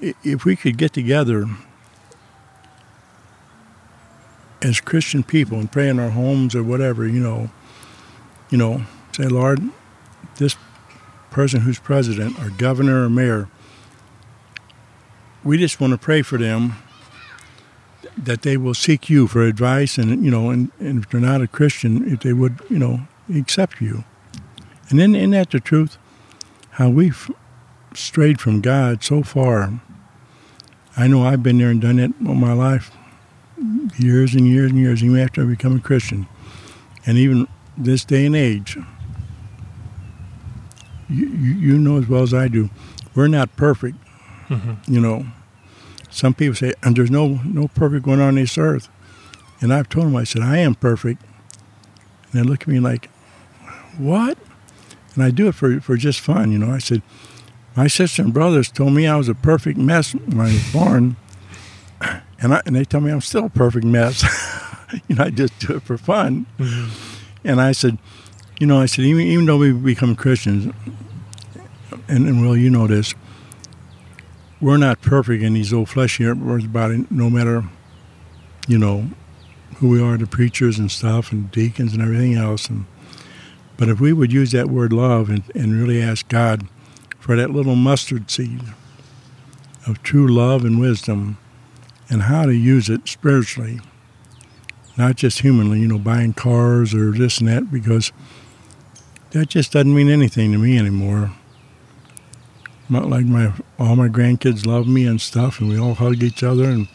if 0.00 0.44
we 0.44 0.56
could 0.56 0.76
get 0.76 0.92
together 0.92 1.46
as 4.62 4.80
Christian 4.80 5.22
people 5.22 5.58
and 5.58 5.70
pray 5.70 5.88
in 5.88 5.98
our 5.98 6.10
homes 6.10 6.54
or 6.54 6.62
whatever, 6.62 7.06
you 7.06 7.20
know, 7.20 7.50
you 8.50 8.58
know, 8.58 8.82
say, 9.12 9.24
Lord, 9.24 9.60
this 10.36 10.56
person 11.38 11.60
who's 11.60 11.78
president 11.78 12.36
or 12.40 12.50
governor 12.50 13.04
or 13.04 13.08
mayor, 13.08 13.46
we 15.44 15.56
just 15.56 15.80
want 15.80 15.92
to 15.92 15.96
pray 15.96 16.20
for 16.20 16.36
them 16.36 16.74
that 18.16 18.42
they 18.42 18.56
will 18.56 18.74
seek 18.74 19.08
you 19.08 19.28
for 19.28 19.42
advice 19.42 19.98
and, 19.98 20.24
you 20.24 20.32
know, 20.32 20.50
and, 20.50 20.72
and 20.80 21.04
if 21.04 21.10
they're 21.10 21.20
not 21.20 21.40
a 21.40 21.46
Christian, 21.46 22.12
if 22.12 22.22
they 22.22 22.32
would, 22.32 22.58
you 22.68 22.76
know, 22.80 23.02
accept 23.32 23.80
you. 23.80 24.02
And 24.90 24.98
then, 24.98 25.14
isn't 25.14 25.30
that 25.30 25.52
the 25.52 25.60
truth? 25.60 25.96
How 26.70 26.88
we've 26.88 27.30
strayed 27.94 28.40
from 28.40 28.60
God 28.60 29.04
so 29.04 29.22
far. 29.22 29.80
I 30.96 31.06
know 31.06 31.22
I've 31.22 31.44
been 31.44 31.58
there 31.58 31.70
and 31.70 31.80
done 31.80 32.00
it 32.00 32.10
all 32.26 32.34
my 32.34 32.52
life 32.52 32.90
years 33.96 34.34
and 34.34 34.44
years 34.44 34.72
and 34.72 34.80
years, 34.80 35.04
even 35.04 35.20
after 35.20 35.42
I 35.42 35.44
become 35.44 35.76
a 35.76 35.80
Christian. 35.80 36.26
And 37.06 37.16
even 37.16 37.46
this 37.76 38.04
day 38.04 38.26
and 38.26 38.34
age, 38.34 38.76
you, 41.08 41.26
you, 41.26 41.78
know 41.78 41.98
as 41.98 42.08
well 42.08 42.22
as 42.22 42.34
I 42.34 42.48
do, 42.48 42.70
we're 43.14 43.28
not 43.28 43.54
perfect. 43.56 43.96
Mhm. 44.48 44.78
You 44.88 45.00
know, 45.00 45.26
some 46.10 46.34
people 46.34 46.54
say, 46.54 46.74
and 46.82 46.96
there's 46.96 47.10
no, 47.10 47.40
no 47.44 47.68
perfect 47.68 48.06
one 48.06 48.20
on 48.20 48.34
this 48.36 48.56
earth. 48.58 48.88
And 49.60 49.72
I've 49.72 49.88
told 49.88 50.06
them, 50.06 50.16
I 50.16 50.24
said, 50.24 50.42
I 50.42 50.58
am 50.58 50.74
perfect. 50.74 51.22
And 52.32 52.32
they 52.32 52.42
look 52.48 52.62
at 52.62 52.68
me 52.68 52.80
like, 52.80 53.10
what? 53.96 54.38
And 55.14 55.24
I 55.24 55.30
do 55.30 55.48
it 55.48 55.54
for, 55.54 55.80
for 55.80 55.96
just 55.96 56.20
fun, 56.20 56.52
you 56.52 56.58
know. 56.58 56.70
I 56.70 56.78
said, 56.78 57.02
my 57.76 57.86
sister 57.88 58.22
and 58.22 58.32
brothers 58.32 58.70
told 58.70 58.92
me 58.92 59.06
I 59.06 59.16
was 59.16 59.28
a 59.28 59.34
perfect 59.34 59.78
mess 59.78 60.12
when 60.14 60.40
I 60.40 60.44
was 60.44 60.72
born. 60.72 61.16
And, 62.40 62.54
I, 62.54 62.62
and 62.66 62.76
they 62.76 62.84
tell 62.84 63.00
me 63.00 63.10
I'm 63.10 63.20
still 63.20 63.46
a 63.46 63.50
perfect 63.50 63.84
mess. 63.84 64.22
you 65.08 65.16
know, 65.16 65.24
I 65.24 65.30
just 65.30 65.58
do 65.58 65.74
it 65.74 65.82
for 65.82 65.98
fun. 65.98 66.46
Mhm. 66.56 66.90
And 67.42 67.60
I 67.60 67.72
said, 67.72 67.98
you 68.58 68.66
know, 68.66 68.80
I 68.80 68.86
said, 68.86 69.04
even, 69.04 69.22
even 69.22 69.46
though 69.46 69.58
we 69.58 69.72
become 69.72 70.16
Christians, 70.16 70.72
and, 72.08 72.26
and 72.26 72.60
you 72.60 72.70
know 72.70 72.86
this, 72.86 73.14
we're 74.60 74.76
not 74.76 75.00
perfect 75.00 75.42
in 75.42 75.54
these 75.54 75.72
old 75.72 75.88
fleshy 75.88 76.24
earth 76.24 76.72
body, 76.72 77.06
no 77.10 77.30
matter, 77.30 77.64
you 78.66 78.78
know, 78.78 79.08
who 79.76 79.88
we 79.88 80.02
are, 80.02 80.16
the 80.16 80.26
preachers 80.26 80.78
and 80.78 80.90
stuff, 80.90 81.30
and 81.30 81.50
deacons 81.52 81.92
and 81.92 82.02
everything 82.02 82.34
else. 82.34 82.68
And 82.68 82.86
But 83.76 83.88
if 83.88 84.00
we 84.00 84.12
would 84.12 84.32
use 84.32 84.50
that 84.52 84.68
word 84.68 84.92
love 84.92 85.30
and, 85.30 85.44
and 85.54 85.80
really 85.80 86.02
ask 86.02 86.28
God 86.28 86.66
for 87.20 87.36
that 87.36 87.50
little 87.50 87.76
mustard 87.76 88.30
seed 88.30 88.62
of 89.86 90.02
true 90.02 90.26
love 90.26 90.64
and 90.64 90.80
wisdom 90.80 91.38
and 92.10 92.22
how 92.22 92.46
to 92.46 92.54
use 92.54 92.88
it 92.88 93.06
spiritually, 93.06 93.80
not 94.96 95.14
just 95.14 95.40
humanly, 95.40 95.78
you 95.78 95.86
know, 95.86 95.98
buying 95.98 96.32
cars 96.32 96.92
or 96.92 97.12
this 97.12 97.38
and 97.38 97.48
that, 97.48 97.70
because 97.70 98.12
that 99.30 99.48
just 99.48 99.72
doesn't 99.72 99.94
mean 99.94 100.08
anything 100.08 100.52
to 100.52 100.58
me 100.58 100.78
anymore. 100.78 101.32
Not 102.88 103.08
like 103.08 103.26
my 103.26 103.52
all 103.78 103.96
my 103.96 104.08
grandkids 104.08 104.66
love 104.66 104.88
me 104.88 105.06
and 105.06 105.20
stuff, 105.20 105.60
and 105.60 105.68
we 105.68 105.78
all 105.78 105.94
hug 105.94 106.22
each 106.22 106.42
other. 106.42 106.64
And 106.64 106.88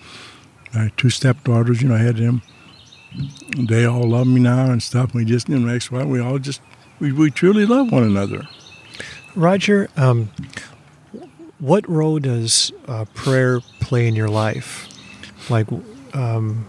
my 0.73 0.91
two 0.97 1.09
stepdaughters, 1.09 1.81
you 1.81 1.89
know, 1.89 1.95
I 1.95 1.99
had 1.99 2.17
them. 2.17 2.41
They 3.57 3.85
all 3.85 4.09
love 4.09 4.25
me 4.25 4.41
now 4.41 4.71
and 4.71 4.81
stuff. 4.81 5.13
We 5.13 5.23
just, 5.23 5.47
you 5.47 5.59
know, 5.59 5.71
next 5.71 5.91
while 5.91 6.07
we 6.07 6.19
all 6.19 6.39
just 6.39 6.61
we, 6.99 7.11
we 7.11 7.29
truly 7.29 7.65
love 7.65 7.91
one 7.91 8.03
another. 8.03 8.47
Roger, 9.35 9.89
um, 9.97 10.31
what 11.59 11.87
role 11.87 12.19
does 12.19 12.71
uh, 12.87 13.05
prayer 13.13 13.59
play 13.79 14.07
in 14.07 14.15
your 14.15 14.29
life? 14.29 14.89
Like, 15.49 15.67
um, 16.13 16.67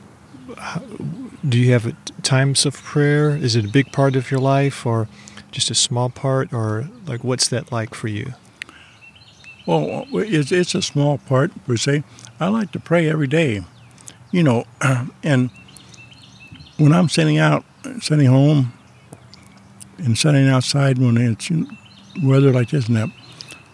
do 1.49 1.59
you 1.59 1.73
have 1.73 1.95
times 2.23 2.67
of 2.67 2.75
prayer? 2.75 3.31
Is 3.37 3.57
it 3.57 3.65
a 3.65 3.69
big 3.69 3.93
part 3.93 4.17
of 4.17 4.31
your 4.31 4.41
life, 4.41 4.85
or 4.85 5.09
just 5.55 5.70
a 5.70 5.74
small 5.74 6.11
part, 6.11 6.52
or 6.52 6.88
like 7.07 7.22
what's 7.22 7.48
that 7.48 7.70
like 7.70 7.94
for 7.94 8.09
you? 8.09 8.34
Well, 9.66 10.05
it's, 10.12 10.52
it's 10.52 10.74
a 10.74 10.82
small 10.82 11.18
part 11.18 11.52
per 11.64 11.76
se. 11.76 12.02
I 12.40 12.48
like 12.48 12.72
to 12.72 12.80
pray 12.80 13.09
every 13.09 13.28
day, 13.28 13.62
you 14.32 14.42
know, 14.42 14.64
and 15.22 15.50
when 16.76 16.92
I'm 16.92 17.09
sitting 17.09 17.38
out, 17.38 17.64
sitting 18.00 18.26
home, 18.26 18.72
and 19.98 20.18
sitting 20.18 20.48
outside 20.48 20.98
when 20.98 21.16
it's 21.16 21.50
weather 22.22 22.52
like 22.52 22.70
this 22.70 22.88
and 22.88 22.96
that, 22.96 23.11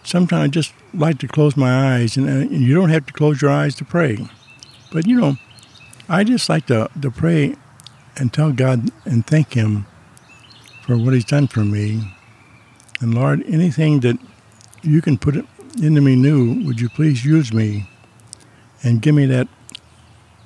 sometimes 0.03 0.43
I 0.43 0.47
just 0.47 0.73
like 0.93 1.17
to 1.19 1.27
close 1.27 1.57
my 1.57 1.95
eyes, 1.95 2.15
and, 2.15 2.29
and 2.29 2.51
you 2.51 2.75
don't 2.75 2.89
have 2.89 3.07
to 3.07 3.13
close 3.13 3.41
your 3.41 3.51
eyes 3.51 3.73
to 3.75 3.85
pray, 3.85 4.17
but 4.93 5.07
you 5.07 5.19
know, 5.19 5.35
I 6.07 6.23
just 6.23 6.47
like 6.47 6.67
to 6.67 6.89
to 7.01 7.09
pray 7.09 7.55
and 8.17 8.31
tell 8.31 8.51
God 8.51 8.91
and 9.03 9.25
thank 9.25 9.53
Him 9.53 9.87
for 10.81 10.97
what 10.97 11.13
He's 11.13 11.25
done 11.25 11.47
for 11.47 11.61
me, 11.61 12.15
and 12.99 13.13
Lord, 13.15 13.43
anything 13.47 14.01
that 14.01 14.17
you 14.83 15.01
can 15.01 15.17
put 15.17 15.35
into 15.35 16.01
me 16.01 16.15
new, 16.15 16.65
would 16.65 16.79
you 16.79 16.89
please 16.89 17.25
use 17.25 17.53
me 17.53 17.87
and 18.83 19.01
give 19.01 19.15
me 19.15 19.25
that 19.25 19.47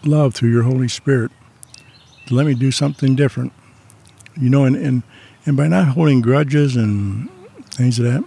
love 0.03 0.33
through 0.33 0.51
your 0.51 0.63
Holy 0.63 0.87
Spirit 0.87 1.31
to 2.27 2.33
let 2.33 2.45
me 2.45 2.53
do 2.53 2.71
something 2.71 3.15
different. 3.15 3.51
You 4.39 4.49
know, 4.49 4.65
and, 4.65 4.75
and, 4.75 5.03
and 5.45 5.57
by 5.57 5.67
not 5.67 5.89
holding 5.89 6.21
grudges 6.21 6.75
and 6.75 7.29
things 7.71 7.99
of 7.99 8.05
that, 8.05 8.23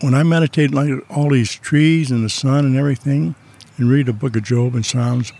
when 0.00 0.14
I 0.14 0.22
meditate 0.22 0.72
like 0.72 0.90
all 1.10 1.30
these 1.30 1.54
trees 1.54 2.10
and 2.10 2.24
the 2.24 2.28
sun 2.28 2.64
and 2.64 2.76
everything, 2.76 3.34
and 3.76 3.90
read 3.90 4.06
the 4.06 4.12
book 4.12 4.36
of 4.36 4.42
Job 4.42 4.74
and 4.74 4.86
Psalms, 4.86 5.32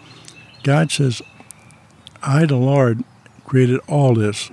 God 0.63 0.91
says, 0.91 1.23
I, 2.23 2.47
the 2.47 2.57
Lord, 2.57 3.05
created 3.45 3.81
all 3.89 4.15
this, 4.15 4.51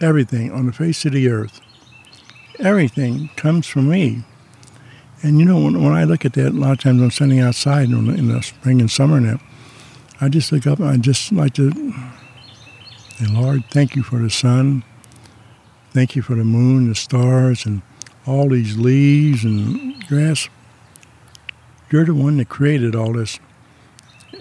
everything 0.00 0.50
on 0.50 0.66
the 0.66 0.72
face 0.72 1.04
of 1.04 1.12
the 1.12 1.28
earth. 1.28 1.60
Everything 2.58 3.30
comes 3.36 3.66
from 3.66 3.88
me. 3.88 4.24
And 5.22 5.38
you 5.38 5.44
know, 5.44 5.60
when, 5.60 5.82
when 5.82 5.92
I 5.92 6.04
look 6.04 6.24
at 6.24 6.32
that, 6.34 6.48
a 6.48 6.50
lot 6.50 6.72
of 6.72 6.80
times 6.80 7.00
I'm 7.00 7.10
standing 7.10 7.40
outside 7.40 7.88
in 7.88 8.06
the, 8.06 8.14
in 8.14 8.28
the 8.28 8.42
spring 8.42 8.80
and 8.80 8.90
summer 8.90 9.20
that, 9.20 9.40
I 10.20 10.28
just 10.28 10.52
look 10.52 10.66
up 10.66 10.78
and 10.78 10.88
I 10.88 10.96
just 10.96 11.32
like 11.32 11.54
to, 11.54 11.70
and 13.18 13.34
Lord, 13.34 13.64
thank 13.70 13.96
you 13.96 14.02
for 14.02 14.18
the 14.18 14.30
sun. 14.30 14.84
Thank 15.92 16.16
you 16.16 16.22
for 16.22 16.34
the 16.34 16.44
moon, 16.44 16.88
the 16.88 16.94
stars, 16.94 17.66
and 17.66 17.82
all 18.26 18.48
these 18.48 18.76
leaves 18.78 19.44
and 19.44 20.06
grass. 20.06 20.48
You're 21.90 22.04
the 22.04 22.14
one 22.14 22.38
that 22.38 22.48
created 22.48 22.94
all 22.94 23.12
this. 23.12 23.38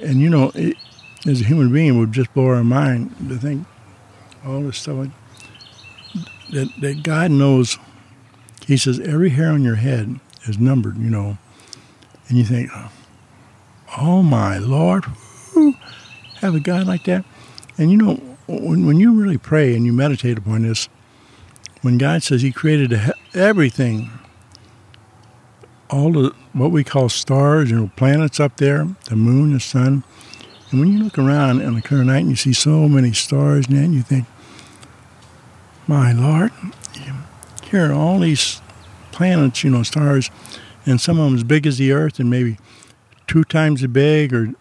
And 0.02 0.22
you 0.22 0.30
know, 0.30 0.52
it, 0.56 0.78
as 1.26 1.41
a 1.41 1.45
human 1.45 1.72
being, 1.72 1.99
would 1.99 2.11
just 2.11 2.34
blow 2.34 2.47
our 2.47 2.63
mind 2.63 3.15
to 3.30 3.38
think 3.38 3.67
all 4.45 4.61
this 4.61 4.78
stuff 4.78 4.97
like, 4.97 5.09
that, 6.51 6.69
that 6.82 7.03
God 7.03 7.32
knows. 7.32 7.78
He 8.65 8.78
says 8.78 8.99
every 8.99 9.30
hair 9.30 9.49
on 9.49 9.63
your 9.63 9.76
head 9.76 10.19
is 10.45 10.59
numbered, 10.59 10.97
you 10.97 11.09
know. 11.09 11.38
And 12.28 12.38
you 12.38 12.45
think, 12.45 12.69
oh 13.97 14.24
my 14.24 14.57
Lord, 14.57 15.05
have 16.39 16.55
a 16.55 16.59
God 16.59 16.88
like 16.88 17.03
that? 17.05 17.26
And 17.78 17.91
you 17.91 17.97
know, 17.97 18.15
when, 18.47 18.86
when 18.86 18.97
you 18.97 19.13
really 19.13 19.38
pray 19.38 19.76
and 19.76 19.86
you 19.86 19.93
meditate 19.93 20.38
upon 20.38 20.63
this, 20.63 20.89
when 21.82 21.97
God 21.97 22.24
says 22.24 22.41
He 22.41 22.51
created 22.51 22.93
everything, 23.34 24.09
all 25.89 26.11
the 26.11 26.36
what 26.53 26.72
we 26.72 26.84
call 26.84 27.09
stars, 27.09 27.69
you 27.69 27.80
know, 27.80 27.91
planets 27.95 28.39
up 28.39 28.57
there, 28.57 28.88
the 29.05 29.15
moon, 29.15 29.53
the 29.53 29.59
sun, 29.59 30.03
and 30.72 30.80
when 30.80 30.93
you 30.93 31.03
look 31.03 31.17
around 31.17 31.61
on 31.61 31.76
a 31.76 31.82
clear 31.82 32.03
night 32.03 32.19
and 32.19 32.30
you 32.30 32.36
see 32.38 32.53
so 32.53 32.88
many 32.88 33.11
stars, 33.11 33.67
and 33.67 33.93
you 33.93 34.01
think, 34.01 34.26
my 35.86 36.13
Lord, 36.13 36.51
here 37.63 37.91
are 37.91 37.93
all 37.93 38.19
these 38.19 38.61
planets, 39.11 39.65
you 39.65 39.69
know, 39.69 39.84
stars, 39.84 40.32
and 40.86 41.01
some 41.01 41.19
of 41.19 41.26
them 41.26 41.36
as 41.36 41.43
big 41.43 41.67
as 41.67 41.78
the 41.78 41.91
Earth 41.91 42.19
and 42.19 42.30
maybe 42.30 42.57
two 43.28 43.43
times 43.43 43.84
as 43.84 43.89
big 43.89 44.34
or 44.34 44.53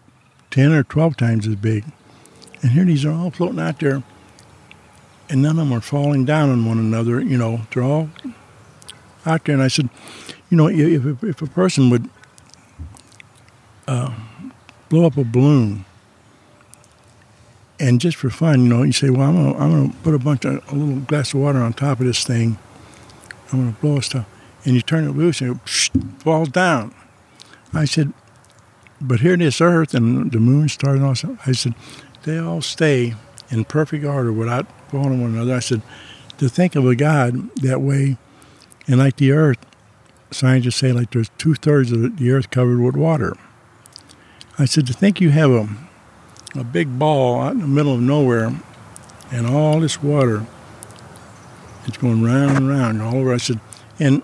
10 0.49 0.73
or 0.73 0.83
12 0.83 1.15
times 1.15 1.47
as 1.47 1.55
big. 1.55 1.85
And 2.61 2.71
here 2.71 2.83
these 2.83 3.05
are 3.05 3.11
all 3.11 3.31
floating 3.31 3.59
out 3.59 3.79
there, 3.79 4.03
and 5.29 5.41
none 5.41 5.51
of 5.51 5.57
them 5.69 5.71
are 5.71 5.81
falling 5.81 6.25
down 6.25 6.49
on 6.49 6.65
one 6.65 6.77
another, 6.77 7.21
you 7.21 7.37
know, 7.37 7.61
they're 7.73 7.83
all 7.83 8.09
out 9.25 9.45
there. 9.45 9.55
And 9.55 9.63
I 9.63 9.69
said, 9.69 9.89
you 10.49 10.57
know, 10.57 10.67
if, 10.67 11.23
if 11.23 11.41
a 11.41 11.47
person 11.47 11.89
would 11.89 12.09
uh, 13.87 14.13
blow 14.89 15.05
up 15.05 15.15
a 15.15 15.23
balloon, 15.23 15.85
and 17.81 17.99
just 17.99 18.15
for 18.15 18.29
fun, 18.29 18.61
you 18.61 18.69
know, 18.69 18.83
you 18.83 18.91
say, 18.91 19.09
well, 19.09 19.29
I'm 19.29 19.35
gonna, 19.35 19.57
I'm 19.57 19.71
gonna 19.71 19.93
put 20.03 20.13
a 20.13 20.19
bunch 20.19 20.45
of 20.45 20.71
a 20.71 20.75
little 20.75 21.01
glass 21.01 21.33
of 21.33 21.39
water 21.39 21.59
on 21.59 21.73
top 21.73 21.99
of 21.99 22.05
this 22.05 22.23
thing. 22.23 22.57
I'm 23.51 23.59
gonna 23.59 23.77
blow 23.81 23.99
stuff 23.99 24.27
and 24.63 24.75
you 24.75 24.81
turn 24.81 25.07
it 25.07 25.11
loose 25.11 25.41
and 25.41 25.59
it 25.59 25.69
falls 26.19 26.49
down. 26.49 26.93
I 27.73 27.85
said, 27.85 28.13
but 28.99 29.21
here 29.21 29.33
in 29.33 29.39
this 29.39 29.61
earth 29.61 29.93
and 29.95 30.31
the 30.31 30.39
moon, 30.39 30.69
stars, 30.69 30.99
that, 30.99 31.37
I 31.47 31.53
said, 31.53 31.73
they 32.23 32.37
all 32.37 32.61
stay 32.61 33.15
in 33.49 33.65
perfect 33.65 34.05
order 34.05 34.31
without 34.31 34.67
falling 34.89 35.13
on 35.13 35.21
one 35.21 35.33
another. 35.33 35.55
I 35.55 35.59
said, 35.59 35.81
to 36.37 36.49
think 36.49 36.75
of 36.75 36.85
a 36.85 36.95
God 36.95 37.53
that 37.55 37.81
way, 37.81 38.17
and 38.87 38.99
like 38.99 39.17
the 39.17 39.31
earth, 39.31 39.57
scientists 40.29 40.75
say 40.75 40.91
like 40.91 41.11
there's 41.11 41.29
two 41.37 41.55
thirds 41.55 41.91
of 41.91 42.17
the 42.17 42.31
earth 42.31 42.51
covered 42.51 42.79
with 42.79 42.95
water. 42.95 43.35
I 44.59 44.65
said, 44.65 44.85
to 44.87 44.93
think 44.93 45.19
you 45.19 45.31
have 45.31 45.49
a, 45.49 45.67
a 46.55 46.63
big 46.63 46.99
ball 46.99 47.41
out 47.41 47.53
in 47.53 47.61
the 47.61 47.67
middle 47.67 47.93
of 47.93 48.01
nowhere 48.01 48.51
and 49.31 49.47
all 49.47 49.79
this 49.79 50.03
water, 50.03 50.45
it's 51.85 51.97
going 51.97 52.23
round 52.23 52.57
and 52.57 52.69
round 52.69 53.01
all 53.01 53.15
over. 53.15 53.33
I 53.33 53.37
said, 53.37 53.59
and 53.99 54.21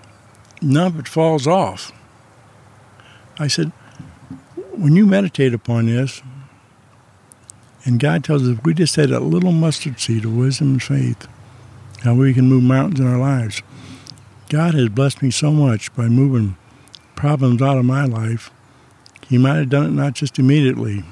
none 0.60 0.86
of 0.88 0.98
it 0.98 1.08
falls 1.08 1.46
off. 1.46 1.92
I 3.38 3.46
said, 3.46 3.72
when 4.72 4.94
you 4.94 5.06
meditate 5.06 5.54
upon 5.54 5.86
this, 5.86 6.22
and 7.84 7.98
God 7.98 8.22
tells 8.22 8.42
us 8.42 8.58
if 8.58 8.64
we 8.64 8.74
just 8.74 8.96
had 8.96 9.10
a 9.10 9.20
little 9.20 9.52
mustard 9.52 9.98
seed 9.98 10.24
of 10.24 10.36
wisdom 10.36 10.72
and 10.72 10.82
faith, 10.82 11.26
how 12.02 12.14
we 12.14 12.34
can 12.34 12.48
move 12.48 12.62
mountains 12.62 13.00
in 13.00 13.06
our 13.06 13.18
lives. 13.18 13.62
God 14.48 14.74
has 14.74 14.88
blessed 14.88 15.22
me 15.22 15.30
so 15.30 15.50
much 15.50 15.94
by 15.94 16.08
moving 16.08 16.56
problems 17.16 17.60
out 17.60 17.78
of 17.78 17.84
my 17.84 18.04
life. 18.04 18.50
He 19.28 19.38
might 19.38 19.56
have 19.56 19.68
done 19.68 19.86
it 19.86 19.90
not 19.90 20.14
just 20.14 20.38
immediately. 20.38 21.04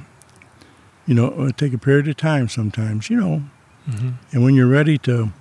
You 1.07 1.15
know, 1.15 1.47
it 1.47 1.57
take 1.57 1.73
a 1.73 1.79
period 1.79 2.09
of 2.09 2.17
time 2.17 2.49
sometimes, 2.49 3.09
you 3.09 3.17
know. 3.17 3.43
Mm-hmm. 3.89 4.11
And 4.33 4.45
when 4.45 4.55
you're 4.55 4.67
ready 4.67 4.99
to 4.99 5.33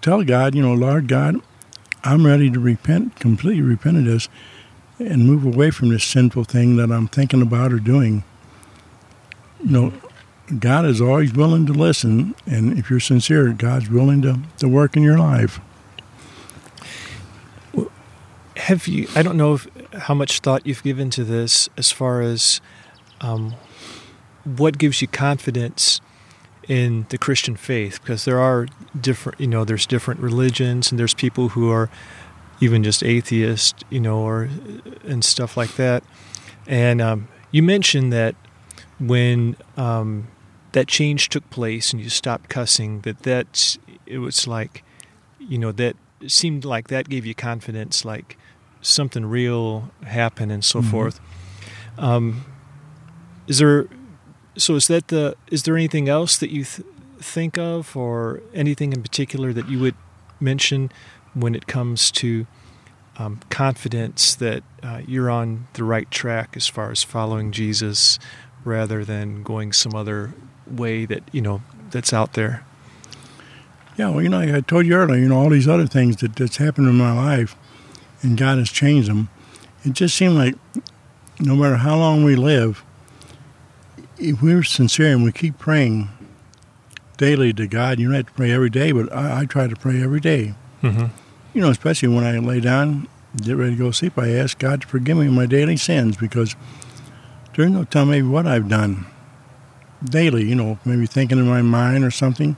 tell 0.00 0.24
God, 0.24 0.54
you 0.54 0.62
know, 0.62 0.74
Lord 0.74 1.08
God, 1.08 1.36
I'm 2.04 2.26
ready 2.26 2.50
to 2.50 2.58
repent, 2.58 3.16
completely 3.16 3.62
repent 3.62 3.98
of 3.98 4.04
this, 4.04 4.28
and 4.98 5.26
move 5.26 5.44
away 5.44 5.70
from 5.70 5.90
this 5.90 6.04
sinful 6.04 6.44
thing 6.44 6.76
that 6.76 6.90
I'm 6.90 7.08
thinking 7.08 7.42
about 7.42 7.72
or 7.72 7.78
doing. 7.78 8.24
You 9.62 9.70
know, 9.70 9.92
God 10.58 10.84
is 10.84 11.00
always 11.00 11.32
willing 11.32 11.66
to 11.66 11.72
listen, 11.72 12.34
and 12.46 12.78
if 12.78 12.90
you're 12.90 13.00
sincere, 13.00 13.52
God's 13.52 13.88
willing 13.88 14.22
to, 14.22 14.40
to 14.58 14.68
work 14.68 14.96
in 14.96 15.02
your 15.02 15.18
life. 15.18 15.60
Have 18.56 18.86
you? 18.86 19.08
I 19.16 19.22
don't 19.22 19.36
know 19.36 19.54
if, 19.54 19.66
how 19.92 20.14
much 20.14 20.40
thought 20.40 20.66
you've 20.66 20.82
given 20.82 21.10
to 21.10 21.24
this 21.24 21.68
as 21.76 21.90
far 21.90 22.20
as 22.20 22.60
um, 23.22 23.54
what 24.44 24.78
gives 24.78 25.00
you 25.00 25.08
confidence 25.08 26.00
in 26.68 27.06
the 27.08 27.18
Christian 27.18 27.56
faith 27.56 28.00
because 28.02 28.24
there 28.24 28.38
are 28.38 28.66
different, 29.00 29.40
you 29.40 29.46
know, 29.46 29.64
there's 29.64 29.86
different 29.86 30.20
religions 30.20 30.90
and 30.90 30.98
there's 30.98 31.14
people 31.14 31.50
who 31.50 31.70
are 31.70 31.88
even 32.60 32.84
just 32.84 33.02
atheist, 33.02 33.84
you 33.90 34.00
know, 34.00 34.18
or 34.18 34.48
and 35.04 35.24
stuff 35.24 35.56
like 35.56 35.74
that. 35.76 36.04
And 36.66 37.00
um, 37.00 37.28
you 37.50 37.62
mentioned 37.62 38.12
that 38.12 38.36
when 39.00 39.56
um, 39.76 40.28
that 40.72 40.86
change 40.86 41.28
took 41.28 41.48
place 41.50 41.92
and 41.92 42.00
you 42.00 42.08
stopped 42.08 42.48
cussing, 42.48 43.00
that 43.00 43.24
that 43.24 43.76
it 44.06 44.18
was 44.18 44.46
like, 44.46 44.84
you 45.38 45.58
know, 45.58 45.72
that 45.72 45.96
seemed 46.28 46.64
like 46.64 46.88
that 46.88 47.08
gave 47.08 47.26
you 47.26 47.34
confidence, 47.34 48.04
like 48.04 48.38
something 48.80 49.26
real 49.26 49.90
happened 50.04 50.52
and 50.52 50.64
so 50.64 50.80
mm-hmm. 50.80 50.90
forth. 50.90 51.20
Um, 51.98 52.44
is 53.46 53.58
there 53.58 53.86
so 54.56 54.74
is 54.74 54.88
that 54.88 55.08
the 55.08 55.36
is 55.50 55.62
there 55.62 55.76
anything 55.76 56.08
else 56.08 56.38
that 56.38 56.50
you 56.50 56.64
th- 56.64 56.86
think 57.18 57.56
of 57.56 57.96
or 57.96 58.42
anything 58.52 58.92
in 58.92 59.02
particular 59.02 59.52
that 59.52 59.68
you 59.68 59.78
would 59.78 59.94
mention 60.40 60.90
when 61.34 61.54
it 61.54 61.66
comes 61.66 62.10
to 62.10 62.46
um, 63.16 63.40
confidence 63.48 64.34
that 64.34 64.62
uh, 64.82 65.00
you're 65.06 65.30
on 65.30 65.66
the 65.74 65.84
right 65.84 66.10
track 66.10 66.56
as 66.56 66.66
far 66.66 66.90
as 66.90 67.02
following 67.02 67.52
Jesus 67.52 68.18
rather 68.64 69.04
than 69.04 69.42
going 69.42 69.72
some 69.72 69.94
other 69.94 70.34
way 70.66 71.04
that 71.04 71.22
you 71.32 71.40
know 71.40 71.62
that's 71.90 72.12
out 72.12 72.34
there? 72.34 72.64
Yeah 73.96 74.08
well 74.08 74.22
you 74.22 74.28
know 74.28 74.40
i 74.40 74.60
told 74.60 74.86
you 74.86 74.94
earlier 74.94 75.20
you 75.20 75.28
know 75.28 75.38
all 75.38 75.50
these 75.50 75.68
other 75.68 75.86
things 75.86 76.16
that, 76.16 76.34
that's 76.36 76.56
happened 76.56 76.88
in 76.88 76.96
my 76.96 77.12
life 77.12 77.54
and 78.22 78.38
god 78.38 78.58
has 78.58 78.70
changed 78.70 79.08
them. 79.08 79.28
It 79.84 79.92
just 79.92 80.16
seemed 80.16 80.34
like 80.34 80.54
no 81.40 81.56
matter 81.56 81.76
how 81.76 81.96
long 81.96 82.24
we 82.24 82.36
live 82.36 82.84
if 84.22 84.40
we're 84.40 84.62
sincere 84.62 85.12
and 85.12 85.24
we 85.24 85.32
keep 85.32 85.58
praying 85.58 86.08
daily 87.16 87.52
to 87.52 87.66
God, 87.66 87.98
you 87.98 88.06
don't 88.06 88.16
have 88.16 88.26
to 88.26 88.32
pray 88.32 88.52
every 88.52 88.70
day, 88.70 88.92
but 88.92 89.12
I, 89.12 89.40
I 89.40 89.44
try 89.46 89.66
to 89.66 89.76
pray 89.76 90.02
every 90.02 90.20
day. 90.20 90.54
Mm-hmm. 90.82 91.06
You 91.54 91.60
know, 91.60 91.70
especially 91.70 92.08
when 92.08 92.24
I 92.24 92.38
lay 92.38 92.60
down, 92.60 93.08
get 93.36 93.56
ready 93.56 93.72
to 93.72 93.78
go 93.78 93.86
to 93.88 93.92
sleep, 93.92 94.16
I 94.16 94.30
ask 94.30 94.58
God 94.58 94.82
to 94.82 94.86
forgive 94.86 95.16
me 95.16 95.28
my 95.28 95.46
daily 95.46 95.76
sins 95.76 96.16
because 96.16 96.54
during 97.52 97.74
no 97.74 97.84
time 97.84 98.10
maybe 98.10 98.26
what 98.26 98.46
I've 98.46 98.68
done 98.68 99.06
daily, 100.04 100.44
you 100.44 100.54
know, 100.54 100.78
maybe 100.84 101.06
thinking 101.06 101.38
in 101.38 101.46
my 101.46 101.62
mind 101.62 102.04
or 102.04 102.10
something. 102.10 102.56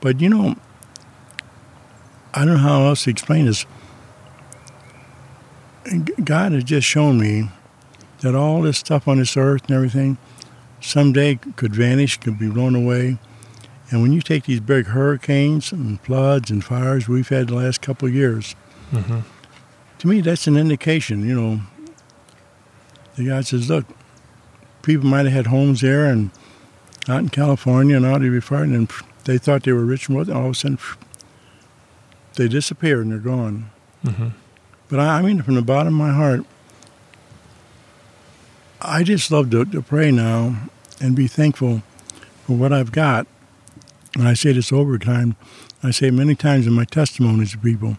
But 0.00 0.20
you 0.20 0.28
know, 0.28 0.56
I 2.34 2.44
don't 2.44 2.54
know 2.54 2.60
how 2.60 2.86
else 2.86 3.04
to 3.04 3.10
explain 3.10 3.46
this. 3.46 3.64
God 6.22 6.52
has 6.52 6.64
just 6.64 6.86
shown 6.86 7.18
me 7.18 7.50
that 8.20 8.34
all 8.34 8.62
this 8.62 8.78
stuff 8.78 9.06
on 9.06 9.18
this 9.18 9.36
earth 9.36 9.66
and 9.66 9.76
everything– 9.76 10.18
someday 10.84 11.36
could 11.56 11.74
vanish, 11.74 12.18
could 12.18 12.38
be 12.38 12.48
blown 12.48 12.74
away. 12.74 13.18
And 13.90 14.02
when 14.02 14.12
you 14.12 14.20
take 14.20 14.44
these 14.44 14.60
big 14.60 14.86
hurricanes 14.86 15.72
and 15.72 16.00
floods 16.00 16.50
and 16.50 16.64
fires 16.64 17.08
we've 17.08 17.28
had 17.28 17.48
the 17.48 17.54
last 17.54 17.80
couple 17.80 18.08
of 18.08 18.14
years, 18.14 18.54
mm-hmm. 18.90 19.20
to 19.98 20.06
me 20.06 20.20
that's 20.20 20.46
an 20.46 20.56
indication. 20.56 21.26
You 21.26 21.40
know, 21.40 21.60
the 23.16 23.28
guy 23.28 23.40
says, 23.42 23.68
"Look, 23.68 23.86
people 24.82 25.06
might 25.06 25.26
have 25.26 25.32
had 25.32 25.46
homes 25.46 25.80
there 25.80 26.06
and 26.06 26.30
out 27.08 27.20
in 27.20 27.28
California 27.28 27.96
and 27.96 28.06
out 28.06 28.22
of 28.22 28.44
fire, 28.44 28.62
and 28.64 28.90
they 29.24 29.38
thought 29.38 29.62
they 29.62 29.72
were 29.72 29.84
rich 29.84 30.08
and 30.08 30.16
wealthy. 30.16 30.32
All 30.32 30.46
of 30.46 30.52
a 30.52 30.54
sudden, 30.54 30.78
they 32.34 32.48
disappear 32.48 33.00
and 33.00 33.10
they're 33.10 33.18
gone." 33.18 33.70
Mm-hmm. 34.04 34.28
But 34.88 35.00
I, 35.00 35.18
I 35.18 35.22
mean, 35.22 35.42
from 35.42 35.54
the 35.54 35.62
bottom 35.62 36.00
of 36.00 36.06
my 36.06 36.12
heart, 36.12 36.44
I 38.80 39.02
just 39.02 39.30
love 39.30 39.50
to, 39.50 39.64
to 39.64 39.82
pray 39.82 40.10
now 40.10 40.68
and 41.00 41.16
be 41.16 41.26
thankful 41.26 41.82
for 42.44 42.56
what 42.56 42.72
I've 42.72 42.92
got, 42.92 43.26
and 44.14 44.28
I 44.28 44.34
say 44.34 44.52
this 44.52 44.72
over 44.72 44.98
time, 44.98 45.36
I 45.82 45.90
say 45.90 46.10
many 46.10 46.34
times 46.34 46.66
in 46.66 46.72
my 46.72 46.84
testimonies 46.84 47.52
to 47.52 47.58
people, 47.58 47.98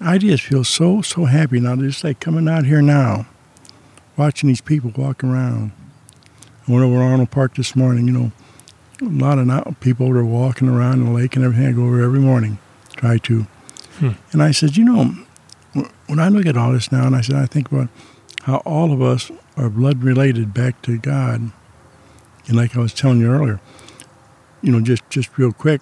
I 0.00 0.18
just 0.18 0.44
feel 0.44 0.64
so, 0.64 1.02
so 1.02 1.26
happy 1.26 1.60
now, 1.60 1.76
just 1.76 2.04
like 2.04 2.20
coming 2.20 2.48
out 2.48 2.64
here 2.64 2.82
now, 2.82 3.26
watching 4.16 4.48
these 4.48 4.60
people 4.60 4.92
walk 4.96 5.22
around. 5.22 5.72
I 6.66 6.72
went 6.72 6.84
over 6.84 6.96
to 6.96 7.02
Arnold 7.02 7.30
Park 7.30 7.54
this 7.54 7.74
morning, 7.74 8.06
you 8.06 8.12
know, 8.12 8.32
a 9.02 9.06
lot 9.06 9.38
of 9.38 9.80
people 9.80 10.10
are 10.10 10.24
walking 10.24 10.68
around 10.68 11.04
the 11.04 11.10
lake 11.10 11.34
and 11.34 11.44
everything. 11.44 11.66
I 11.66 11.72
go 11.72 11.84
over 11.84 12.02
every 12.02 12.20
morning, 12.20 12.58
try 12.96 13.18
to. 13.18 13.46
Hmm. 13.98 14.10
And 14.32 14.42
I 14.42 14.50
said, 14.50 14.76
you 14.76 14.84
know, 14.84 15.14
when 16.06 16.18
I 16.18 16.28
look 16.28 16.46
at 16.46 16.56
all 16.56 16.72
this 16.72 16.92
now, 16.92 17.06
and 17.06 17.16
I 17.16 17.20
said, 17.20 17.36
I 17.36 17.46
think 17.46 17.72
about 17.72 17.88
how 18.42 18.56
all 18.58 18.92
of 18.92 19.00
us 19.00 19.30
are 19.56 19.70
blood 19.70 20.02
related 20.02 20.52
back 20.52 20.82
to 20.82 20.98
God. 20.98 21.50
And 22.50 22.58
like 22.58 22.76
I 22.76 22.80
was 22.80 22.92
telling 22.92 23.20
you 23.20 23.30
earlier, 23.30 23.60
you 24.60 24.72
know, 24.72 24.80
just, 24.80 25.08
just 25.08 25.38
real 25.38 25.52
quick, 25.52 25.80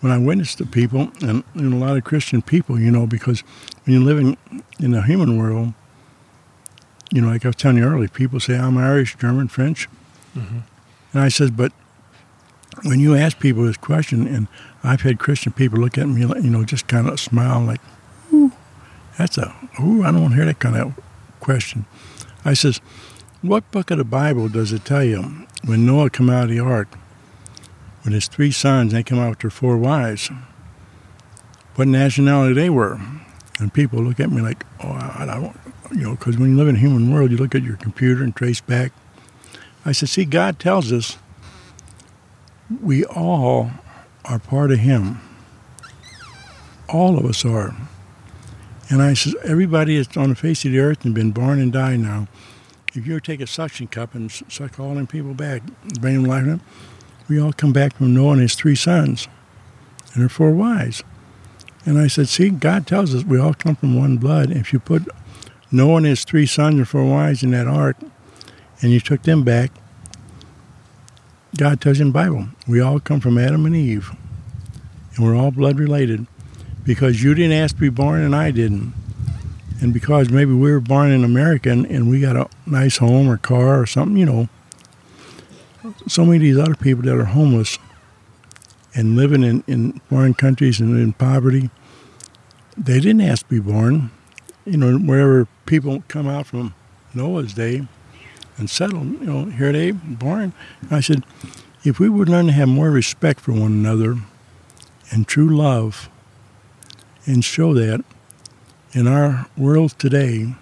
when 0.00 0.10
I 0.10 0.18
witness 0.18 0.56
the 0.56 0.66
people, 0.66 1.12
and, 1.22 1.44
and 1.54 1.72
a 1.72 1.76
lot 1.76 1.96
of 1.96 2.02
Christian 2.02 2.42
people, 2.42 2.78
you 2.78 2.90
know, 2.90 3.06
because 3.06 3.42
when 3.84 3.94
you're 3.94 4.02
living 4.02 4.36
in 4.80 4.90
the 4.90 5.02
human 5.02 5.38
world, 5.38 5.72
you 7.12 7.20
know, 7.20 7.28
like 7.28 7.44
I 7.44 7.48
was 7.50 7.56
telling 7.56 7.76
you 7.76 7.84
earlier, 7.84 8.08
people 8.08 8.40
say, 8.40 8.58
I'm 8.58 8.76
Irish, 8.76 9.16
German, 9.16 9.46
French. 9.46 9.88
Mm-hmm. 10.36 10.58
And 11.12 11.22
I 11.22 11.28
said, 11.28 11.56
but 11.56 11.70
when 12.82 12.98
you 12.98 13.14
ask 13.14 13.38
people 13.38 13.62
this 13.64 13.76
question, 13.76 14.26
and 14.26 14.48
I've 14.82 15.02
had 15.02 15.20
Christian 15.20 15.52
people 15.52 15.78
look 15.78 15.96
at 15.96 16.08
me, 16.08 16.22
you 16.22 16.50
know, 16.50 16.64
just 16.64 16.88
kind 16.88 17.08
of 17.08 17.20
smile 17.20 17.60
like, 17.60 17.80
ooh, 18.32 18.50
that's 19.16 19.38
a, 19.38 19.54
ooh, 19.80 20.02
I 20.02 20.10
don't 20.10 20.22
want 20.22 20.32
to 20.32 20.36
hear 20.36 20.46
that 20.46 20.58
kind 20.58 20.76
of 20.76 20.98
question. 21.38 21.86
I 22.44 22.54
says, 22.54 22.80
what 23.44 23.70
book 23.70 23.90
of 23.90 23.98
the 23.98 24.04
Bible 24.04 24.48
does 24.48 24.72
it 24.72 24.86
tell 24.86 25.04
you 25.04 25.46
when 25.66 25.84
Noah 25.84 26.08
come 26.08 26.30
out 26.30 26.44
of 26.44 26.48
the 26.48 26.60
ark, 26.60 26.88
when 28.02 28.14
his 28.14 28.26
three 28.26 28.50
sons, 28.50 28.92
they 28.92 29.02
come 29.02 29.18
out 29.18 29.30
with 29.30 29.38
their 29.40 29.50
four 29.50 29.76
wives, 29.76 30.30
what 31.74 31.86
nationality 31.86 32.54
they 32.54 32.70
were? 32.70 32.98
And 33.60 33.72
people 33.72 34.02
look 34.02 34.18
at 34.18 34.30
me 34.30 34.40
like, 34.40 34.64
oh, 34.82 34.92
I, 34.92 35.26
don't, 35.26 35.54
you 35.90 36.04
know, 36.04 36.12
because 36.12 36.38
when 36.38 36.52
you 36.52 36.56
live 36.56 36.68
in 36.68 36.76
a 36.76 36.78
human 36.78 37.12
world, 37.12 37.30
you 37.30 37.36
look 37.36 37.54
at 37.54 37.62
your 37.62 37.76
computer 37.76 38.24
and 38.24 38.34
trace 38.34 38.62
back. 38.62 38.92
I 39.84 39.92
said, 39.92 40.08
see, 40.08 40.24
God 40.24 40.58
tells 40.58 40.90
us 40.90 41.18
we 42.80 43.04
all 43.04 43.70
are 44.24 44.38
part 44.38 44.72
of 44.72 44.78
Him. 44.78 45.20
All 46.88 47.18
of 47.18 47.26
us 47.26 47.44
are. 47.44 47.76
And 48.88 49.02
I 49.02 49.12
said, 49.12 49.34
everybody 49.44 49.98
that's 49.98 50.16
on 50.16 50.30
the 50.30 50.34
face 50.34 50.64
of 50.64 50.72
the 50.72 50.78
earth 50.78 51.04
and 51.04 51.14
been 51.14 51.30
born 51.30 51.60
and 51.60 51.70
died 51.70 52.00
now, 52.00 52.26
if 52.94 53.06
you 53.06 53.20
take 53.20 53.40
a 53.40 53.46
suction 53.46 53.86
cup 53.88 54.14
and 54.14 54.30
suck 54.30 54.78
all 54.78 54.94
them 54.94 55.06
people 55.06 55.34
back, 55.34 55.62
bring 56.00 56.22
them 56.22 56.24
life, 56.24 56.60
we 57.28 57.40
all 57.40 57.52
come 57.52 57.72
back 57.72 57.96
from 57.96 58.14
Noah 58.14 58.32
and 58.32 58.42
his 58.42 58.54
three 58.54 58.76
sons 58.76 59.28
and 60.12 60.22
their 60.22 60.28
four 60.28 60.52
wives. 60.52 61.02
And 61.84 61.98
I 61.98 62.06
said, 62.06 62.28
see, 62.28 62.50
God 62.50 62.86
tells 62.86 63.14
us 63.14 63.24
we 63.24 63.38
all 63.38 63.54
come 63.54 63.76
from 63.76 63.98
one 63.98 64.16
blood. 64.16 64.50
If 64.52 64.72
you 64.72 64.78
put 64.78 65.08
Noah 65.72 65.96
and 65.96 66.06
his 66.06 66.24
three 66.24 66.46
sons 66.46 66.76
and 66.76 66.88
four 66.88 67.04
wives 67.04 67.42
in 67.42 67.50
that 67.50 67.66
ark, 67.66 67.96
and 68.80 68.92
you 68.92 69.00
took 69.00 69.22
them 69.22 69.42
back, 69.42 69.70
God 71.56 71.80
tells 71.80 71.98
you 71.98 72.06
in 72.06 72.08
the 72.08 72.14
Bible, 72.14 72.48
we 72.66 72.80
all 72.80 73.00
come 73.00 73.20
from 73.20 73.38
Adam 73.38 73.66
and 73.66 73.74
Eve, 73.74 74.10
and 75.14 75.24
we're 75.24 75.36
all 75.36 75.50
blood 75.50 75.78
related 75.78 76.26
because 76.84 77.22
you 77.22 77.34
didn't 77.34 77.52
ask 77.52 77.76
to 77.76 77.80
be 77.80 77.88
born 77.88 78.22
and 78.22 78.36
I 78.36 78.50
didn't. 78.50 78.92
And 79.80 79.92
because 79.92 80.30
maybe 80.30 80.52
we 80.52 80.70
were 80.70 80.80
born 80.80 81.10
in 81.10 81.24
America 81.24 81.70
and, 81.70 81.84
and 81.86 82.08
we 82.08 82.20
got 82.20 82.36
a 82.36 82.48
nice 82.66 82.98
home 82.98 83.28
or 83.28 83.36
car 83.36 83.80
or 83.80 83.86
something, 83.86 84.16
you 84.16 84.26
know, 84.26 84.48
so 86.06 86.24
many 86.24 86.36
of 86.36 86.42
these 86.42 86.58
other 86.58 86.74
people 86.74 87.02
that 87.04 87.16
are 87.16 87.24
homeless 87.24 87.78
and 88.94 89.16
living 89.16 89.42
in, 89.42 89.64
in 89.66 90.00
foreign 90.08 90.34
countries 90.34 90.80
and 90.80 90.98
in 90.98 91.12
poverty, 91.12 91.70
they 92.76 93.00
didn't 93.00 93.20
ask 93.20 93.46
to 93.48 93.54
be 93.54 93.60
born. 93.60 94.10
You 94.64 94.78
know, 94.78 94.98
wherever 94.98 95.46
people 95.66 96.02
come 96.08 96.26
out 96.28 96.46
from 96.46 96.74
Noah's 97.12 97.52
day 97.52 97.86
and 98.56 98.70
settle, 98.70 99.04
you 99.04 99.26
know, 99.26 99.44
here 99.46 99.72
they 99.72 99.90
born. 99.90 100.52
I 100.90 101.00
said, 101.00 101.24
if 101.84 101.98
we 101.98 102.08
would 102.08 102.28
learn 102.28 102.46
to 102.46 102.52
have 102.52 102.68
more 102.68 102.90
respect 102.90 103.40
for 103.40 103.52
one 103.52 103.72
another 103.72 104.16
and 105.10 105.28
true 105.28 105.54
love 105.54 106.08
and 107.26 107.44
show 107.44 107.74
that 107.74 108.04
in 108.94 109.06
our 109.06 109.46
world 109.56 109.98
today, 109.98 110.54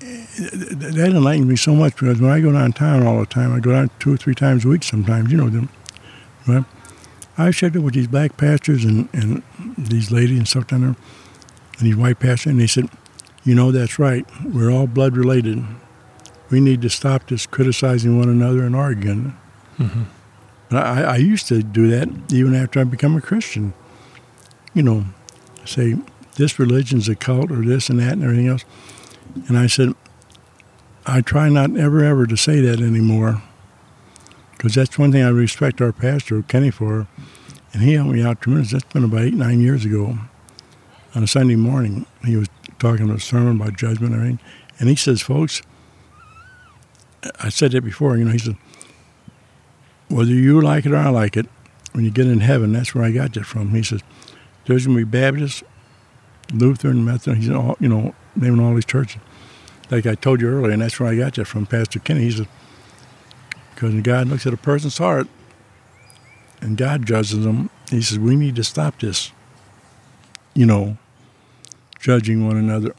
that 0.00 1.12
enlightens 1.14 1.46
me 1.46 1.56
so 1.56 1.74
much 1.74 1.94
because 1.94 2.20
when 2.20 2.30
I 2.30 2.40
go 2.40 2.52
downtown 2.52 3.06
all 3.06 3.20
the 3.20 3.26
time, 3.26 3.54
I 3.54 3.60
go 3.60 3.72
down 3.72 3.90
two 3.98 4.12
or 4.14 4.16
three 4.16 4.34
times 4.34 4.64
a 4.64 4.68
week 4.68 4.82
sometimes, 4.82 5.30
you 5.30 5.38
know 5.38 5.48
them. 5.48 5.68
Right? 6.46 6.64
I've 7.38 7.54
shared 7.54 7.76
it 7.76 7.80
with 7.80 7.94
these 7.94 8.08
black 8.08 8.36
pastors 8.36 8.84
and, 8.84 9.08
and 9.12 9.42
these 9.78 10.10
ladies 10.10 10.38
and 10.38 10.48
stuff 10.48 10.66
down 10.66 10.80
there, 10.80 10.96
and 11.78 11.86
these 11.86 11.96
white 11.96 12.18
pastors, 12.18 12.50
and 12.50 12.60
they 12.60 12.66
said, 12.66 12.88
you 13.44 13.54
know, 13.54 13.70
that's 13.70 13.98
right. 13.98 14.26
We're 14.44 14.70
all 14.70 14.86
blood 14.86 15.16
related. 15.16 15.64
We 16.50 16.60
need 16.60 16.82
to 16.82 16.90
stop 16.90 17.28
this 17.28 17.46
criticizing 17.46 18.18
one 18.18 18.28
another 18.28 18.64
and 18.64 18.76
arguing. 18.76 19.36
Mm-hmm. 19.78 20.02
But 20.68 20.86
I, 20.86 21.02
I 21.02 21.16
used 21.16 21.48
to 21.48 21.62
do 21.62 21.88
that 21.90 22.08
even 22.32 22.54
after 22.54 22.80
I 22.80 22.84
become 22.84 23.16
a 23.16 23.20
Christian. 23.20 23.74
You 24.74 24.82
know, 24.82 25.04
say 25.64 25.96
this 26.36 26.58
religion's 26.58 27.08
a 27.08 27.14
cult 27.14 27.50
or 27.50 27.64
this 27.64 27.88
and 27.88 27.98
that 27.98 28.12
and 28.12 28.24
everything 28.24 28.48
else. 28.48 28.64
And 29.48 29.58
I 29.58 29.66
said, 29.66 29.94
I 31.06 31.20
try 31.20 31.48
not 31.48 31.76
ever, 31.76 32.04
ever 32.04 32.26
to 32.26 32.36
say 32.36 32.60
that 32.60 32.80
anymore 32.80 33.42
because 34.62 34.76
that's 34.76 34.96
one 34.96 35.10
thing 35.10 35.24
I 35.24 35.28
respect 35.28 35.80
our 35.80 35.90
pastor, 35.90 36.40
Kenny, 36.42 36.70
for. 36.70 37.08
And 37.72 37.82
he 37.82 37.94
helped 37.94 38.12
me 38.12 38.22
out 38.22 38.40
tremendous. 38.40 38.70
That's 38.70 38.84
been 38.92 39.02
about 39.02 39.22
eight, 39.22 39.34
nine 39.34 39.60
years 39.60 39.84
ago. 39.84 40.18
On 41.16 41.24
a 41.24 41.26
Sunday 41.26 41.56
morning, 41.56 42.06
he 42.24 42.36
was 42.36 42.46
talking 42.78 43.10
a 43.10 43.18
sermon 43.18 43.60
about 43.60 43.76
judgment 43.76 44.14
and 44.14 44.22
everything. 44.22 44.38
And 44.78 44.88
he 44.88 44.94
says, 44.94 45.20
folks, 45.20 45.62
I 47.40 47.48
said 47.48 47.72
that 47.72 47.82
before, 47.82 48.16
you 48.16 48.24
know, 48.24 48.30
he 48.30 48.38
said, 48.38 48.56
whether 50.08 50.30
you 50.30 50.60
like 50.60 50.86
it 50.86 50.92
or 50.92 50.96
I 50.96 51.08
like 51.08 51.36
it, 51.36 51.46
when 51.90 52.04
you 52.04 52.12
get 52.12 52.28
in 52.28 52.38
heaven, 52.38 52.72
that's 52.72 52.94
where 52.94 53.02
I 53.02 53.10
got 53.10 53.34
that 53.34 53.46
from. 53.46 53.70
He 53.70 53.82
says, 53.82 54.02
there's 54.66 54.86
going 54.86 54.98
to 54.98 55.04
be 55.04 55.10
Baptist, 55.10 55.64
Lutheran, 56.52 57.04
Methodist, 57.04 57.42
he's 57.42 57.50
all, 57.50 57.76
you 57.80 57.88
know, 57.88 58.14
naming 58.36 58.60
all 58.60 58.74
these 58.74 58.84
churches. 58.84 59.20
Like 59.90 60.06
I 60.06 60.14
told 60.14 60.40
you 60.40 60.48
earlier, 60.48 60.72
and 60.72 60.82
that's 60.82 60.98
where 60.98 61.08
I 61.08 61.16
got 61.16 61.34
that 61.34 61.46
from, 61.46 61.66
Pastor 61.66 61.98
Kenny. 61.98 62.22
He 62.22 62.30
said, 62.30 62.48
because 63.74 63.94
God 64.02 64.28
looks 64.28 64.46
at 64.46 64.54
a 64.54 64.56
person's 64.56 64.98
heart 64.98 65.26
and 66.60 66.76
God 66.76 67.04
judges 67.04 67.44
them, 67.44 67.68
he 67.90 68.00
says, 68.00 68.18
we 68.18 68.36
need 68.36 68.56
to 68.56 68.64
stop 68.64 69.00
this, 69.00 69.32
you 70.54 70.64
know, 70.64 70.96
judging 71.98 72.46
one 72.46 72.56
another. 72.56 72.94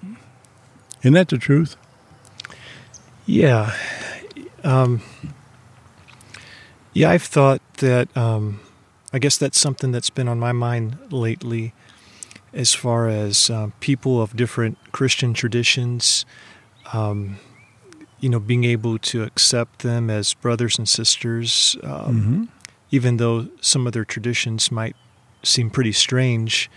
Isn't 1.01 1.13
that 1.13 1.29
the 1.29 1.37
truth? 1.37 1.77
Yeah. 3.25 3.73
Um, 4.63 5.01
yeah, 6.93 7.09
I've 7.09 7.23
thought 7.23 7.61
that, 7.77 8.15
um, 8.15 8.59
I 9.13 9.19
guess 9.19 9.37
that's 9.37 9.59
something 9.59 9.91
that's 9.91 10.09
been 10.09 10.27
on 10.27 10.39
my 10.39 10.51
mind 10.51 10.97
lately 11.11 11.73
as 12.51 12.73
far 12.73 13.07
as 13.07 13.49
uh, 13.49 13.69
people 13.79 14.21
of 14.21 14.35
different 14.35 14.77
Christian 14.91 15.33
traditions, 15.33 16.25
um, 16.93 17.37
you 18.19 18.29
know, 18.29 18.39
being 18.39 18.63
able 18.63 18.97
to 18.97 19.23
accept 19.23 19.79
them 19.79 20.09
as 20.09 20.33
brothers 20.33 20.77
and 20.77 20.89
sisters, 20.89 21.75
um, 21.83 21.91
mm-hmm. 21.91 22.43
even 22.91 23.17
though 23.17 23.47
some 23.61 23.85
of 23.85 23.93
their 23.93 24.05
traditions 24.05 24.71
might 24.71 24.95
seem 25.43 25.69
pretty 25.69 25.91
strange. 25.91 26.69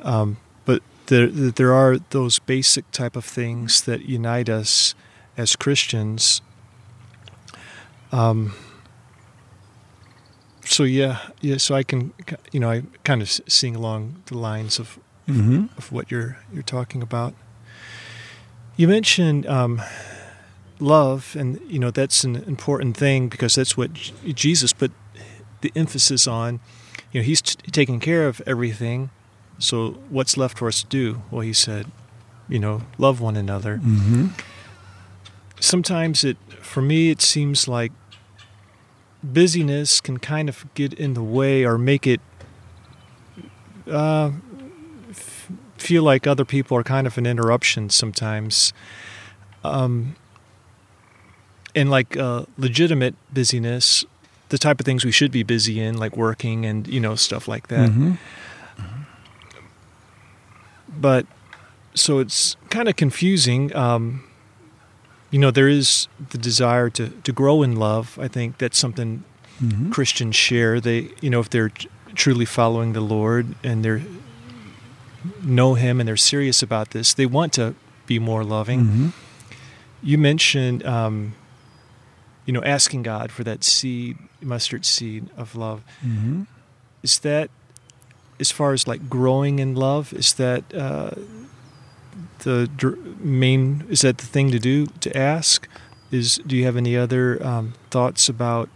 Um, 0.00 0.38
but 0.64 0.82
there, 1.06 1.28
there 1.28 1.72
are 1.72 1.98
those 2.10 2.40
basic 2.40 2.90
type 2.90 3.14
of 3.14 3.24
things 3.24 3.82
that 3.82 4.06
unite 4.06 4.48
us 4.48 4.94
as 5.36 5.54
Christians. 5.54 6.40
Um, 8.10 8.54
so 10.66 10.82
yeah, 10.82 11.18
yeah. 11.40 11.56
So 11.58 11.74
I 11.74 11.82
can, 11.82 12.12
you 12.52 12.60
know, 12.60 12.70
I 12.70 12.82
kind 13.04 13.22
of 13.22 13.30
sing 13.30 13.76
along 13.76 14.22
the 14.26 14.36
lines 14.36 14.78
of 14.78 14.98
mm-hmm. 15.28 15.66
of 15.78 15.92
what 15.92 16.10
you're 16.10 16.38
you're 16.52 16.62
talking 16.62 17.02
about. 17.02 17.34
You 18.76 18.88
mentioned 18.88 19.46
um, 19.46 19.80
love, 20.78 21.36
and 21.38 21.60
you 21.68 21.78
know 21.78 21.90
that's 21.90 22.24
an 22.24 22.36
important 22.36 22.96
thing 22.96 23.28
because 23.28 23.54
that's 23.54 23.76
what 23.76 23.92
Jesus 23.94 24.72
put 24.72 24.92
the 25.60 25.72
emphasis 25.74 26.26
on. 26.26 26.60
You 27.12 27.20
know, 27.20 27.24
He's 27.24 27.42
t- 27.42 27.70
taking 27.70 28.00
care 28.00 28.26
of 28.26 28.42
everything. 28.46 29.10
So 29.58 29.92
what's 30.10 30.36
left 30.36 30.58
for 30.58 30.68
us 30.68 30.82
to 30.82 30.88
do? 30.88 31.22
Well, 31.30 31.40
He 31.40 31.52
said, 31.52 31.86
you 32.48 32.58
know, 32.58 32.82
love 32.98 33.20
one 33.20 33.36
another. 33.36 33.78
Mm-hmm. 33.78 34.26
Sometimes 35.58 36.22
it, 36.22 36.36
for 36.60 36.82
me, 36.82 37.10
it 37.10 37.22
seems 37.22 37.66
like 37.66 37.92
busyness 39.32 40.00
can 40.00 40.18
kind 40.18 40.48
of 40.48 40.66
get 40.74 40.92
in 40.94 41.14
the 41.14 41.22
way 41.22 41.64
or 41.64 41.78
make 41.78 42.06
it 42.06 42.20
uh, 43.90 44.30
f- 45.10 45.50
feel 45.76 46.02
like 46.02 46.26
other 46.26 46.44
people 46.44 46.76
are 46.76 46.82
kind 46.82 47.06
of 47.06 47.16
an 47.18 47.26
interruption 47.26 47.90
sometimes. 47.90 48.72
Um, 49.64 50.16
and 51.74 51.90
like 51.90 52.16
uh, 52.16 52.46
legitimate 52.56 53.14
busyness, 53.32 54.04
the 54.48 54.58
type 54.58 54.80
of 54.80 54.86
things 54.86 55.04
we 55.04 55.12
should 55.12 55.30
be 55.30 55.42
busy 55.42 55.80
in, 55.80 55.98
like 55.98 56.16
working 56.16 56.64
and 56.64 56.86
you 56.88 57.00
know 57.00 57.14
stuff 57.14 57.46
like 57.46 57.68
that. 57.68 57.90
Mm-hmm. 57.90 58.12
But 60.98 61.26
so 61.94 62.18
it's 62.18 62.56
kind 62.70 62.88
of 62.88 62.96
confusing. 62.96 63.74
Um, 63.76 64.25
you 65.30 65.38
know, 65.38 65.50
there 65.50 65.68
is 65.68 66.08
the 66.30 66.38
desire 66.38 66.90
to 66.90 67.08
to 67.08 67.32
grow 67.32 67.62
in 67.62 67.76
love. 67.76 68.18
I 68.20 68.28
think 68.28 68.58
that's 68.58 68.78
something 68.78 69.24
Mm-hmm. 69.62 69.90
Christians 69.90 70.36
share. 70.36 70.80
They, 70.80 71.10
you 71.20 71.30
know, 71.30 71.40
if 71.40 71.48
they're 71.48 71.72
truly 72.14 72.44
following 72.44 72.92
the 72.92 73.00
Lord 73.00 73.54
and 73.62 73.84
they're 73.84 74.02
know 75.42 75.74
Him 75.74 75.98
and 75.98 76.08
they're 76.08 76.16
serious 76.16 76.62
about 76.62 76.90
this, 76.90 77.14
they 77.14 77.26
want 77.26 77.52
to 77.54 77.74
be 78.06 78.18
more 78.18 78.44
loving. 78.44 78.80
Mm-hmm. 78.84 79.08
You 80.02 80.18
mentioned, 80.18 80.84
um, 80.84 81.34
you 82.44 82.52
know, 82.52 82.62
asking 82.62 83.02
God 83.02 83.32
for 83.32 83.44
that 83.44 83.64
seed, 83.64 84.18
mustard 84.40 84.84
seed 84.84 85.30
of 85.36 85.56
love. 85.56 85.82
Mm-hmm. 86.04 86.42
Is 87.02 87.18
that, 87.20 87.50
as 88.38 88.50
far 88.50 88.72
as 88.72 88.86
like 88.86 89.08
growing 89.08 89.58
in 89.58 89.74
love, 89.74 90.12
is 90.12 90.34
that 90.34 90.64
uh, 90.74 91.12
the 92.40 92.68
main? 93.18 93.84
Is 93.88 94.00
that 94.02 94.18
the 94.18 94.26
thing 94.26 94.50
to 94.50 94.58
do 94.58 94.86
to 95.00 95.16
ask? 95.16 95.68
Is 96.10 96.36
do 96.46 96.56
you 96.56 96.64
have 96.64 96.76
any 96.76 96.96
other 96.96 97.44
um, 97.44 97.74
thoughts 97.90 98.28
about 98.28 98.68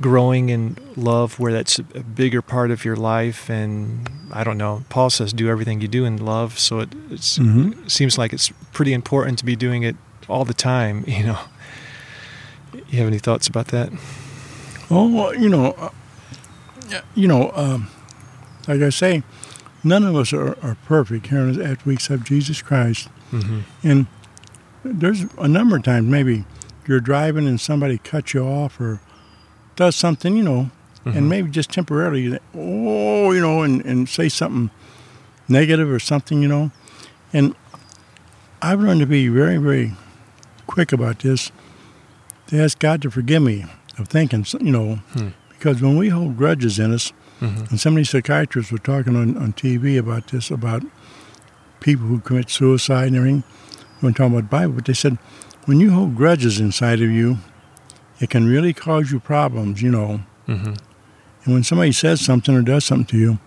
growing 0.00 0.48
in 0.48 0.76
love, 0.96 1.38
where 1.38 1.52
that's 1.52 1.78
a 1.78 1.82
bigger 1.82 2.42
part 2.42 2.70
of 2.70 2.84
your 2.84 2.96
life? 2.96 3.48
And 3.50 4.08
I 4.32 4.44
don't 4.44 4.58
know. 4.58 4.84
Paul 4.88 5.10
says, 5.10 5.32
"Do 5.32 5.48
everything 5.48 5.80
you 5.80 5.88
do 5.88 6.04
in 6.04 6.16
love." 6.24 6.58
So 6.58 6.80
it 6.80 6.90
it's, 7.10 7.38
Mm-hmm. 7.38 7.86
seems 7.88 8.18
like 8.18 8.32
it's 8.32 8.50
pretty 8.72 8.92
important 8.92 9.38
to 9.38 9.44
be 9.44 9.56
doing 9.56 9.82
it 9.82 9.96
all 10.28 10.44
the 10.44 10.54
time. 10.54 11.04
You 11.08 11.24
know. 11.24 11.38
You 12.88 12.98
have 12.98 13.08
any 13.08 13.18
thoughts 13.18 13.48
about 13.48 13.68
that? 13.68 13.90
Oh, 14.90 15.08
well, 15.12 15.34
you 15.34 15.48
know, 15.48 15.72
uh, 15.72 15.90
you 17.16 17.26
know, 17.28 17.50
um, 17.54 17.88
like 18.68 18.80
I 18.80 18.90
say, 18.90 19.22
none 19.82 20.04
of 20.04 20.14
us 20.16 20.32
are, 20.32 20.56
are 20.64 20.76
perfect 20.86 21.28
here 21.28 21.40
on- 21.40 21.60
after 21.62 21.88
we 21.88 21.94
accept 21.94 22.24
Jesus 22.24 22.62
Christ. 22.62 23.08
Mm-hmm. 23.32 23.60
And 23.82 24.06
there's 24.84 25.24
a 25.38 25.48
number 25.48 25.76
of 25.76 25.82
times 25.82 26.06
maybe 26.08 26.44
you're 26.86 27.00
driving 27.00 27.46
and 27.46 27.60
somebody 27.60 27.98
cuts 27.98 28.34
you 28.34 28.42
off 28.44 28.80
or 28.80 29.00
does 29.76 29.96
something, 29.96 30.36
you 30.36 30.42
know, 30.42 30.70
Mm-hmm. 31.06 31.16
and 31.16 31.28
maybe 31.30 31.50
just 31.50 31.70
temporarily, 31.70 32.20
you- 32.24 32.38
oh, 32.54 33.32
you 33.32 33.40
know, 33.40 33.62
and, 33.62 33.82
and 33.86 34.06
say 34.06 34.28
something 34.28 34.68
negative 35.48 35.90
or 35.90 35.98
something, 35.98 36.42
you 36.42 36.48
know. 36.48 36.70
And 37.32 37.54
I've 38.60 38.80
learned 38.80 39.00
to 39.00 39.06
be 39.06 39.28
very, 39.28 39.56
very 39.56 39.92
quick 40.66 40.92
about 40.92 41.20
this, 41.20 41.50
to 42.48 42.62
ask 42.62 42.78
God 42.78 43.00
to 43.00 43.10
forgive 43.10 43.42
me 43.42 43.64
of 43.98 44.08
thinking, 44.08 44.44
you 44.60 44.70
know, 44.72 44.96
Hmm. 45.14 45.28
because 45.48 45.80
when 45.80 45.96
we 45.96 46.10
hold 46.10 46.36
grudges 46.36 46.78
in 46.78 46.92
us, 46.92 47.14
Mm-hmm. 47.40 47.64
and 47.70 47.80
so 47.80 47.90
many 47.90 48.04
psychiatrists 48.04 48.70
were 48.70 48.78
talking 48.78 49.16
on, 49.16 49.36
on 49.38 49.54
TV 49.54 49.98
about 49.98 50.28
this, 50.28 50.50
about 50.50 50.82
people 51.80 52.06
who 52.06 52.20
commit 52.20 52.50
suicide 52.50 53.08
and 53.08 53.16
everything. 53.16 53.44
We 54.00 54.06
weren't 54.06 54.16
talking 54.16 54.32
about 54.32 54.50
the 54.50 54.56
Bible, 54.56 54.74
but 54.74 54.84
they 54.84 54.92
said 54.92 55.18
when 55.64 55.80
you 55.80 55.90
hold 55.90 56.16
grudges 56.16 56.60
inside 56.60 57.00
of 57.00 57.10
you, 57.10 57.38
it 58.20 58.30
can 58.30 58.46
really 58.46 58.72
cause 58.72 59.10
you 59.10 59.20
problems, 59.20 59.80
you 59.82 59.90
know. 59.90 60.20
Mm-hmm. 60.46 60.74
And 61.44 61.54
when 61.54 61.64
somebody 61.64 61.92
says 61.92 62.20
something 62.20 62.54
or 62.54 62.62
does 62.62 62.84
something 62.84 63.06
to 63.06 63.18
you, 63.18 63.38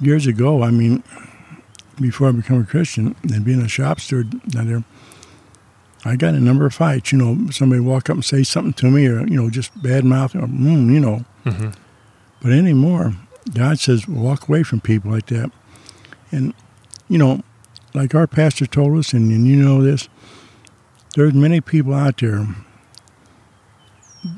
years 0.00 0.26
ago, 0.26 0.62
I 0.62 0.70
mean, 0.70 1.02
before 2.00 2.28
I 2.28 2.32
became 2.32 2.60
a 2.60 2.66
Christian 2.66 3.16
and 3.22 3.44
being 3.44 3.62
a 3.62 3.68
shop 3.68 4.00
steward 4.00 4.42
down 4.48 4.68
there, 4.68 4.84
I 6.04 6.16
got 6.16 6.34
a 6.34 6.40
number 6.40 6.66
of 6.66 6.74
fights. 6.74 7.12
You 7.12 7.18
know, 7.18 7.50
somebody 7.50 7.80
walk 7.80 8.10
up 8.10 8.16
and 8.16 8.24
say 8.24 8.42
something 8.42 8.72
to 8.74 8.90
me, 8.90 9.06
or 9.06 9.26
you 9.26 9.36
know, 9.36 9.48
just 9.48 9.80
bad 9.82 10.04
mouth, 10.04 10.34
or 10.34 10.40
mm, 10.40 10.92
you 10.92 11.00
know. 11.00 11.24
Mm-hmm. 11.44 11.70
But 12.42 12.52
anymore, 12.52 13.14
God 13.54 13.78
says 13.78 14.08
walk 14.08 14.48
away 14.48 14.64
from 14.64 14.80
people 14.80 15.10
like 15.12 15.26
that. 15.26 15.52
And 16.30 16.54
you 17.08 17.18
know, 17.18 17.42
like 17.94 18.14
our 18.14 18.26
pastor 18.26 18.66
told 18.66 18.98
us, 18.98 19.12
and, 19.12 19.30
and 19.30 19.46
you 19.46 19.56
know 19.56 19.82
this, 19.82 20.08
there's 21.14 21.34
many 21.34 21.60
people 21.60 21.94
out 21.94 22.18
there 22.18 22.46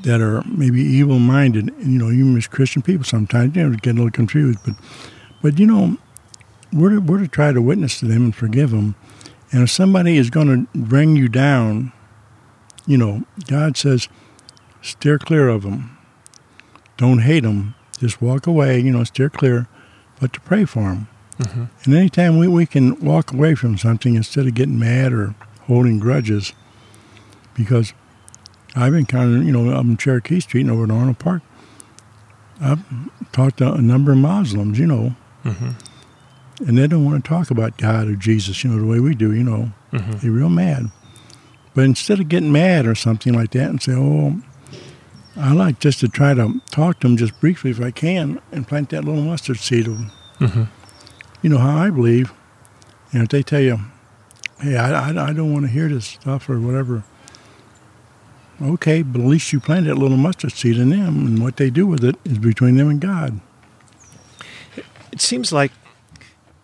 that 0.01 0.19
are 0.19 0.43
maybe 0.45 0.81
evil-minded, 0.81 1.69
and 1.69 1.93
you 1.93 1.99
know, 1.99 2.11
even 2.11 2.35
as 2.37 2.47
Christian 2.47 2.81
people 2.81 3.05
sometimes, 3.05 3.55
you 3.55 3.69
know, 3.69 3.75
get 3.77 3.91
a 3.91 3.93
little 3.93 4.11
confused. 4.11 4.59
But, 4.65 4.75
but 5.41 5.59
you 5.59 5.65
know, 5.67 5.97
we're 6.73 6.89
to, 6.91 6.99
we're 6.99 7.19
to 7.19 7.27
try 7.27 7.53
to 7.53 7.61
witness 7.61 7.99
to 7.99 8.05
them 8.05 8.25
and 8.25 8.35
forgive 8.35 8.71
them. 8.71 8.95
And 9.51 9.63
if 9.63 9.69
somebody 9.69 10.17
is 10.17 10.29
going 10.29 10.47
to 10.47 10.77
bring 10.77 11.15
you 11.15 11.29
down, 11.29 11.93
you 12.85 12.97
know, 12.97 13.23
God 13.47 13.77
says, 13.77 14.09
steer 14.81 15.17
clear 15.17 15.47
of 15.47 15.61
them. 15.61 15.97
Don't 16.97 17.19
hate 17.19 17.43
them. 17.43 17.75
Just 17.99 18.21
walk 18.21 18.45
away, 18.47 18.79
you 18.79 18.91
know, 18.91 19.03
steer 19.03 19.29
clear, 19.29 19.67
but 20.19 20.33
to 20.33 20.41
pray 20.41 20.65
for 20.65 20.83
them. 20.83 21.07
Mm-hmm. 21.39 21.63
And 21.83 21.93
anytime 21.93 22.37
we, 22.37 22.47
we 22.47 22.65
can 22.65 22.99
walk 22.99 23.31
away 23.31 23.55
from 23.55 23.77
something 23.77 24.15
instead 24.15 24.47
of 24.47 24.53
getting 24.53 24.79
mad 24.79 25.11
or 25.13 25.35
holding 25.67 25.99
grudges, 25.99 26.53
because 27.55 27.93
I've 28.75 28.93
encountered, 28.93 29.45
you 29.45 29.51
know, 29.51 29.69
up 29.73 29.85
in 29.85 29.97
Cherokee 29.97 30.39
Street 30.39 30.61
and 30.61 30.71
over 30.71 30.83
at 30.85 30.91
Arnold 30.91 31.19
Park, 31.19 31.41
I've 32.61 32.83
talked 33.31 33.57
to 33.57 33.73
a 33.73 33.81
number 33.81 34.11
of 34.11 34.17
Muslims, 34.17 34.79
you 34.79 34.87
know, 34.87 35.15
Mm-hmm. 35.43 36.67
and 36.67 36.75
they 36.77 36.87
don't 36.87 37.05
want 37.05 37.23
to 37.23 37.29
talk 37.29 37.51
about 37.51 37.77
God 37.77 38.07
or 38.07 38.15
Jesus, 38.15 38.63
you 38.63 38.71
know, 38.71 38.79
the 38.79 38.85
way 38.87 38.99
we 38.99 39.13
do, 39.13 39.31
you 39.31 39.43
know. 39.43 39.71
Mm-hmm. 39.93 40.11
They're 40.13 40.31
real 40.31 40.49
mad. 40.49 40.89
But 41.75 41.83
instead 41.83 42.19
of 42.19 42.29
getting 42.29 42.51
mad 42.51 42.87
or 42.87 42.95
something 42.95 43.31
like 43.33 43.51
that 43.51 43.69
and 43.69 43.79
say, 43.79 43.91
oh, 43.93 44.41
I 45.37 45.53
like 45.53 45.79
just 45.79 45.99
to 45.99 46.07
try 46.07 46.33
to 46.33 46.61
talk 46.71 46.99
to 47.01 47.07
them 47.07 47.17
just 47.17 47.39
briefly 47.41 47.71
if 47.71 47.81
I 47.81 47.91
can 47.91 48.39
and 48.51 48.67
plant 48.67 48.89
that 48.91 49.03
little 49.03 49.21
mustard 49.23 49.57
seed 49.57 49.87
of, 49.87 49.97
Mm-hmm. 50.39 50.63
you 51.41 51.49
know, 51.49 51.57
how 51.57 51.77
I 51.77 51.89
believe. 51.89 52.31
And 53.11 53.23
if 53.23 53.29
they 53.29 53.41
tell 53.43 53.61
you, 53.61 53.79
hey, 54.59 54.77
I, 54.77 55.11
I, 55.11 55.29
I 55.29 55.33
don't 55.33 55.51
want 55.53 55.65
to 55.65 55.71
hear 55.71 55.87
this 55.89 56.05
stuff 56.05 56.49
or 56.49 56.59
whatever, 56.59 57.03
okay, 58.61 59.01
but 59.01 59.21
at 59.21 59.27
least 59.27 59.51
you 59.53 59.59
planted 59.59 59.89
that 59.91 59.97
little 59.97 60.17
mustard 60.17 60.51
seed 60.53 60.77
in 60.77 60.89
them, 60.89 61.25
and 61.25 61.41
what 61.41 61.57
they 61.57 61.69
do 61.69 61.85
with 61.87 62.03
it 62.03 62.15
is 62.25 62.37
between 62.37 62.75
them 62.77 62.89
and 62.89 63.01
God. 63.01 63.39
It 65.11 65.21
seems 65.21 65.51
like 65.53 65.71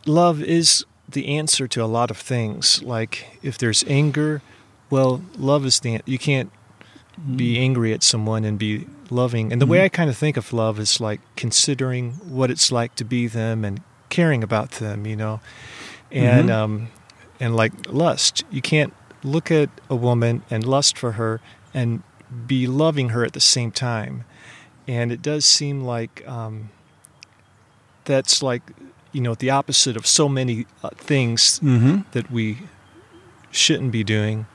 love 0.05 0.41
is 0.41 0.85
the 1.07 1.27
answer 1.27 1.67
to 1.69 1.83
a 1.83 1.85
lot 1.87 2.11
of 2.11 2.17
things. 2.17 2.81
Like 2.83 3.25
if 3.41 3.57
there's 3.57 3.83
anger, 3.87 4.41
well, 4.89 5.21
love 5.37 5.65
is 5.65 5.79
the 5.79 6.01
you 6.05 6.17
can't 6.17 6.51
be 7.35 7.57
angry 7.59 7.93
at 7.93 8.03
someone 8.03 8.43
and 8.43 8.57
be 8.57 8.87
loving. 9.09 9.51
And 9.51 9.61
the 9.61 9.65
way 9.67 9.79
Mhm. 9.79 9.83
I 9.85 9.89
kind 9.89 10.09
of 10.09 10.17
think 10.17 10.37
of 10.37 10.51
love 10.53 10.79
is 10.79 10.99
like 10.99 11.21
considering 11.35 12.13
what 12.27 12.49
it's 12.49 12.71
like 12.71 12.95
to 12.95 13.05
be 13.05 13.27
them 13.27 13.63
and 13.65 13.81
caring 14.09 14.43
about 14.43 14.71
them, 14.71 15.05
you 15.05 15.15
know. 15.15 15.39
And 16.11 16.49
Mhm. 16.49 16.53
um 16.63 16.87
and 17.39 17.55
like 17.55 17.73
lust, 17.89 18.43
you 18.51 18.61
can't 18.61 18.93
look 19.23 19.51
at 19.51 19.69
a 19.89 19.95
woman 19.95 20.41
and 20.49 20.65
lust 20.65 20.97
for 20.97 21.13
her 21.13 21.39
and 21.73 22.01
be 22.47 22.65
loving 22.67 23.09
her 23.09 23.23
at 23.25 23.33
the 23.33 23.39
same 23.39 23.71
time. 23.71 24.23
And 24.87 25.11
it 25.11 25.21
does 25.21 25.45
seem 25.45 25.83
like 25.83 26.23
um 26.27 26.69
that's 28.05 28.41
like 28.41 28.63
you 29.11 29.21
know 29.21 29.35
the 29.35 29.49
opposite 29.49 29.95
of 29.97 30.07
so 30.07 30.27
many 30.29 30.65
uh, 30.83 30.89
things 30.97 31.59
Mm-hmm. 31.63 32.01
that 32.13 32.31
we 32.31 32.57
shouldn't 33.51 33.91
be 33.91 34.03
doing. 34.03 34.45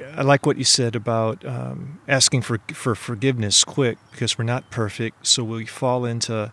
I, 0.00 0.22
like 0.22 0.46
what 0.46 0.56
you 0.56 0.64
said 0.64 0.94
about 0.96 1.44
um, 1.44 1.98
asking 2.08 2.42
for 2.42 2.58
for 2.72 2.94
forgiveness 2.94 3.64
quick 3.64 3.98
because 4.12 4.38
we're 4.38 4.44
not 4.44 4.70
perfect, 4.70 5.26
so 5.26 5.44
we 5.44 5.66
fall 5.66 6.04
into 6.04 6.52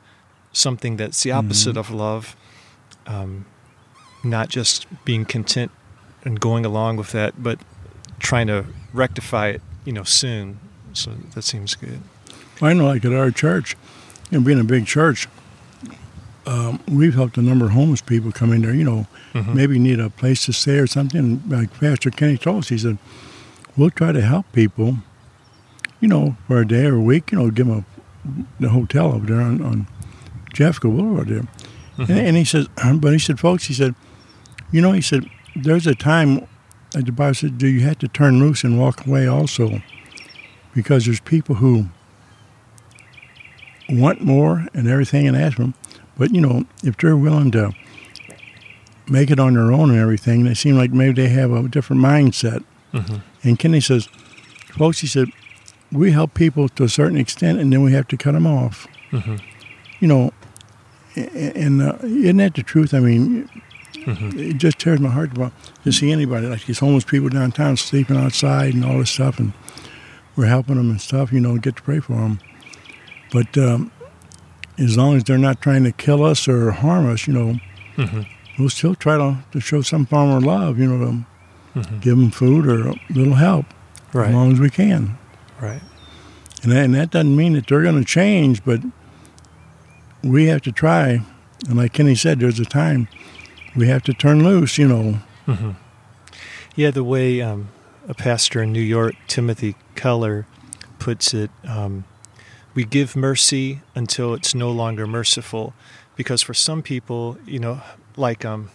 something 0.51 0.97
that's 0.97 1.23
the 1.23 1.31
opposite 1.31 1.75
Mhm. 1.75 1.79
of 1.79 1.91
love. 1.91 2.35
Um, 3.07 3.45
not 4.23 4.49
just 4.49 4.85
being 5.05 5.23
content 5.25 5.71
and 6.25 6.39
going 6.39 6.65
along 6.65 6.97
with 6.97 7.11
that, 7.13 7.41
but 7.41 7.59
trying 8.19 8.47
to 8.47 8.65
rectify 8.93 9.47
it, 9.47 9.61
you 9.85 9.93
know, 9.93 10.03
soon. 10.03 10.59
So 10.93 11.11
that 11.33 11.43
seems 11.43 11.75
good. 11.75 12.01
I 12.61 12.73
know, 12.73 12.85
like 12.87 13.05
at 13.05 13.13
our 13.13 13.31
church, 13.31 13.77
know, 14.31 14.43
being 14.43 14.59
a 14.59 14.63
big 14.65 14.85
church, 14.85 15.27
um, 16.45 16.79
we've 16.87 17.13
helped 17.15 17.37
a 17.37 17.41
number 17.41 17.65
of 17.65 17.71
homeless 17.71 18.01
people 18.01 18.31
come 18.31 18.51
in 18.51 18.61
there, 18.63 18.73
you 18.73 18.83
know, 18.83 19.07
Mhm. 19.33 19.53
maybe 19.53 19.77
need 19.79 19.99
a 19.99 20.09
place 20.09 20.45
to 20.45 20.53
stay 20.53 20.77
or 20.79 20.87
something. 20.87 21.41
Like 21.47 21.71
Pastor 21.79 22.09
Kenny 22.09 22.37
told 22.37 22.63
us, 22.63 22.69
he 22.69 22.77
said, 22.77 22.97
we'll 23.79 23.89
try 23.89 24.11
to 24.11 24.21
help 24.21 24.51
people, 24.51 24.97
you 26.01 26.07
know, 26.07 26.35
for 26.47 26.59
a 26.59 26.67
day 26.67 26.85
or 26.85 26.95
a 26.95 27.01
week, 27.01 27.31
you 27.31 27.37
know, 27.37 27.49
give 27.49 27.67
them 27.67 27.85
a, 27.85 28.61
the 28.61 28.69
hotel 28.69 29.13
over 29.13 29.25
there 29.25 29.41
on, 29.41 29.61
on 29.61 29.87
Jeffco 30.53 30.95
Boulevard 30.95 31.29
there. 31.29 31.47
Mhm. 31.97 32.09
And, 32.09 32.19
and 32.19 32.37
he 32.37 32.43
says, 32.43 32.67
but 32.95 33.13
he 33.13 33.19
said, 33.19 33.39
folks, 33.39 33.65
he 33.65 33.73
said, 33.73 33.95
you 34.71 34.81
know, 34.81 34.91
he 34.91 35.01
said, 35.01 35.25
there's 35.55 35.87
a 35.87 35.95
time, 35.95 36.47
like 36.93 37.05
the 37.05 37.11
Bible 37.11 37.33
said, 37.33 37.57
do 37.57 37.67
you 37.67 37.81
have 37.81 37.97
to 37.99 38.07
turn 38.07 38.39
loose 38.39 38.63
and 38.63 38.79
walk 38.79 39.05
away 39.07 39.27
also? 39.27 39.81
Because 40.75 41.05
there's 41.05 41.21
people 41.21 41.55
who 41.55 41.87
want 43.89 44.21
more 44.21 44.67
and 44.73 44.87
everything 44.87 45.27
and 45.27 45.35
ask 45.35 45.57
them. 45.57 45.73
But, 46.17 46.35
you 46.35 46.41
know, 46.41 46.65
if 46.83 46.97
they're 46.97 47.17
willing 47.17 47.51
to 47.51 47.73
make 49.09 49.31
it 49.31 49.39
on 49.39 49.53
their 49.53 49.71
own 49.71 49.89
and 49.89 49.99
everything. 49.99 50.43
They 50.43 50.53
seem 50.53 50.77
like 50.77 50.91
maybe 50.91 51.21
they 51.21 51.29
have 51.29 51.51
a 51.51 51.67
different 51.67 52.01
mindset. 52.01 52.63
Hmm 52.91 53.17
And 53.43 53.57
Kenny 53.59 53.79
says, 53.81 54.07
folks, 54.77 54.99
he 54.99 55.07
said, 55.07 55.29
we 55.91 56.11
help 56.11 56.33
people 56.33 56.69
to 56.69 56.83
a 56.83 56.89
certain 56.89 57.17
extent, 57.17 57.59
and 57.59 57.71
then 57.73 57.81
we 57.83 57.91
have 57.93 58.07
to 58.09 58.17
cut 58.17 58.33
them 58.33 58.45
off. 58.47 58.87
hmm 59.11 59.35
You 59.99 60.07
know, 60.07 60.31
and 61.15 61.81
uh, 61.81 61.97
isn't 62.03 62.37
that 62.37 62.53
the 62.55 62.63
truth? 62.63 62.93
I 62.93 62.99
mean, 62.99 63.49
hmm 64.05 64.29
it 64.39 64.57
just 64.57 64.79
tears 64.79 64.99
my 64.99 65.09
heart 65.09 65.33
to, 65.35 65.51
to 65.83 65.91
see 65.91 66.11
anybody 66.11 66.47
like 66.47 66.65
these 66.65 66.79
homeless 66.79 67.03
people 67.03 67.29
downtown 67.29 67.75
sleeping 67.77 68.15
outside 68.17 68.73
and 68.73 68.85
all 68.85 68.99
this 68.99 69.09
stuff, 69.11 69.39
and 69.39 69.53
we're 70.35 70.45
helping 70.45 70.75
them 70.75 70.89
and 70.91 71.01
stuff. 71.01 71.33
You 71.33 71.39
know, 71.41 71.57
get 71.57 71.75
to 71.77 71.81
pray 71.81 71.99
for 71.99 72.13
them. 72.13 72.39
But 73.31 73.57
um, 73.57 73.91
as 74.77 74.97
long 74.97 75.15
as 75.17 75.23
they're 75.23 75.37
not 75.37 75.61
trying 75.61 75.83
to 75.83 75.91
kill 75.91 76.23
us 76.23 76.47
or 76.47 76.71
harm 76.71 77.09
us, 77.09 77.27
you 77.27 77.33
know, 77.33 77.59
hmm 77.95 78.21
we'll 78.57 78.69
still 78.69 78.93
try 78.95 79.17
to, 79.17 79.37
to 79.51 79.59
show 79.59 79.81
some 79.81 80.05
form 80.05 80.29
of 80.31 80.43
love. 80.43 80.77
You 80.79 80.87
know, 80.87 81.05
to 81.05 81.25
hmm 81.73 81.99
give 81.99 82.17
them 82.17 82.31
food 82.31 82.65
or 82.65 82.89
a 82.89 82.95
little 83.09 83.35
help 83.35 83.65
as 84.13 84.33
long 84.33 84.51
as 84.51 84.59
we 84.59 84.69
can. 84.69 85.17
Right. 85.61 85.81
And 86.63 86.71
that, 86.71 86.85
and 86.85 86.95
that 86.95 87.11
doesn't 87.11 87.35
mean 87.35 87.53
that 87.53 87.67
they're 87.67 87.83
going 87.83 87.99
to 87.99 88.05
change, 88.05 88.63
but 88.65 88.81
we 90.23 90.47
have 90.47 90.61
to 90.63 90.71
try. 90.71 91.21
And 91.67 91.77
like 91.77 91.93
Kenny 91.93 92.15
said, 92.15 92.39
there's 92.39 92.59
a 92.59 92.65
time 92.65 93.07
we 93.75 93.87
have 93.87 94.03
to 94.03 94.13
turn 94.13 94.43
loose, 94.43 94.77
you 94.77 94.87
know. 94.87 95.19
hmm 95.45 95.71
Yeah, 96.75 96.91
the 96.91 97.03
way 97.03 97.41
um, 97.41 97.69
a 98.07 98.13
pastor 98.13 98.63
in 98.63 98.73
New 98.73 98.81
York, 98.81 99.15
Timothy 99.27 99.75
Keller, 99.95 100.45
puts 100.97 101.33
it, 101.33 101.51
um, 101.67 102.03
we 102.73 102.83
give 102.83 103.15
mercy 103.15 103.81
until 103.95 104.33
it's 104.33 104.53
no 104.53 104.71
longer 104.71 105.07
merciful. 105.07 105.73
Because 106.15 106.41
for 106.41 106.53
some 106.53 106.81
people, 106.81 107.37
you 107.45 107.59
know, 107.59 107.81
like 108.17 108.43
um, 108.43 108.69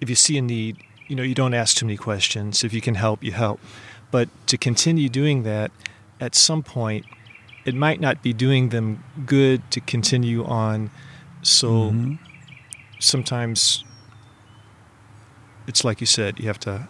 if 0.00 0.10
you 0.10 0.14
see 0.14 0.36
a 0.36 0.42
need, 0.42 0.76
you 1.08 1.16
know, 1.16 1.22
you 1.22 1.34
don't 1.34 1.54
ask 1.54 1.76
too 1.76 1.86
many 1.86 1.96
questions. 1.96 2.62
If 2.62 2.72
you 2.72 2.80
can 2.80 2.94
help, 2.94 3.24
you 3.24 3.32
help. 3.32 3.60
But 4.10 4.28
to 4.46 4.56
continue 4.56 5.08
doing 5.08 5.42
that, 5.42 5.70
at 6.20 6.34
some 6.34 6.62
point, 6.62 7.04
it 7.64 7.74
might 7.74 8.00
not 8.00 8.22
be 8.22 8.32
doing 8.32 8.68
them 8.70 9.02
good 9.26 9.68
to 9.72 9.80
continue 9.80 10.44
on. 10.44 10.90
So 11.42 11.68
Mhm. 11.92 12.18
sometimes 12.98 13.84
it's 15.66 15.84
like 15.84 16.00
you 16.00 16.06
said, 16.06 16.38
you 16.40 16.46
have 16.46 16.58
to 16.60 16.88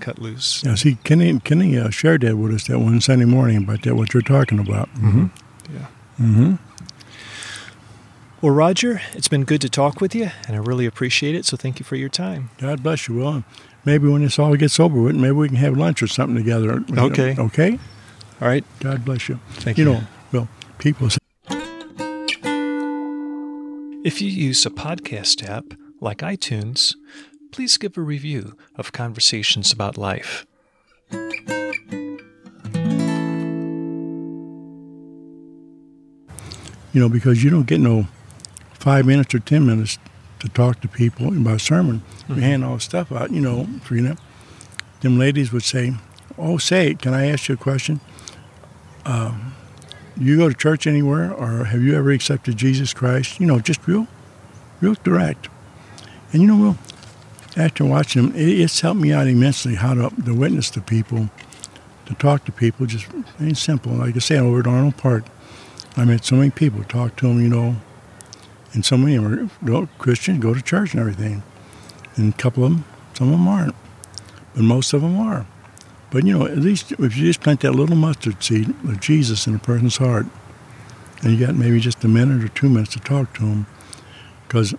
cut 0.00 0.18
loose. 0.18 0.62
Yeah, 0.64 0.74
see, 0.74 0.96
Kenny, 1.04 1.38
Kenny 1.40 1.78
uh, 1.78 1.90
shared 1.90 2.22
that 2.22 2.36
with 2.36 2.52
us 2.54 2.66
that 2.66 2.78
one 2.78 3.00
Sunday 3.00 3.24
morning 3.26 3.58
about 3.58 3.82
that, 3.82 3.94
what 3.94 4.12
you're 4.14 4.22
talking 4.22 4.58
about. 4.58 4.88
Mhm. 4.94 5.30
Yeah. 5.72 5.86
Mm-hmm. 6.20 6.54
Well, 8.44 8.52
Roger, 8.52 9.00
it's 9.14 9.26
been 9.26 9.44
good 9.44 9.62
to 9.62 9.70
talk 9.70 10.02
with 10.02 10.14
you, 10.14 10.30
and 10.46 10.54
I 10.54 10.58
really 10.58 10.84
appreciate 10.84 11.34
it. 11.34 11.46
So 11.46 11.56
thank 11.56 11.78
you 11.78 11.84
for 11.86 11.96
your 11.96 12.10
time. 12.10 12.50
God 12.58 12.82
bless 12.82 13.08
you, 13.08 13.14
Will. 13.14 13.42
Maybe 13.86 14.06
when 14.06 14.20
this 14.20 14.38
all 14.38 14.54
gets 14.54 14.78
over 14.78 15.00
with, 15.00 15.16
maybe 15.16 15.32
we 15.32 15.48
can 15.48 15.56
have 15.56 15.78
lunch 15.78 16.02
or 16.02 16.06
something 16.06 16.36
together. 16.36 16.84
Okay. 16.94 17.34
Okay? 17.38 17.78
All 18.42 18.48
right. 18.48 18.62
God 18.80 19.02
bless 19.02 19.30
you. 19.30 19.40
Thank 19.52 19.78
you 19.78 19.86
you. 19.86 19.92
know, 19.94 20.02
well, 20.30 20.48
people 20.76 21.08
say, 21.08 21.16
If 24.04 24.20
you 24.20 24.28
use 24.28 24.66
a 24.66 24.70
podcast 24.70 25.48
app 25.48 25.64
like 26.02 26.18
iTunes, 26.18 26.96
please 27.50 27.78
give 27.78 27.96
a 27.96 28.02
review 28.02 28.58
of 28.76 28.92
Conversations 28.92 29.72
About 29.72 29.96
Life. 29.96 30.44
you 36.92 37.00
know, 37.00 37.08
because 37.08 37.42
you 37.42 37.50
don't 37.50 37.66
get 37.66 37.80
no 37.80 38.06
five 38.84 39.06
minutes 39.06 39.34
or 39.34 39.38
ten 39.38 39.64
minutes 39.64 39.98
to 40.40 40.48
talk 40.50 40.78
to 40.82 40.88
people 40.88 41.28
about 41.28 41.56
a 41.56 41.58
sermon. 41.58 42.02
We 42.28 42.34
Mhm. 42.36 42.42
hand 42.42 42.64
all 42.64 42.74
the 42.74 42.80
stuff 42.82 43.10
out, 43.10 43.30
you 43.32 43.40
know, 43.40 43.66
for 43.82 43.96
you 43.96 44.02
know. 44.02 44.16
Them 45.00 45.18
ladies 45.18 45.52
would 45.52 45.62
say, 45.62 45.94
"Oh, 46.36 46.58
say, 46.58 46.92
can 46.94 47.14
I 47.14 47.30
ask 47.32 47.48
you 47.48 47.54
a 47.54 47.58
question? 47.58 48.00
Um, 49.06 49.54
you 50.18 50.36
go 50.36 50.48
to 50.50 50.54
church 50.54 50.86
anywhere, 50.86 51.32
or 51.32 51.64
have 51.64 51.82
you 51.82 51.96
ever 51.96 52.10
accepted 52.10 52.58
Jesus 52.58 52.92
Christ? 52.92 53.40
You 53.40 53.46
know, 53.46 53.58
just 53.58 53.80
real, 53.86 54.06
real 54.82 54.96
direct." 55.02 55.48
And 56.32 56.42
you 56.42 56.48
know, 56.48 56.56
well, 56.56 56.78
after 57.56 57.86
watching 57.86 58.20
them, 58.26 58.36
it, 58.36 58.48
it's 58.60 58.80
helped 58.80 59.00
me 59.00 59.12
out 59.14 59.26
immensely 59.26 59.76
how 59.76 59.94
to, 59.94 60.10
to 60.26 60.34
witness 60.34 60.68
to 60.70 60.82
people, 60.82 61.30
to 62.04 62.14
talk 62.14 62.44
to 62.44 62.52
people. 62.52 62.84
Just 62.84 63.06
ain't 63.40 63.56
simple. 63.56 63.92
Like 63.92 64.14
I 64.14 64.18
say, 64.18 64.36
over 64.38 64.60
at 64.60 64.66
Arnold 64.66 64.98
Park, 64.98 65.24
I 65.96 66.04
met 66.04 66.22
so 66.26 66.36
many 66.36 66.50
people, 66.50 66.84
talked 66.84 67.18
to 67.20 67.28
them, 67.28 67.40
you 67.40 67.48
know, 67.48 67.76
and 68.74 68.84
so 68.84 68.96
many 68.98 69.14
of 69.16 69.24
them 69.24 69.50
are 69.74 69.86
Christian, 69.98 70.38
go 70.40 70.52
to 70.52 70.60
church 70.60 70.92
and 70.92 71.00
everything. 71.00 71.42
And 72.16 72.34
a 72.34 72.36
couple 72.36 72.64
of 72.64 72.70
them, 72.72 72.84
some 73.14 73.28
of 73.28 73.32
them 73.32 73.48
aren't, 73.48 73.74
but 74.54 74.62
most 74.62 74.92
of 74.92 75.00
them 75.02 75.18
are. 75.18 75.46
But 76.10 76.24
you 76.26 76.38
know, 76.38 76.46
at 76.46 76.58
least 76.58 76.92
if 76.92 77.16
you 77.16 77.24
just 77.26 77.40
plant 77.40 77.60
that 77.60 77.72
little 77.72 77.96
mustard 77.96 78.42
seed 78.42 78.68
of 78.70 79.00
Jesus 79.00 79.46
in 79.46 79.54
a 79.54 79.58
person's 79.58 79.96
heart, 79.96 80.26
and 81.22 81.32
you 81.38 81.46
got 81.46 81.54
maybe 81.56 81.80
just 81.80 82.04
a 82.04 82.08
minute 82.08 82.44
or 82.44 82.48
two 82.48 82.68
minutes 82.68 82.92
to 82.92 83.00
talk 83.00 83.32
to 83.34 83.40
them, 83.42 83.66
because 84.46 84.74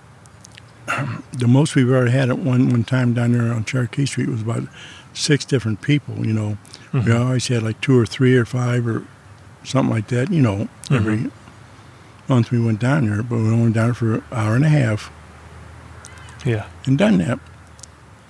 the 1.34 1.48
most 1.48 1.76
we've 1.76 1.89
ever 1.91 2.10
had 2.10 2.30
at 2.30 2.38
one 2.39 2.70
one 2.70 2.84
time 2.84 3.14
down 3.14 3.32
there 3.32 3.52
on 3.54 3.66
Cherokee 3.66 4.06
Street 4.06 4.30
was 4.30 4.41
about 4.43 4.64
six 5.14 5.43
different 5.46 5.82
people. 5.82 6.26
You 6.26 6.34
know, 6.34 6.58
we 6.93 7.00
Mhm. 7.02 7.20
always 7.26 7.48
had 7.48 7.64
like 7.64 7.82
two 7.82 7.98
or 7.98 8.06
three 8.06 8.36
or 8.38 8.46
five 8.46 8.86
or 8.88 9.04
something 9.64 9.93
like 9.93 10.08
that. 10.10 10.32
You 10.32 10.41
know, 10.41 10.68
every 10.91 11.32
month 12.28 12.51
we 12.51 12.59
went 12.59 12.80
down 12.80 13.07
there, 13.09 13.23
but 13.23 13.38
we 13.38 13.43
only 13.49 13.61
went 13.63 13.76
down 13.76 13.88
there 13.88 13.93
for 13.93 14.13
an 14.15 14.23
hour 14.32 14.55
and 14.55 14.65
a 14.65 14.69
half 14.69 15.11
Yeah. 16.45 16.65
and 16.86 16.97
done 16.97 17.17
that. 17.19 17.39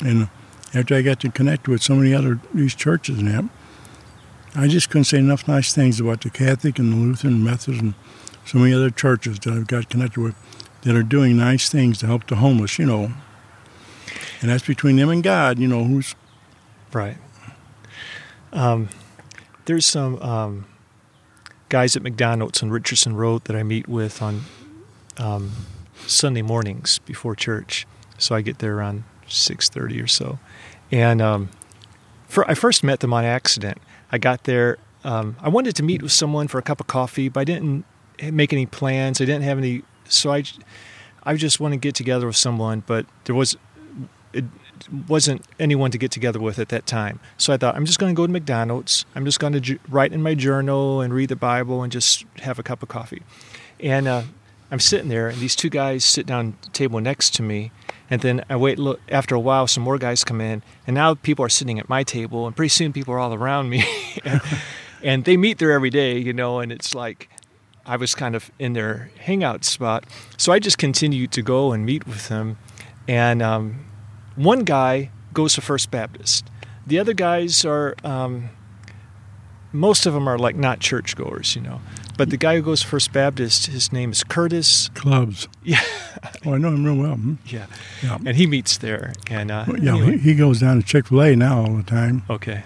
And 0.02 0.30
after 0.74 0.96
I 0.96 1.02
got 1.02 1.20
to 1.22 1.30
connect 1.32 1.68
with 1.68 1.82
so 1.82 1.96
many 1.96 2.14
other 2.14 2.40
these 2.54 2.76
churches 2.76 3.20
and 3.20 3.28
that, 3.28 3.46
I 4.56 4.68
just 4.68 4.90
couldn't 4.90 5.06
say 5.06 5.18
enough 5.20 5.48
nice 5.48 5.74
things 5.74 6.00
about 6.00 6.22
the 6.22 6.30
Catholic 6.30 6.80
and 6.80 6.92
the 6.92 6.98
Lutheran 6.98 7.34
and 7.36 7.44
Methodist 7.44 7.82
and 7.82 7.94
so 8.46 8.60
many 8.60 8.74
other 8.74 8.90
churches 8.90 9.40
that 9.40 9.54
I've 9.54 9.68
got 9.68 9.90
connected 9.90 10.22
with 10.22 10.36
that 10.82 10.96
are 10.96 11.04
doing 11.04 11.36
nice 11.38 11.68
things 11.70 11.98
to 12.00 12.06
help 12.08 12.28
the 12.28 12.36
homeless, 12.36 12.78
you 12.78 12.86
know. 12.86 13.12
And 14.42 14.52
that's 14.52 14.66
between 14.66 14.98
them 14.98 15.10
and 15.10 15.24
God, 15.24 15.58
you 15.60 15.68
know, 15.68 15.84
who's 15.84 16.16
Right. 16.94 17.18
Um, 18.54 18.88
there's 19.66 19.86
some 19.86 20.22
um, 20.22 20.66
guys 21.76 21.98
at 21.98 22.02
McDonald's 22.02 22.64
on 22.64 22.70
Richardson 22.70 23.18
Road 23.18 23.44
that 23.44 23.56
I 23.58 23.62
meet 23.62 23.86
with 23.86 24.22
on 24.22 24.44
um, 25.18 25.52
Sunday 26.08 26.42
mornings 26.42 27.00
before 27.00 27.36
church. 27.36 27.86
So 28.18 28.34
I 28.34 28.40
get 28.40 28.60
there 28.60 28.78
around 28.78 29.04
six 29.28 29.68
thirty 29.68 30.00
or 30.00 30.08
so, 30.08 30.40
and 30.90 31.22
um, 31.22 31.50
for, 32.30 32.50
I 32.50 32.54
first 32.54 32.82
met 32.82 33.02
them 33.02 33.12
on 33.12 33.26
accident. 33.26 33.78
I 34.10 34.20
got 34.20 34.46
there. 34.46 34.78
Um, 35.04 35.36
I 35.42 35.50
wanted 35.50 35.76
to 35.76 35.84
meet 35.84 36.02
with 36.02 36.14
someone 36.14 36.48
for 36.48 36.60
a 36.60 36.62
cup 36.62 36.80
of 36.80 36.88
coffee, 36.88 37.28
but 37.28 37.42
I 37.42 37.44
didn't 37.44 37.84
make 38.32 38.54
any 38.54 38.66
plans. 38.66 39.20
I 39.20 39.26
didn't 39.26 39.44
have 39.44 39.58
any. 39.58 39.84
So 40.08 40.32
I, 40.32 40.46
I 41.24 41.36
just 41.36 41.60
want 41.60 41.74
to 41.74 41.78
get 41.78 41.94
together 41.94 42.26
with 42.26 42.38
someone, 42.38 42.84
but 42.88 43.06
there 43.26 43.36
was 43.36 43.58
it 44.32 44.46
wasn't 45.08 45.44
anyone 45.60 45.92
to 45.92 45.98
get 45.98 46.12
together 46.12 46.40
with 46.40 46.60
at 46.60 46.70
that 46.70 46.86
time. 46.86 47.20
So 47.38 47.54
I 47.54 47.58
thought 47.58 47.76
I'm 47.76 47.86
just 47.86 48.00
going 48.00 48.14
to 48.14 48.18
go 48.18 48.26
to 48.26 48.32
McDonald's. 48.32 49.06
I'm 49.16 49.26
just 49.26 49.40
going 49.40 49.60
to 49.60 49.80
write 49.90 50.14
in 50.14 50.22
my 50.22 50.36
journal 50.36 51.02
and 51.02 51.14
read 51.14 51.30
the 51.30 51.36
Bible 51.36 51.84
and 51.84 51.92
just 51.92 52.26
have 52.42 52.60
a 52.60 52.64
cup 52.64 52.84
of 52.84 52.90
coffee. 52.90 53.24
And 53.80 54.08
uh, 54.08 54.24
I'm 54.72 54.80
sitting 54.80 55.10
there, 55.10 55.28
and 55.28 55.40
these 55.40 55.56
two 55.56 55.70
guys 55.70 56.04
sit 56.04 56.26
down 56.26 56.58
table 56.74 57.00
next 57.00 57.34
to 57.36 57.44
me. 57.44 57.72
And 58.10 58.22
then 58.22 58.46
I 58.50 58.56
wait. 58.56 58.78
Look, 58.78 59.00
after 59.10 59.34
a 59.36 59.40
while, 59.40 59.68
some 59.68 59.84
more 59.84 59.98
guys 59.98 60.24
come 60.24 60.40
in, 60.40 60.62
and 60.86 60.94
now 60.94 61.16
people 61.16 61.44
are 61.44 61.50
sitting 61.50 61.80
at 61.80 61.90
my 61.90 62.04
table, 62.04 62.46
and 62.46 62.56
pretty 62.56 62.70
soon 62.70 62.94
people 62.94 63.14
are 63.14 63.20
all 63.20 63.34
around 63.34 63.70
me. 63.70 63.84
and, 64.24 64.42
and 65.02 65.26
they 65.26 65.38
meet 65.38 65.58
there 65.58 65.72
every 65.72 65.90
day, 65.90 66.18
you 66.18 66.34
know. 66.34 66.60
And 66.60 66.72
it's 66.72 66.94
like 66.94 67.30
I 67.86 67.98
was 67.98 68.16
kind 68.16 68.36
of 68.36 68.52
in 68.60 68.74
their 68.74 69.12
hangout 69.20 69.64
spot. 69.66 70.06
So 70.38 70.52
I 70.52 70.60
just 70.60 70.78
continued 70.78 71.32
to 71.34 71.42
go 71.42 71.72
and 71.72 71.86
meet 71.86 72.06
with 72.06 72.28
them. 72.28 72.58
And 73.08 73.42
um, 73.42 73.85
one 74.36 74.60
guy 74.64 75.12
goes 75.34 75.54
to 75.56 75.62
First 75.62 75.92
Baptist. 75.92 76.50
The 76.88 77.00
other 77.00 77.14
guys 77.14 77.66
are, 77.66 77.96
um, 78.04 78.50
most 79.74 80.06
of 80.06 80.14
them 80.14 80.28
are 80.28 80.38
like 80.38 80.56
not 80.56 80.80
churchgoers, 80.80 81.56
you 81.56 81.62
know. 81.62 81.82
But 82.18 82.30
the 82.30 82.38
guy 82.38 82.56
who 82.56 82.62
goes 82.62 82.82
to 82.82 82.88
First 82.88 83.12
Baptist, 83.12 83.68
his 83.68 83.92
name 83.92 84.12
is 84.12 84.24
Curtis. 84.24 84.90
clubs. 84.94 85.48
Yeah, 85.64 85.82
Oh, 86.46 86.54
I 86.54 86.58
know 86.58 86.70
him 86.70 86.86
real 86.86 86.96
well. 86.96 87.16
Hmm. 87.16 87.34
yeah. 87.46 87.66
Yeah. 88.02 88.18
And 88.26 88.38
he 88.38 88.48
meets 88.48 88.78
there. 88.78 89.14
And 89.30 89.52
uh, 89.52 89.66
Well, 89.68 89.80
yeah, 89.80 89.96
anyway. 89.96 90.12
he, 90.18 90.30
he 90.32 90.36
goes 90.36 90.60
down 90.62 90.80
to 90.80 90.86
Chick 90.86 91.08
fil 91.08 91.22
A 91.22 91.36
now 91.36 91.60
all 91.62 91.74
the 91.76 91.84
time. 91.84 92.24
okay. 92.30 92.64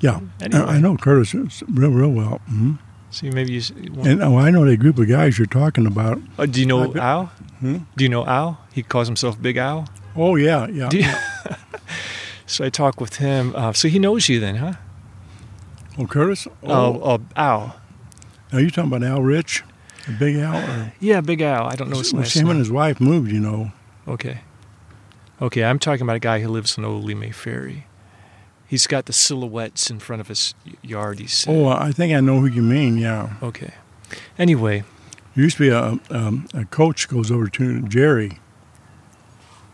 Yeah. 0.00 0.20
Anyway. 0.40 0.62
I, 0.62 0.76
I 0.76 0.80
know 0.80 0.96
Curtis 0.96 1.34
real, 1.68 1.90
real 1.90 2.08
well. 2.10 2.38
hmm 2.48 2.74
So 3.10 3.26
maybe 3.26 3.52
you. 3.52 3.58
s- 3.58 3.72
you 3.76 3.92
want- 3.92 4.08
And 4.08 4.22
oh, 4.22 4.38
I 4.38 4.50
know 4.50 4.64
that 4.64 4.76
group 4.78 4.98
of 4.98 5.08
guys 5.08 5.36
you're 5.38 5.46
talking 5.46 5.86
about. 5.86 6.20
oh, 6.38 6.46
do 6.46 6.60
you 6.60 6.66
know 6.66 6.94
Al? 6.94 7.26
Hmm? 7.60 7.78
Do 7.96 8.04
you 8.04 8.08
know 8.08 8.24
Al? 8.24 8.58
He 8.72 8.82
calls 8.84 9.08
himself 9.08 9.40
Big 9.42 9.56
Al. 9.58 9.88
Oh, 10.18 10.36
yeah, 10.36 10.66
yeah. 10.66 10.90
You- 10.92 11.04
so 12.46 12.64
I 12.64 12.70
talk 12.70 13.00
with 13.00 13.16
him. 13.16 13.54
Uh, 13.54 13.72
so 13.72 13.88
he 13.88 13.98
knows 13.98 14.28
you 14.28 14.40
then, 14.40 14.56
huh? 14.56 14.74
Oh, 15.98 16.06
Curtis? 16.06 16.46
Oh, 16.62 17.00
oh 17.02 17.20
Al. 17.36 17.76
Now 18.52 18.58
you 18.58 18.70
talking 18.70 18.90
about 18.92 19.02
Al 19.02 19.22
Rich, 19.22 19.64
big 20.18 20.36
Al? 20.36 20.56
Or, 20.56 20.92
Yeah, 21.00 21.20
Big 21.20 21.40
Al. 21.42 21.66
I 21.66 21.74
don't 21.74 21.90
know 21.90 21.98
his 21.98 22.12
well, 22.12 22.22
last 22.22 22.34
him 22.34 22.48
and 22.48 22.58
his 22.58 22.70
wife 22.70 23.00
moved, 23.00 23.30
you 23.30 23.40
know. 23.40 23.72
Okay. 24.06 24.40
Okay, 25.40 25.64
I'm 25.64 25.78
talking 25.78 26.02
about 26.02 26.16
a 26.16 26.20
guy 26.20 26.40
who 26.40 26.48
lives 26.48 26.76
in 26.78 26.84
Old 26.84 27.04
Lee 27.04 27.30
Ferry. 27.30 27.86
He's 28.66 28.86
got 28.86 29.06
the 29.06 29.12
silhouettes 29.12 29.90
in 29.90 29.98
front 29.98 30.20
of 30.20 30.28
his 30.28 30.54
yard. 30.82 31.20
He 31.20 31.26
said. 31.26 31.54
Oh, 31.54 31.68
I 31.68 31.92
think 31.92 32.12
I 32.12 32.20
know 32.20 32.40
who 32.40 32.46
you 32.46 32.62
mean. 32.62 32.98
Yeah, 32.98 33.34
Okay. 33.42 33.72
Anyway, 34.38 34.84
there 35.34 35.44
used 35.44 35.58
to 35.58 35.62
be 35.62 35.68
a 35.68 35.98
um, 36.16 36.48
a 36.54 36.64
coach 36.64 37.08
goes 37.08 37.30
over 37.30 37.46
to 37.48 37.82
Jerry, 37.82 38.38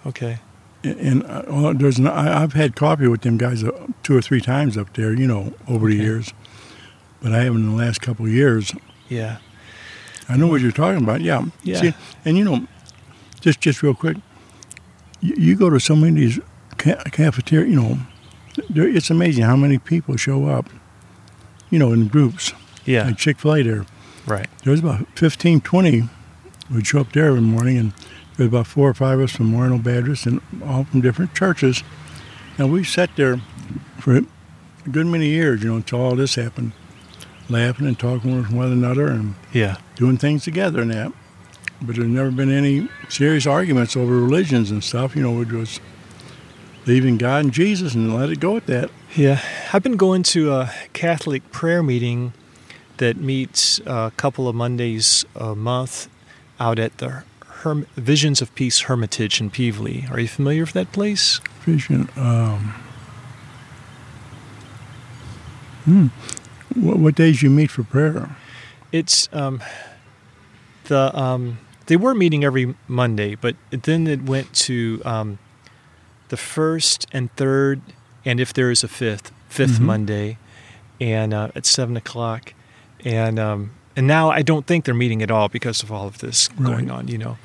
okay. 0.06 0.38
and 0.82 1.24
uh, 1.24 1.72
there's 1.74 1.98
an, 1.98 2.06
I, 2.06 2.42
I've 2.42 2.52
had 2.52 2.76
coffee 2.76 3.08
with 3.08 3.22
them 3.22 3.38
guys 3.38 3.64
uh, 3.64 3.86
two 4.02 4.16
or 4.16 4.22
three 4.22 4.40
times 4.40 4.76
up 4.76 4.92
there. 4.94 5.12
You 5.14 5.26
know, 5.26 5.54
over 5.68 5.88
the 5.88 5.96
years, 5.96 6.32
but 7.22 7.32
I 7.32 7.44
haven't 7.44 7.62
in 7.64 7.70
the 7.70 7.76
last 7.76 8.00
couple 8.00 8.26
of 8.26 8.32
years. 8.32 8.72
Yeah. 9.08 9.38
I 10.28 10.36
know 10.38 10.46
what 10.46 10.60
you're 10.62 10.72
talking 10.72 11.02
about. 11.02 11.20
Yeah. 11.20 11.44
Yeah. 11.62 11.80
See, 11.80 11.94
and 12.24 12.36
you 12.38 12.44
know, 12.44 12.66
just 13.40 13.60
just 13.60 13.82
real 13.82 13.94
quick, 13.94 14.16
you, 15.20 15.34
you 15.36 15.56
go 15.56 15.68
to 15.70 15.78
so 15.80 15.94
many 15.94 16.08
of 16.10 16.16
these 16.16 16.40
ca- 16.78 17.02
cafeteria. 17.10 17.68
You 17.68 17.76
know, 17.80 17.98
there, 18.70 18.88
it's 18.88 19.10
amazing 19.10 19.44
how 19.44 19.56
many 19.56 19.78
people 19.78 20.16
show 20.16 20.46
up. 20.46 20.68
You 21.70 21.78
know, 21.78 21.92
in 21.92 22.08
groups 22.08 22.52
Yeah. 22.84 23.06
like 23.06 23.16
Chick 23.18 23.38
Fil 23.40 23.54
A. 23.54 23.62
There, 23.62 23.86
Right. 24.26 24.46
there's 24.62 24.80
about 24.80 25.06
15, 25.18 25.60
20 25.60 26.08
would 26.70 26.86
show 26.86 27.00
up 27.00 27.12
there 27.12 27.26
every 27.26 27.40
morning, 27.42 27.76
and 27.78 27.92
there's 28.36 28.48
about 28.48 28.66
four 28.66 28.88
or 28.88 28.94
five 28.94 29.18
of 29.18 29.24
us 29.24 29.32
from 29.36 29.46
Moreno 29.46 29.78
Baptist 29.78 30.26
and 30.26 30.40
all 30.64 30.84
from 30.84 31.00
different 31.00 31.34
churches. 31.34 31.82
And 32.58 32.72
we 32.72 32.84
sat 32.84 33.10
there 33.16 33.40
for 33.98 34.16
a 34.18 34.22
good 34.90 35.06
many 35.06 35.28
years, 35.28 35.62
you 35.62 35.70
know, 35.70 35.76
until 35.76 36.00
all 36.00 36.14
this 36.16 36.34
happened, 36.34 36.72
laughing 37.48 37.86
and 37.86 37.98
talking 37.98 38.36
with 38.36 38.50
one 38.50 38.72
another 38.72 39.08
and 39.08 39.34
Yeah. 39.52 39.76
doing 39.96 40.16
things 40.18 40.44
together 40.44 40.82
and 40.82 40.90
that. 40.90 41.12
But 41.82 41.96
there's 41.96 42.08
never 42.08 42.30
been 42.30 42.50
any 42.52 42.88
serious 43.08 43.46
arguments 43.46 43.96
over 43.96 44.14
religions 44.20 44.70
and 44.70 44.82
stuff. 44.82 45.14
You 45.16 45.22
know, 45.22 45.40
it 45.40 45.52
was 45.52 45.80
leaving 46.86 47.16
God 47.18 47.44
and 47.44 47.52
Jesus 47.52 47.94
and 47.94 48.14
let 48.14 48.30
it 48.30 48.40
go 48.40 48.56
at 48.56 48.66
that. 48.66 48.90
Yeah. 49.14 49.40
I've 49.72 49.82
been 49.82 49.96
going 49.96 50.22
to 50.24 50.52
a 50.52 50.72
Catholic 50.92 51.50
prayer 51.50 51.82
meeting 51.82 52.32
that 52.98 53.16
meets 53.16 53.80
a 53.86 54.12
couple 54.16 54.48
of 54.48 54.54
Mondays 54.54 55.24
a 55.34 55.54
month 55.54 56.08
out 56.60 56.78
at 56.78 56.98
the 56.98 57.24
Herm- 57.64 57.86
Visions 57.96 58.42
of 58.42 58.54
Peace 58.54 58.80
Hermitage 58.82 59.40
in 59.40 59.50
Pevely. 59.50 60.10
Are 60.10 60.20
you 60.20 60.28
familiar 60.28 60.62
with 60.64 60.74
that 60.74 60.92
place? 60.92 61.40
Vision. 61.64 62.10
Um, 62.14 62.74
hmm. 65.84 66.06
What, 66.74 66.98
what 66.98 67.14
days 67.14 67.42
you 67.42 67.48
meet 67.48 67.70
for 67.70 67.82
prayer? 67.82 68.36
It's 68.92 69.28
um, 69.32 69.62
the 70.84 71.16
um, 71.18 71.58
they 71.86 71.96
were 71.96 72.14
meeting 72.14 72.44
every 72.44 72.74
Monday, 72.86 73.34
but 73.34 73.56
then 73.70 74.06
it 74.06 74.22
went 74.24 74.52
to 74.54 75.00
um, 75.06 75.38
the 76.28 76.36
first 76.36 77.06
and 77.12 77.34
third, 77.36 77.80
and 78.26 78.40
if 78.40 78.52
there 78.52 78.70
is 78.70 78.84
a 78.84 78.88
fifth, 78.88 79.32
5th 79.50 79.78
Mhm. 79.78 79.80
Monday, 79.80 80.38
and 81.00 81.32
uh, 81.32 81.48
at 81.54 81.64
seven 81.66 81.96
o'clock, 81.96 82.52
and 83.04 83.38
um, 83.38 83.70
and 83.96 84.06
now 84.06 84.30
I 84.30 84.42
don't 84.42 84.66
think 84.66 84.84
they're 84.84 84.94
meeting 84.94 85.22
at 85.22 85.30
all 85.30 85.48
because 85.48 85.82
of 85.82 85.92
all 85.92 86.06
of 86.06 86.18
this 86.18 86.48
going 86.48 86.90
on, 86.90 87.08
you 87.08 87.18
know. 87.18 87.36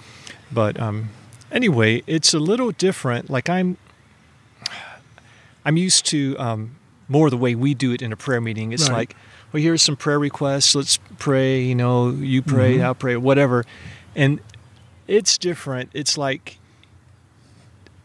But 0.51 0.79
um, 0.79 1.09
anyway, 1.51 2.01
it's 2.07 2.33
a 2.33 2.39
little 2.39 2.71
different. 2.71 3.29
Like 3.29 3.49
I'm, 3.49 3.77
I'm 5.65 5.77
used 5.77 6.05
to 6.07 6.35
um, 6.39 6.75
more 7.07 7.29
the 7.29 7.37
way 7.37 7.55
we 7.55 7.73
do 7.73 7.91
it 7.91 8.01
in 8.01 8.11
a 8.11 8.15
prayer 8.17 8.41
meeting. 8.41 8.71
It's 8.71 8.89
Right. 8.89 8.97
like, 8.97 9.15
well, 9.51 9.61
here's 9.61 9.81
some 9.81 9.95
prayer 9.95 10.19
requests. 10.19 10.75
Let's 10.75 10.97
pray. 11.17 11.61
You 11.61 11.75
know, 11.75 12.09
you 12.11 12.41
pray, 12.41 12.77
Mhm. 12.77 12.83
I'll 12.83 12.95
pray, 12.95 13.15
whatever. 13.17 13.65
And 14.15 14.39
it's 15.07 15.37
different. 15.37 15.89
It's 15.93 16.17
like, 16.17 16.57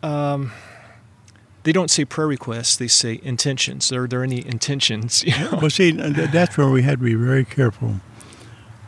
um, 0.02 0.52
they 1.62 1.72
don't 1.72 1.90
say 1.90 2.04
prayer 2.04 2.26
requests. 2.26 2.76
They 2.76 2.88
say 2.88 3.20
intentions. 3.22 3.90
Are 3.92 4.06
there 4.06 4.22
any 4.22 4.44
intentions? 4.46 5.22
You 5.26 5.32
know? 5.38 5.58
Well, 5.62 5.70
see, 5.70 5.92
that's 5.92 6.56
where 6.58 6.68
we 6.68 6.82
had 6.82 6.98
to 6.98 7.04
be 7.04 7.14
very 7.14 7.44
careful. 7.44 8.00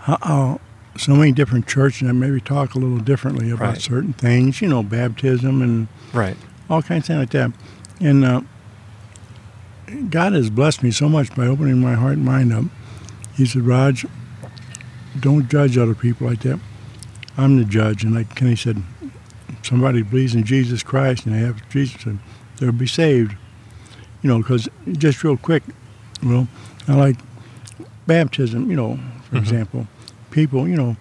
How, 0.06 0.60
so 0.96 1.14
many 1.16 1.32
different 1.32 1.66
churches 1.66 2.08
and 2.08 2.20
maybe 2.20 2.40
talk 2.40 2.74
a 2.74 2.78
little 2.78 2.98
differently 2.98 3.50
about 3.50 3.74
Right. 3.74 3.82
certain 3.82 4.12
things, 4.12 4.62
you 4.62 4.68
know, 4.68 4.82
baptism 4.84 5.60
and 5.62 5.88
Right. 6.12 6.36
all 6.70 6.80
kinds 6.80 7.04
of 7.04 7.06
things 7.08 7.18
like 7.18 7.30
that. 7.30 7.52
And 8.00 8.24
uh, 8.24 8.40
God 10.08 10.32
has 10.32 10.48
blessed 10.48 10.82
me 10.84 10.90
so 10.92 11.08
much 11.08 11.34
by 11.34 11.46
opening 11.46 11.80
my 11.80 11.94
heart 11.94 12.14
and 12.14 12.24
mind 12.24 12.52
up. 12.52 12.64
He 13.34 13.46
said, 13.46 13.62
Rog, 13.62 13.98
don't 15.18 15.48
judge 15.48 15.76
other 15.76 15.94
people 15.94 16.28
like 16.28 16.40
that. 16.42 16.60
I'm 17.36 17.58
the 17.58 17.64
judge. 17.64 18.04
And 18.04 18.14
like 18.14 18.34
Kenny 18.36 18.56
said, 18.56 18.82
somebody 19.62 20.02
believes 20.02 20.34
in 20.34 20.44
Jesus 20.44 20.82
Christ 20.84 21.26
and 21.26 21.34
they 21.34 21.40
have 21.40 21.68
Jesus, 21.68 22.04
and 22.06 22.20
they'll 22.58 22.70
be 22.72 22.86
saved. 22.86 23.34
You 24.22 24.28
know, 24.30 24.38
because 24.38 24.68
just 24.92 25.22
real 25.24 25.36
quick, 25.36 25.62
well, 26.22 26.46
I 26.88 26.94
like 26.94 27.16
baptism, 28.06 28.70
you 28.70 28.76
know, 28.76 28.98
for 29.28 29.36
Mhm. 29.36 29.40
example. 29.40 29.86
People, 30.36 30.68
you 30.68 30.76
know, 30.76 30.96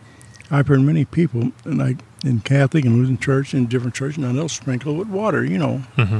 I've 0.49 0.65
heard 0.69 0.79
many 0.79 1.03
people, 1.03 1.51
and 1.65 1.77
like 1.77 1.97
in 2.23 2.39
Catholic 2.39 2.85
and 2.85 2.95
Lutheran 2.95 3.17
church 3.17 3.53
and 3.53 3.67
different 3.67 3.93
churches, 3.93 4.17
now 4.17 4.31
they'll 4.31 4.47
sprinkle 4.47 4.95
with 4.95 5.09
water, 5.09 5.43
you 5.43 5.57
know. 5.57 5.79
hmm 5.97 6.19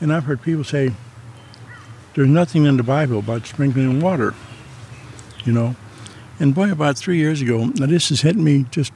And 0.00 0.10
I've 0.10 0.24
heard 0.24 0.40
people 0.40 0.64
say, 0.64 0.92
there's 2.14 2.28
nothing 2.28 2.64
in 2.64 2.78
the 2.78 2.82
Bible 2.82 3.18
about 3.18 3.46
sprinkling 3.46 4.00
water, 4.00 4.32
you 5.44 5.52
know. 5.52 5.76
And 6.40 6.54
boy, 6.54 6.72
about 6.72 6.96
three 6.96 7.18
years 7.18 7.42
ago, 7.42 7.66
now 7.66 7.84
this 7.84 8.08
has 8.08 8.22
hit 8.22 8.36
me, 8.36 8.64
just 8.70 8.94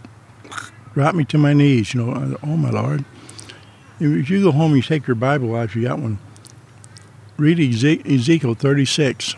dropped 0.95 1.15
me 1.15 1.27
to 1.27 1.37
my 1.37 1.53
knees, 1.53 1.93
you 1.93 2.03
know. 2.03 2.15
I, 2.15 2.47
oh, 2.47 2.57
my 2.57 2.71
Lord. 2.71 3.05
If 4.01 4.31
you 4.31 4.43
go 4.43 4.53
home 4.53 4.73
and 4.73 4.77
you 4.77 4.83
take 4.83 5.07
your 5.07 5.17
Bible 5.17 5.55
out, 5.55 5.67
if 5.67 5.77
you 5.77 5.83
got 5.83 5.99
one, 5.99 6.19
read 7.37 7.61
Eze- 7.61 8.01
Ezekiel 8.07 8.55
36. 8.55 9.35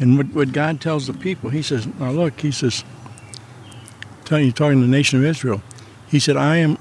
And 0.00 0.16
what, 0.16 0.28
what 0.28 0.52
God 0.52 0.80
tells 0.80 1.06
the 1.06 1.12
people, 1.12 1.50
he 1.50 1.62
says, 1.62 1.86
now 1.98 2.10
look, 2.10 2.40
he 2.40 2.50
says, 2.50 2.84
telling 4.24 4.46
you, 4.46 4.52
talking 4.52 4.80
to 4.80 4.86
the 4.86 4.90
nation 4.90 5.18
of 5.18 5.24
Israel, 5.24 5.62
he 6.08 6.18
said, 6.18 6.36
I 6.36 6.56
am 6.56 6.78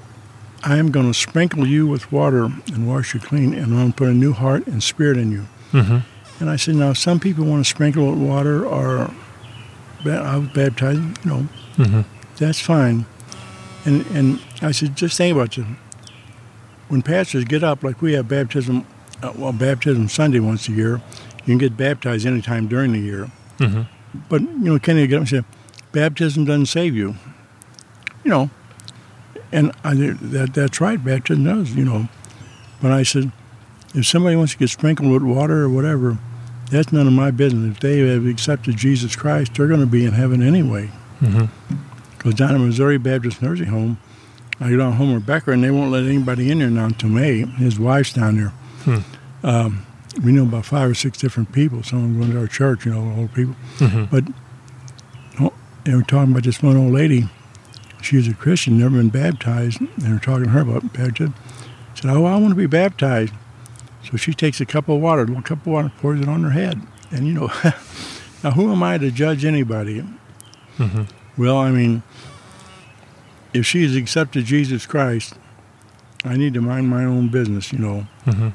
I 0.63 0.77
am 0.77 0.91
going 0.91 1.07
to 1.07 1.13
sprinkle 1.13 1.65
you 1.65 1.87
with 1.87 2.11
water 2.11 2.45
and 2.45 2.87
wash 2.87 3.13
you 3.13 3.19
clean, 3.21 3.53
and 3.53 3.65
I'm 3.65 3.75
going 3.75 3.91
to 3.91 3.97
put 3.97 4.09
a 4.09 4.13
new 4.13 4.33
heart 4.33 4.67
and 4.67 4.81
spirit 4.83 5.17
in 5.17 5.31
you. 5.31 5.41
hmm 5.71 5.99
And 6.39 6.49
I 6.49 6.55
said, 6.57 6.75
now 6.75 6.93
some 6.93 7.19
people 7.19 7.45
want 7.45 7.63
to 7.65 7.69
sprinkle 7.69 8.09
with 8.11 8.19
water 8.19 8.65
or 8.65 9.11
I 10.05 10.37
was 10.37 10.47
baptizing, 10.49 11.17
you 11.23 11.29
know, 11.29 11.41
hmm 11.77 12.01
that's 12.37 12.59
fine. 12.61 13.05
And 13.85 14.05
and 14.07 14.39
I 14.61 14.71
said, 14.71 14.95
just 14.95 15.17
think 15.17 15.35
about 15.35 15.57
it. 15.57 15.65
When 16.87 17.01
pastors 17.01 17.43
get 17.43 17.63
up, 17.63 17.83
like 17.83 18.01
we 18.01 18.13
have 18.13 18.27
baptism, 18.27 18.85
uh, 19.21 19.33
well, 19.35 19.51
baptism 19.51 20.07
Sunday 20.09 20.39
once 20.39 20.67
a 20.69 20.71
year, 20.71 21.01
you 21.49 21.57
can 21.57 21.67
get 21.67 21.75
baptized 21.77 22.25
anytime 22.27 22.67
during 22.67 22.91
the 22.93 22.99
year. 22.99 23.25
hmm 23.57 23.81
But 24.29 24.41
you 24.41 24.47
know, 24.59 24.79
Kenny 24.79 25.01
would 25.01 25.09
get 25.09 25.15
up 25.15 25.21
and 25.21 25.29
say, 25.29 25.43
"Baptism 25.91 26.45
doesn't 26.45 26.67
save 26.67 26.95
you." 26.95 27.15
You 28.23 28.31
know, 28.31 28.49
and 29.51 29.71
I 29.83 29.93
that 29.95 30.53
that's 30.53 30.79
right. 30.79 31.03
Baptism 31.03 31.43
does. 31.43 31.73
You 31.73 31.85
know, 31.85 32.07
but 32.81 32.91
I 32.91 33.03
said, 33.03 33.31
if 33.95 34.05
somebody 34.05 34.35
wants 34.35 34.53
to 34.53 34.59
get 34.59 34.69
sprinkled 34.69 35.11
with 35.11 35.23
water 35.23 35.63
or 35.63 35.69
whatever, 35.69 36.17
that's 36.69 36.91
none 36.93 37.07
of 37.07 37.13
my 37.13 37.31
business. 37.31 37.75
If 37.75 37.79
they 37.79 37.99
have 37.99 38.25
accepted 38.27 38.77
Jesus 38.77 39.15
Christ, 39.15 39.55
they're 39.55 39.67
going 39.67 39.79
to 39.79 39.85
be 39.87 40.05
in 40.05 40.13
heaven 40.13 40.43
anyway. 40.43 40.87
hmm 41.19 41.45
Because 42.17 42.35
down 42.35 42.53
at 42.53 42.61
Missouri 42.61 42.97
Baptist 42.99 43.41
Nursing 43.41 43.67
Home, 43.67 43.97
I 44.59 44.69
get 44.69 44.79
on 44.79 44.93
home 44.93 45.13
with 45.15 45.25
Becker, 45.25 45.51
and 45.51 45.63
they 45.63 45.71
won't 45.71 45.89
let 45.91 46.03
anybody 46.03 46.51
in 46.51 46.59
there 46.59 46.69
now 46.69 46.85
until 46.85 47.09
May. 47.09 47.45
His 47.45 47.79
wife's 47.79 48.13
down 48.13 48.37
there. 48.37 48.53
Hmm. 48.83 48.97
Um, 49.43 49.85
we 50.23 50.31
know 50.31 50.43
about 50.43 50.65
five 50.65 50.89
or 50.89 50.93
six 50.95 51.17
different 51.17 51.51
people. 51.51 51.83
Some 51.83 51.99
of 51.99 52.03
them 52.05 52.19
going 52.19 52.31
to 52.31 52.39
our 52.39 52.47
church, 52.47 52.85
you 52.85 52.93
know, 52.93 53.15
old 53.17 53.33
people. 53.33 53.53
hmm 53.79 54.05
But 54.05 54.23
oh, 55.39 55.53
they 55.85 55.95
were 55.95 56.03
talking 56.03 56.31
about 56.31 56.43
this 56.43 56.61
one 56.61 56.77
old 56.77 56.93
lady. 56.93 57.27
She 58.01 58.15
was 58.17 58.27
a 58.27 58.33
Christian, 58.33 58.77
never 58.77 58.97
been 58.97 59.09
baptized. 59.09 59.79
And 59.81 59.89
they 59.97 60.11
were 60.11 60.19
talking 60.19 60.45
to 60.45 60.49
her 60.51 60.61
about 60.61 60.93
baptism. 60.93 61.33
She 61.95 62.01
said, 62.03 62.11
"Oh, 62.11 62.25
I 62.25 62.35
want 62.37 62.49
to 62.49 62.55
be 62.55 62.65
baptized." 62.67 63.33
So 64.09 64.17
she 64.17 64.33
takes 64.33 64.61
a 64.61 64.65
cup 64.65 64.87
of 64.87 64.99
water, 65.01 65.23
a 65.23 65.25
little 65.25 65.41
cup 65.41 65.59
of 65.59 65.67
water, 65.67 65.91
pours 65.99 66.21
it 66.21 66.29
on 66.29 66.43
her 66.43 66.51
head. 66.51 66.81
And 67.11 67.27
you 67.27 67.33
know, 67.33 67.47
now 68.43 68.51
who 68.51 68.71
am 68.71 68.81
I 68.83 68.97
to 68.97 69.11
judge 69.11 69.43
anybody? 69.45 69.99
hmm 70.77 71.03
Well, 71.37 71.57
I 71.57 71.71
mean, 71.71 72.03
if 73.53 73.65
she's 73.65 73.95
accepted 73.95 74.45
Jesus 74.45 74.85
Christ, 74.85 75.33
I 76.23 76.37
need 76.37 76.53
to 76.53 76.61
mind 76.61 76.87
my 76.89 77.03
own 77.03 77.27
business, 77.29 77.71
you 77.73 77.79
know. 77.79 78.07
hmm 78.25 78.49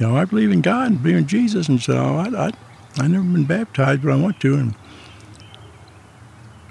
Oh, 0.00 0.16
I 0.16 0.24
believe 0.24 0.50
in 0.50 0.60
God 0.60 0.90
and 0.90 1.02
believe 1.02 1.18
in 1.18 1.26
Jesus. 1.26 1.68
And 1.68 1.84
oh, 1.88 2.16
I, 2.16 2.46
I, 2.46 2.50
I 2.98 3.08
never 3.08 3.24
been 3.24 3.44
baptized, 3.44 4.02
but 4.02 4.12
I 4.12 4.16
want 4.16 4.40
to. 4.40 4.54
And 4.54 4.74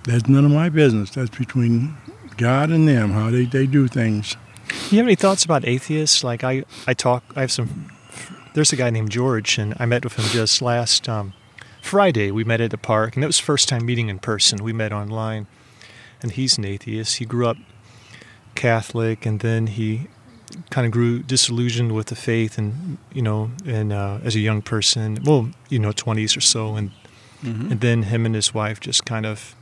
that's 0.04 0.28
none 0.28 0.46
of 0.46 0.52
my 0.52 0.70
business. 0.70 1.12
That's 1.12 1.36
between 1.36 1.96
God 2.38 2.70
and 2.70 2.88
them, 2.88 3.12
how 3.12 3.30
they, 3.30 3.46
they 3.46 3.66
do 3.68 3.88
things. 3.88 4.36
You 4.90 4.98
have 4.98 5.08
any 5.08 5.16
thoughts 5.16 5.46
about 5.46 5.66
atheists? 5.66 6.24
Like 6.24 6.44
I, 6.44 6.66
I 6.88 6.94
talk. 6.94 7.24
I 7.36 7.42
have 7.42 7.52
some. 7.52 7.92
There's 8.54 8.72
a 8.72 8.76
guy 8.76 8.90
named 8.90 9.12
George, 9.12 9.58
and 9.58 9.76
I 9.80 9.86
met 9.86 10.04
with 10.04 10.16
him 10.16 10.26
just 10.26 10.62
last 10.62 11.10
um, 11.10 11.34
Friday. 11.82 12.32
We 12.32 12.44
met 12.44 12.62
at 12.62 12.74
a 12.74 12.78
park, 12.78 13.16
and 13.16 13.24
that 13.24 13.28
was 13.28 13.38
the 13.38 13.44
first 13.44 13.68
time 13.68 13.86
meeting 13.86 14.10
in 14.10 14.20
person. 14.20 14.64
We 14.64 14.74
met 14.74 14.94
online, 14.94 15.48
and 16.22 16.32
he's 16.32 16.58
an 16.58 16.66
atheist. 16.66 17.18
He 17.18 17.26
grew 17.26 17.48
up 17.48 17.58
Catholic, 18.56 19.26
and 19.26 19.40
then 19.40 19.68
he 19.68 20.08
kind 20.70 20.86
of 20.86 20.92
grew 20.92 21.20
disillusioned 21.24 21.92
with 21.94 22.08
the 22.08 22.16
faith, 22.16 22.58
and 22.58 22.98
you 23.14 23.22
know, 23.22 23.52
and 23.66 23.92
uh, 23.94 24.20
as 24.24 24.36
a 24.36 24.40
young 24.40 24.62
person, 24.62 25.20
well, 25.24 25.50
you 25.70 25.80
know, 25.80 25.92
twenties 25.92 26.36
or 26.38 26.42
so, 26.42 26.76
and 26.76 26.92
Mhm. 27.44 27.72
and 27.72 27.82
then 27.82 28.04
him 28.04 28.26
and 28.26 28.36
his 28.36 28.54
wife 28.54 28.80
just 28.80 29.06
kind 29.06 29.26
of 29.26 29.54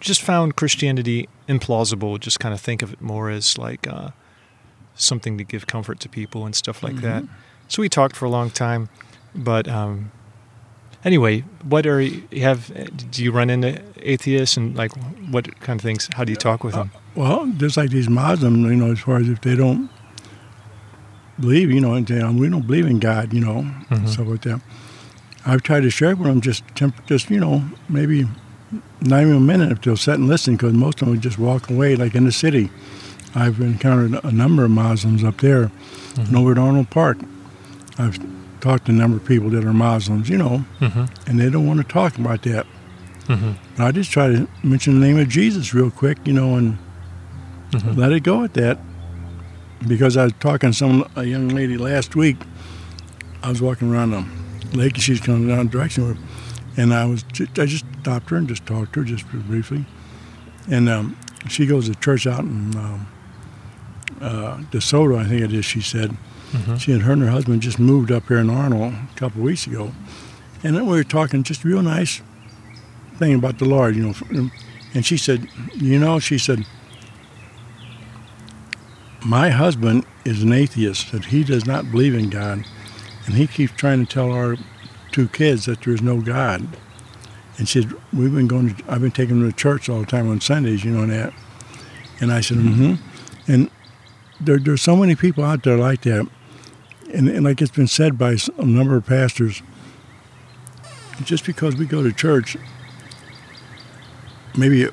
just 0.00 0.20
found 0.20 0.56
Christianity 0.56 1.28
implausible. 1.48 2.18
Just 2.20 2.38
kind 2.40 2.52
of 2.54 2.60
think 2.60 2.82
of 2.82 2.92
it 2.92 3.00
more 3.00 3.30
as 3.30 3.56
like 3.56 3.86
uh, 3.88 4.10
something 4.94 5.38
to 5.38 5.44
give 5.44 5.66
comfort 5.66 6.00
to 6.00 6.08
people 6.08 6.44
and 6.44 6.54
stuff 6.54 6.82
like 6.82 6.96
that. 6.96 7.24
So 7.68 7.80
we 7.82 7.88
talked 7.88 8.16
for 8.16 8.26
a 8.26 8.30
long 8.30 8.50
time, 8.50 8.88
but 9.34 9.66
um, 9.68 10.10
anyway, 11.04 11.44
what 11.62 11.86
are 11.86 12.00
you 12.00 12.24
you 12.30 12.42
have? 12.42 12.70
Do 13.10 13.22
you 13.24 13.32
run 13.32 13.48
into 13.48 13.80
atheists 13.96 14.56
and 14.56 14.76
like 14.76 14.92
what 15.30 15.58
kind 15.60 15.78
of 15.80 15.82
things? 15.82 16.08
How 16.14 16.24
do 16.24 16.32
you 16.32 16.36
talk 16.36 16.62
with 16.64 16.74
them? 16.74 16.90
Well, 17.14 17.46
just 17.58 17.76
like 17.76 17.90
these 17.90 18.08
Muslims, 18.08 18.58
you 18.70 18.76
know, 18.76 18.92
as 18.92 19.00
far 19.00 19.18
as 19.18 19.28
if 19.28 19.40
they 19.42 19.54
don't 19.56 19.90
believe, 21.38 21.70
you 21.70 21.80
know, 21.80 21.94
and 21.94 22.06
they, 22.06 22.20
um, 22.20 22.38
we 22.38 22.48
don't 22.48 22.66
believe 22.66 22.86
in 22.86 22.98
God, 22.98 23.32
you 23.32 23.40
know, 23.40 23.66
Mhm. 23.90 24.08
stuff 24.08 24.26
like 24.28 24.42
that. 24.42 24.60
I've 25.44 25.62
tried 25.62 25.80
to 25.80 25.90
share 25.90 26.14
with 26.14 26.28
them 26.28 26.40
just, 26.40 26.62
temp- 26.74 27.04
just 27.06 27.28
you 27.30 27.40
know, 27.40 27.64
maybe 27.88 28.28
not 29.00 29.22
even 29.22 29.36
a 29.36 29.40
minute 29.40 29.72
if 29.72 29.80
they'll 29.82 29.96
sit 29.96 30.14
and 30.14 30.28
listen, 30.28 30.54
because 30.54 30.72
most 30.72 30.96
of 31.02 31.06
them 31.06 31.10
would 31.10 31.20
just 31.22 31.38
walk 31.38 31.68
away, 31.68 31.96
like 31.96 32.14
in 32.14 32.24
the 32.24 32.32
city. 32.32 32.70
I've 33.34 33.60
encountered 33.60 34.20
a 34.24 34.30
number 34.30 34.64
of 34.64 34.70
Muslims 34.70 35.24
up 35.24 35.38
there, 35.40 35.70
and 36.16 36.36
over 36.36 36.52
at 36.52 36.58
Arnold 36.58 36.90
Park. 36.90 37.18
I've 37.98 38.18
talked 38.60 38.86
to 38.86 38.92
a 38.92 38.94
number 38.94 39.16
of 39.16 39.24
people 39.24 39.50
that 39.50 39.64
are 39.64 39.72
Muslims, 39.72 40.28
you 40.28 40.38
know, 40.38 40.64
Mm-hmm. 40.80 41.04
and 41.26 41.40
they 41.40 41.50
don't 41.50 41.66
want 41.66 41.80
to 41.80 41.84
talk 41.92 42.16
about 42.18 42.42
that. 42.42 42.66
Mm-hmm. 43.28 43.52
But 43.76 43.84
I 43.86 43.92
just 43.92 44.10
try 44.10 44.28
to 44.28 44.46
mention 44.62 45.00
the 45.00 45.06
name 45.06 45.18
of 45.18 45.28
Jesus 45.28 45.74
real 45.74 45.90
quick, 45.90 46.18
you 46.24 46.32
know, 46.32 46.56
and 46.56 46.78
Mm-hmm. 47.72 47.98
let 47.98 48.12
it 48.12 48.20
go 48.22 48.44
at 48.44 48.54
that. 48.54 48.78
Because 49.88 50.16
I 50.16 50.24
was 50.24 50.32
talking 50.40 50.70
to 50.70 50.76
some 50.76 51.08
a 51.16 51.24
young 51.24 51.48
lady 51.48 51.76
last 51.76 52.14
week. 52.14 52.36
I 53.42 53.48
was 53.48 53.60
walking 53.60 53.92
around 53.92 54.12
the 54.12 54.24
lake 54.76 54.94
and 54.94 55.02
she's 55.02 55.20
coming 55.20 55.48
down 55.48 55.66
the 55.66 55.72
direction 55.72 56.16
and 56.76 56.94
I 56.94 57.04
was 57.04 57.22
ju- 57.24 57.48
I 57.58 57.66
just 57.66 57.84
stopped 58.00 58.30
her 58.30 58.36
and 58.36 58.46
just 58.48 58.64
talked 58.66 58.92
to 58.94 59.00
her 59.00 59.04
just 59.06 59.26
briefly, 59.28 59.84
and 60.70 60.88
um, 60.88 61.16
she 61.48 61.66
goes 61.66 61.88
to 61.88 61.94
church 61.96 62.26
out 62.26 62.40
in 62.40 62.74
um, 62.76 63.06
uh, 64.20 64.56
DeSoto, 64.70 65.18
I 65.18 65.24
think 65.28 65.42
it 65.42 65.52
is. 65.52 65.64
She 65.64 65.80
said 65.80 66.16
Mm-hmm. 66.52 66.76
she 66.76 66.92
and 66.92 67.02
her 67.04 67.12
and 67.14 67.22
her 67.22 67.30
husband 67.30 67.62
just 67.62 67.78
moved 67.78 68.12
up 68.12 68.28
here 68.28 68.36
in 68.36 68.50
Arnold 68.50 68.92
a 68.92 69.08
couple 69.18 69.40
of 69.40 69.44
weeks 69.46 69.66
ago, 69.66 69.90
and 70.62 70.76
then 70.76 70.84
we 70.84 70.92
were 70.98 71.02
talking 71.04 71.42
just 71.42 71.64
real 71.64 71.80
nice 71.80 72.20
thing 73.18 73.34
about 73.34 73.58
the 73.58 73.64
Lord, 73.64 73.96
you 73.96 74.02
know. 74.08 74.50
And 74.92 75.04
she 75.06 75.16
said, 75.16 75.48
you 75.76 75.98
know, 75.98 76.18
she 76.18 76.36
said, 76.36 76.66
my 79.24 79.50
husband 79.50 80.04
is 80.24 80.42
an 80.42 80.52
atheist, 80.52 81.12
that 81.12 81.26
he 81.26 81.44
does 81.44 81.66
not 81.66 81.90
believe 81.90 82.14
in 82.14 82.30
God, 82.30 82.64
and 83.26 83.34
he 83.34 83.46
keeps 83.46 83.72
trying 83.72 84.04
to 84.04 84.12
tell 84.12 84.32
our 84.32 84.56
two 85.12 85.28
kids 85.28 85.66
that 85.66 85.82
there 85.82 85.94
is 85.94 86.02
no 86.02 86.20
God. 86.20 86.66
And 87.58 87.68
she 87.68 87.82
said, 87.82 87.92
we've 88.12 88.34
been 88.34 88.48
going 88.48 88.74
to, 88.74 88.84
I've 88.88 89.00
been 89.00 89.10
taking 89.10 89.40
them 89.40 89.50
to 89.50 89.56
church 89.56 89.88
all 89.88 90.00
the 90.00 90.06
time 90.06 90.28
on 90.28 90.40
Sundays, 90.40 90.84
you 90.84 90.90
know 90.90 91.06
that. 91.06 91.32
And 92.20 92.32
I 92.32 92.40
said, 92.40 92.58
mm-hmm. 92.58 92.94
And 93.52 93.70
there, 94.40 94.58
there's 94.58 94.82
so 94.82 94.96
many 94.96 95.14
people 95.14 95.44
out 95.44 95.62
there 95.62 95.76
like 95.76 96.02
that. 96.02 96.28
And, 97.12 97.28
and 97.28 97.44
like 97.44 97.60
it's 97.60 97.70
been 97.70 97.88
said 97.88 98.16
by 98.16 98.36
a 98.58 98.64
number 98.64 98.96
of 98.96 99.06
pastors, 99.06 99.62
just 101.24 101.44
because 101.44 101.76
we 101.76 101.84
go 101.84 102.02
to 102.02 102.12
church, 102.12 102.56
maybe 104.56 104.88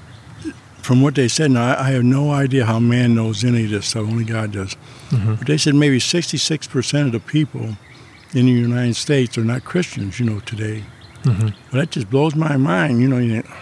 from 0.89 1.03
what 1.03 1.13
they 1.13 1.27
said, 1.27 1.51
now 1.51 1.75
I 1.75 1.81
I 1.81 1.91
have 1.91 2.03
no 2.03 2.31
idea 2.31 2.65
how 2.65 2.79
man 2.79 3.13
knows 3.13 3.43
any 3.43 3.65
of 3.65 3.69
this 3.69 3.89
stuff, 3.89 4.07
only 4.07 4.23
God 4.23 4.53
does. 4.53 4.75
Mm-hmm. 5.11 5.35
But 5.35 5.45
they 5.45 5.55
said 5.55 5.75
maybe 5.75 5.99
66% 5.99 7.05
of 7.05 7.11
the 7.11 7.19
people 7.19 7.77
in 8.33 8.47
the 8.47 8.51
United 8.51 8.95
States 8.95 9.37
are 9.37 9.43
not 9.43 9.63
Christians, 9.63 10.19
you 10.19 10.25
know, 10.25 10.39
today. 10.39 10.83
Mm-hmm. 11.25 11.45
Well, 11.45 11.81
that 11.81 11.91
just 11.91 12.09
blows 12.09 12.33
my 12.33 12.57
mind, 12.57 13.01
you 13.03 13.07
know. 13.07 13.19
You 13.19 13.43
think, 13.43 13.55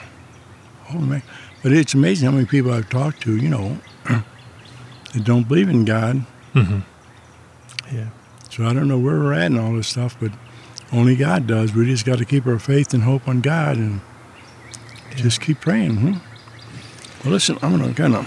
oh 0.94 1.00
man! 1.00 1.22
But 1.64 1.74
it's 1.74 1.94
amazing 1.94 2.30
how 2.30 2.34
many 2.34 2.46
people 2.46 2.72
I've 2.72 2.90
talked 2.90 3.22
to, 3.24 3.36
you 3.36 3.50
know, 3.50 3.78
that 4.06 5.26
don't 5.26 5.50
believe 5.50 5.68
in 5.68 5.84
God. 5.84 6.26
Mm-hmm. 6.54 6.80
Yeah. 7.94 8.08
So 8.50 8.66
I 8.66 8.72
don't 8.72 8.88
know 8.88 9.00
where 9.00 9.20
we're 9.20 9.34
at 9.34 9.48
and 9.48 9.60
all 9.60 9.74
this 9.74 9.90
stuff, 9.90 10.16
but 10.18 10.32
only 10.94 11.18
God 11.18 11.46
does. 11.46 11.74
We 11.74 11.88
just 11.88 12.06
got 12.06 12.20
to 12.20 12.26
keep 12.26 12.48
our 12.48 12.58
faith 12.58 12.94
and 12.94 13.04
hope 13.04 13.28
on 13.28 13.42
God 13.42 13.76
and 13.76 14.00
just 15.18 15.42
keep 15.42 15.60
praying. 15.60 15.98
Hmm? 15.98 16.27
Well, 17.24 17.34
listen, 17.34 17.58
I'm 17.62 17.78
going 17.78 17.94
to 17.94 18.00
kind 18.00 18.16
of 18.16 18.26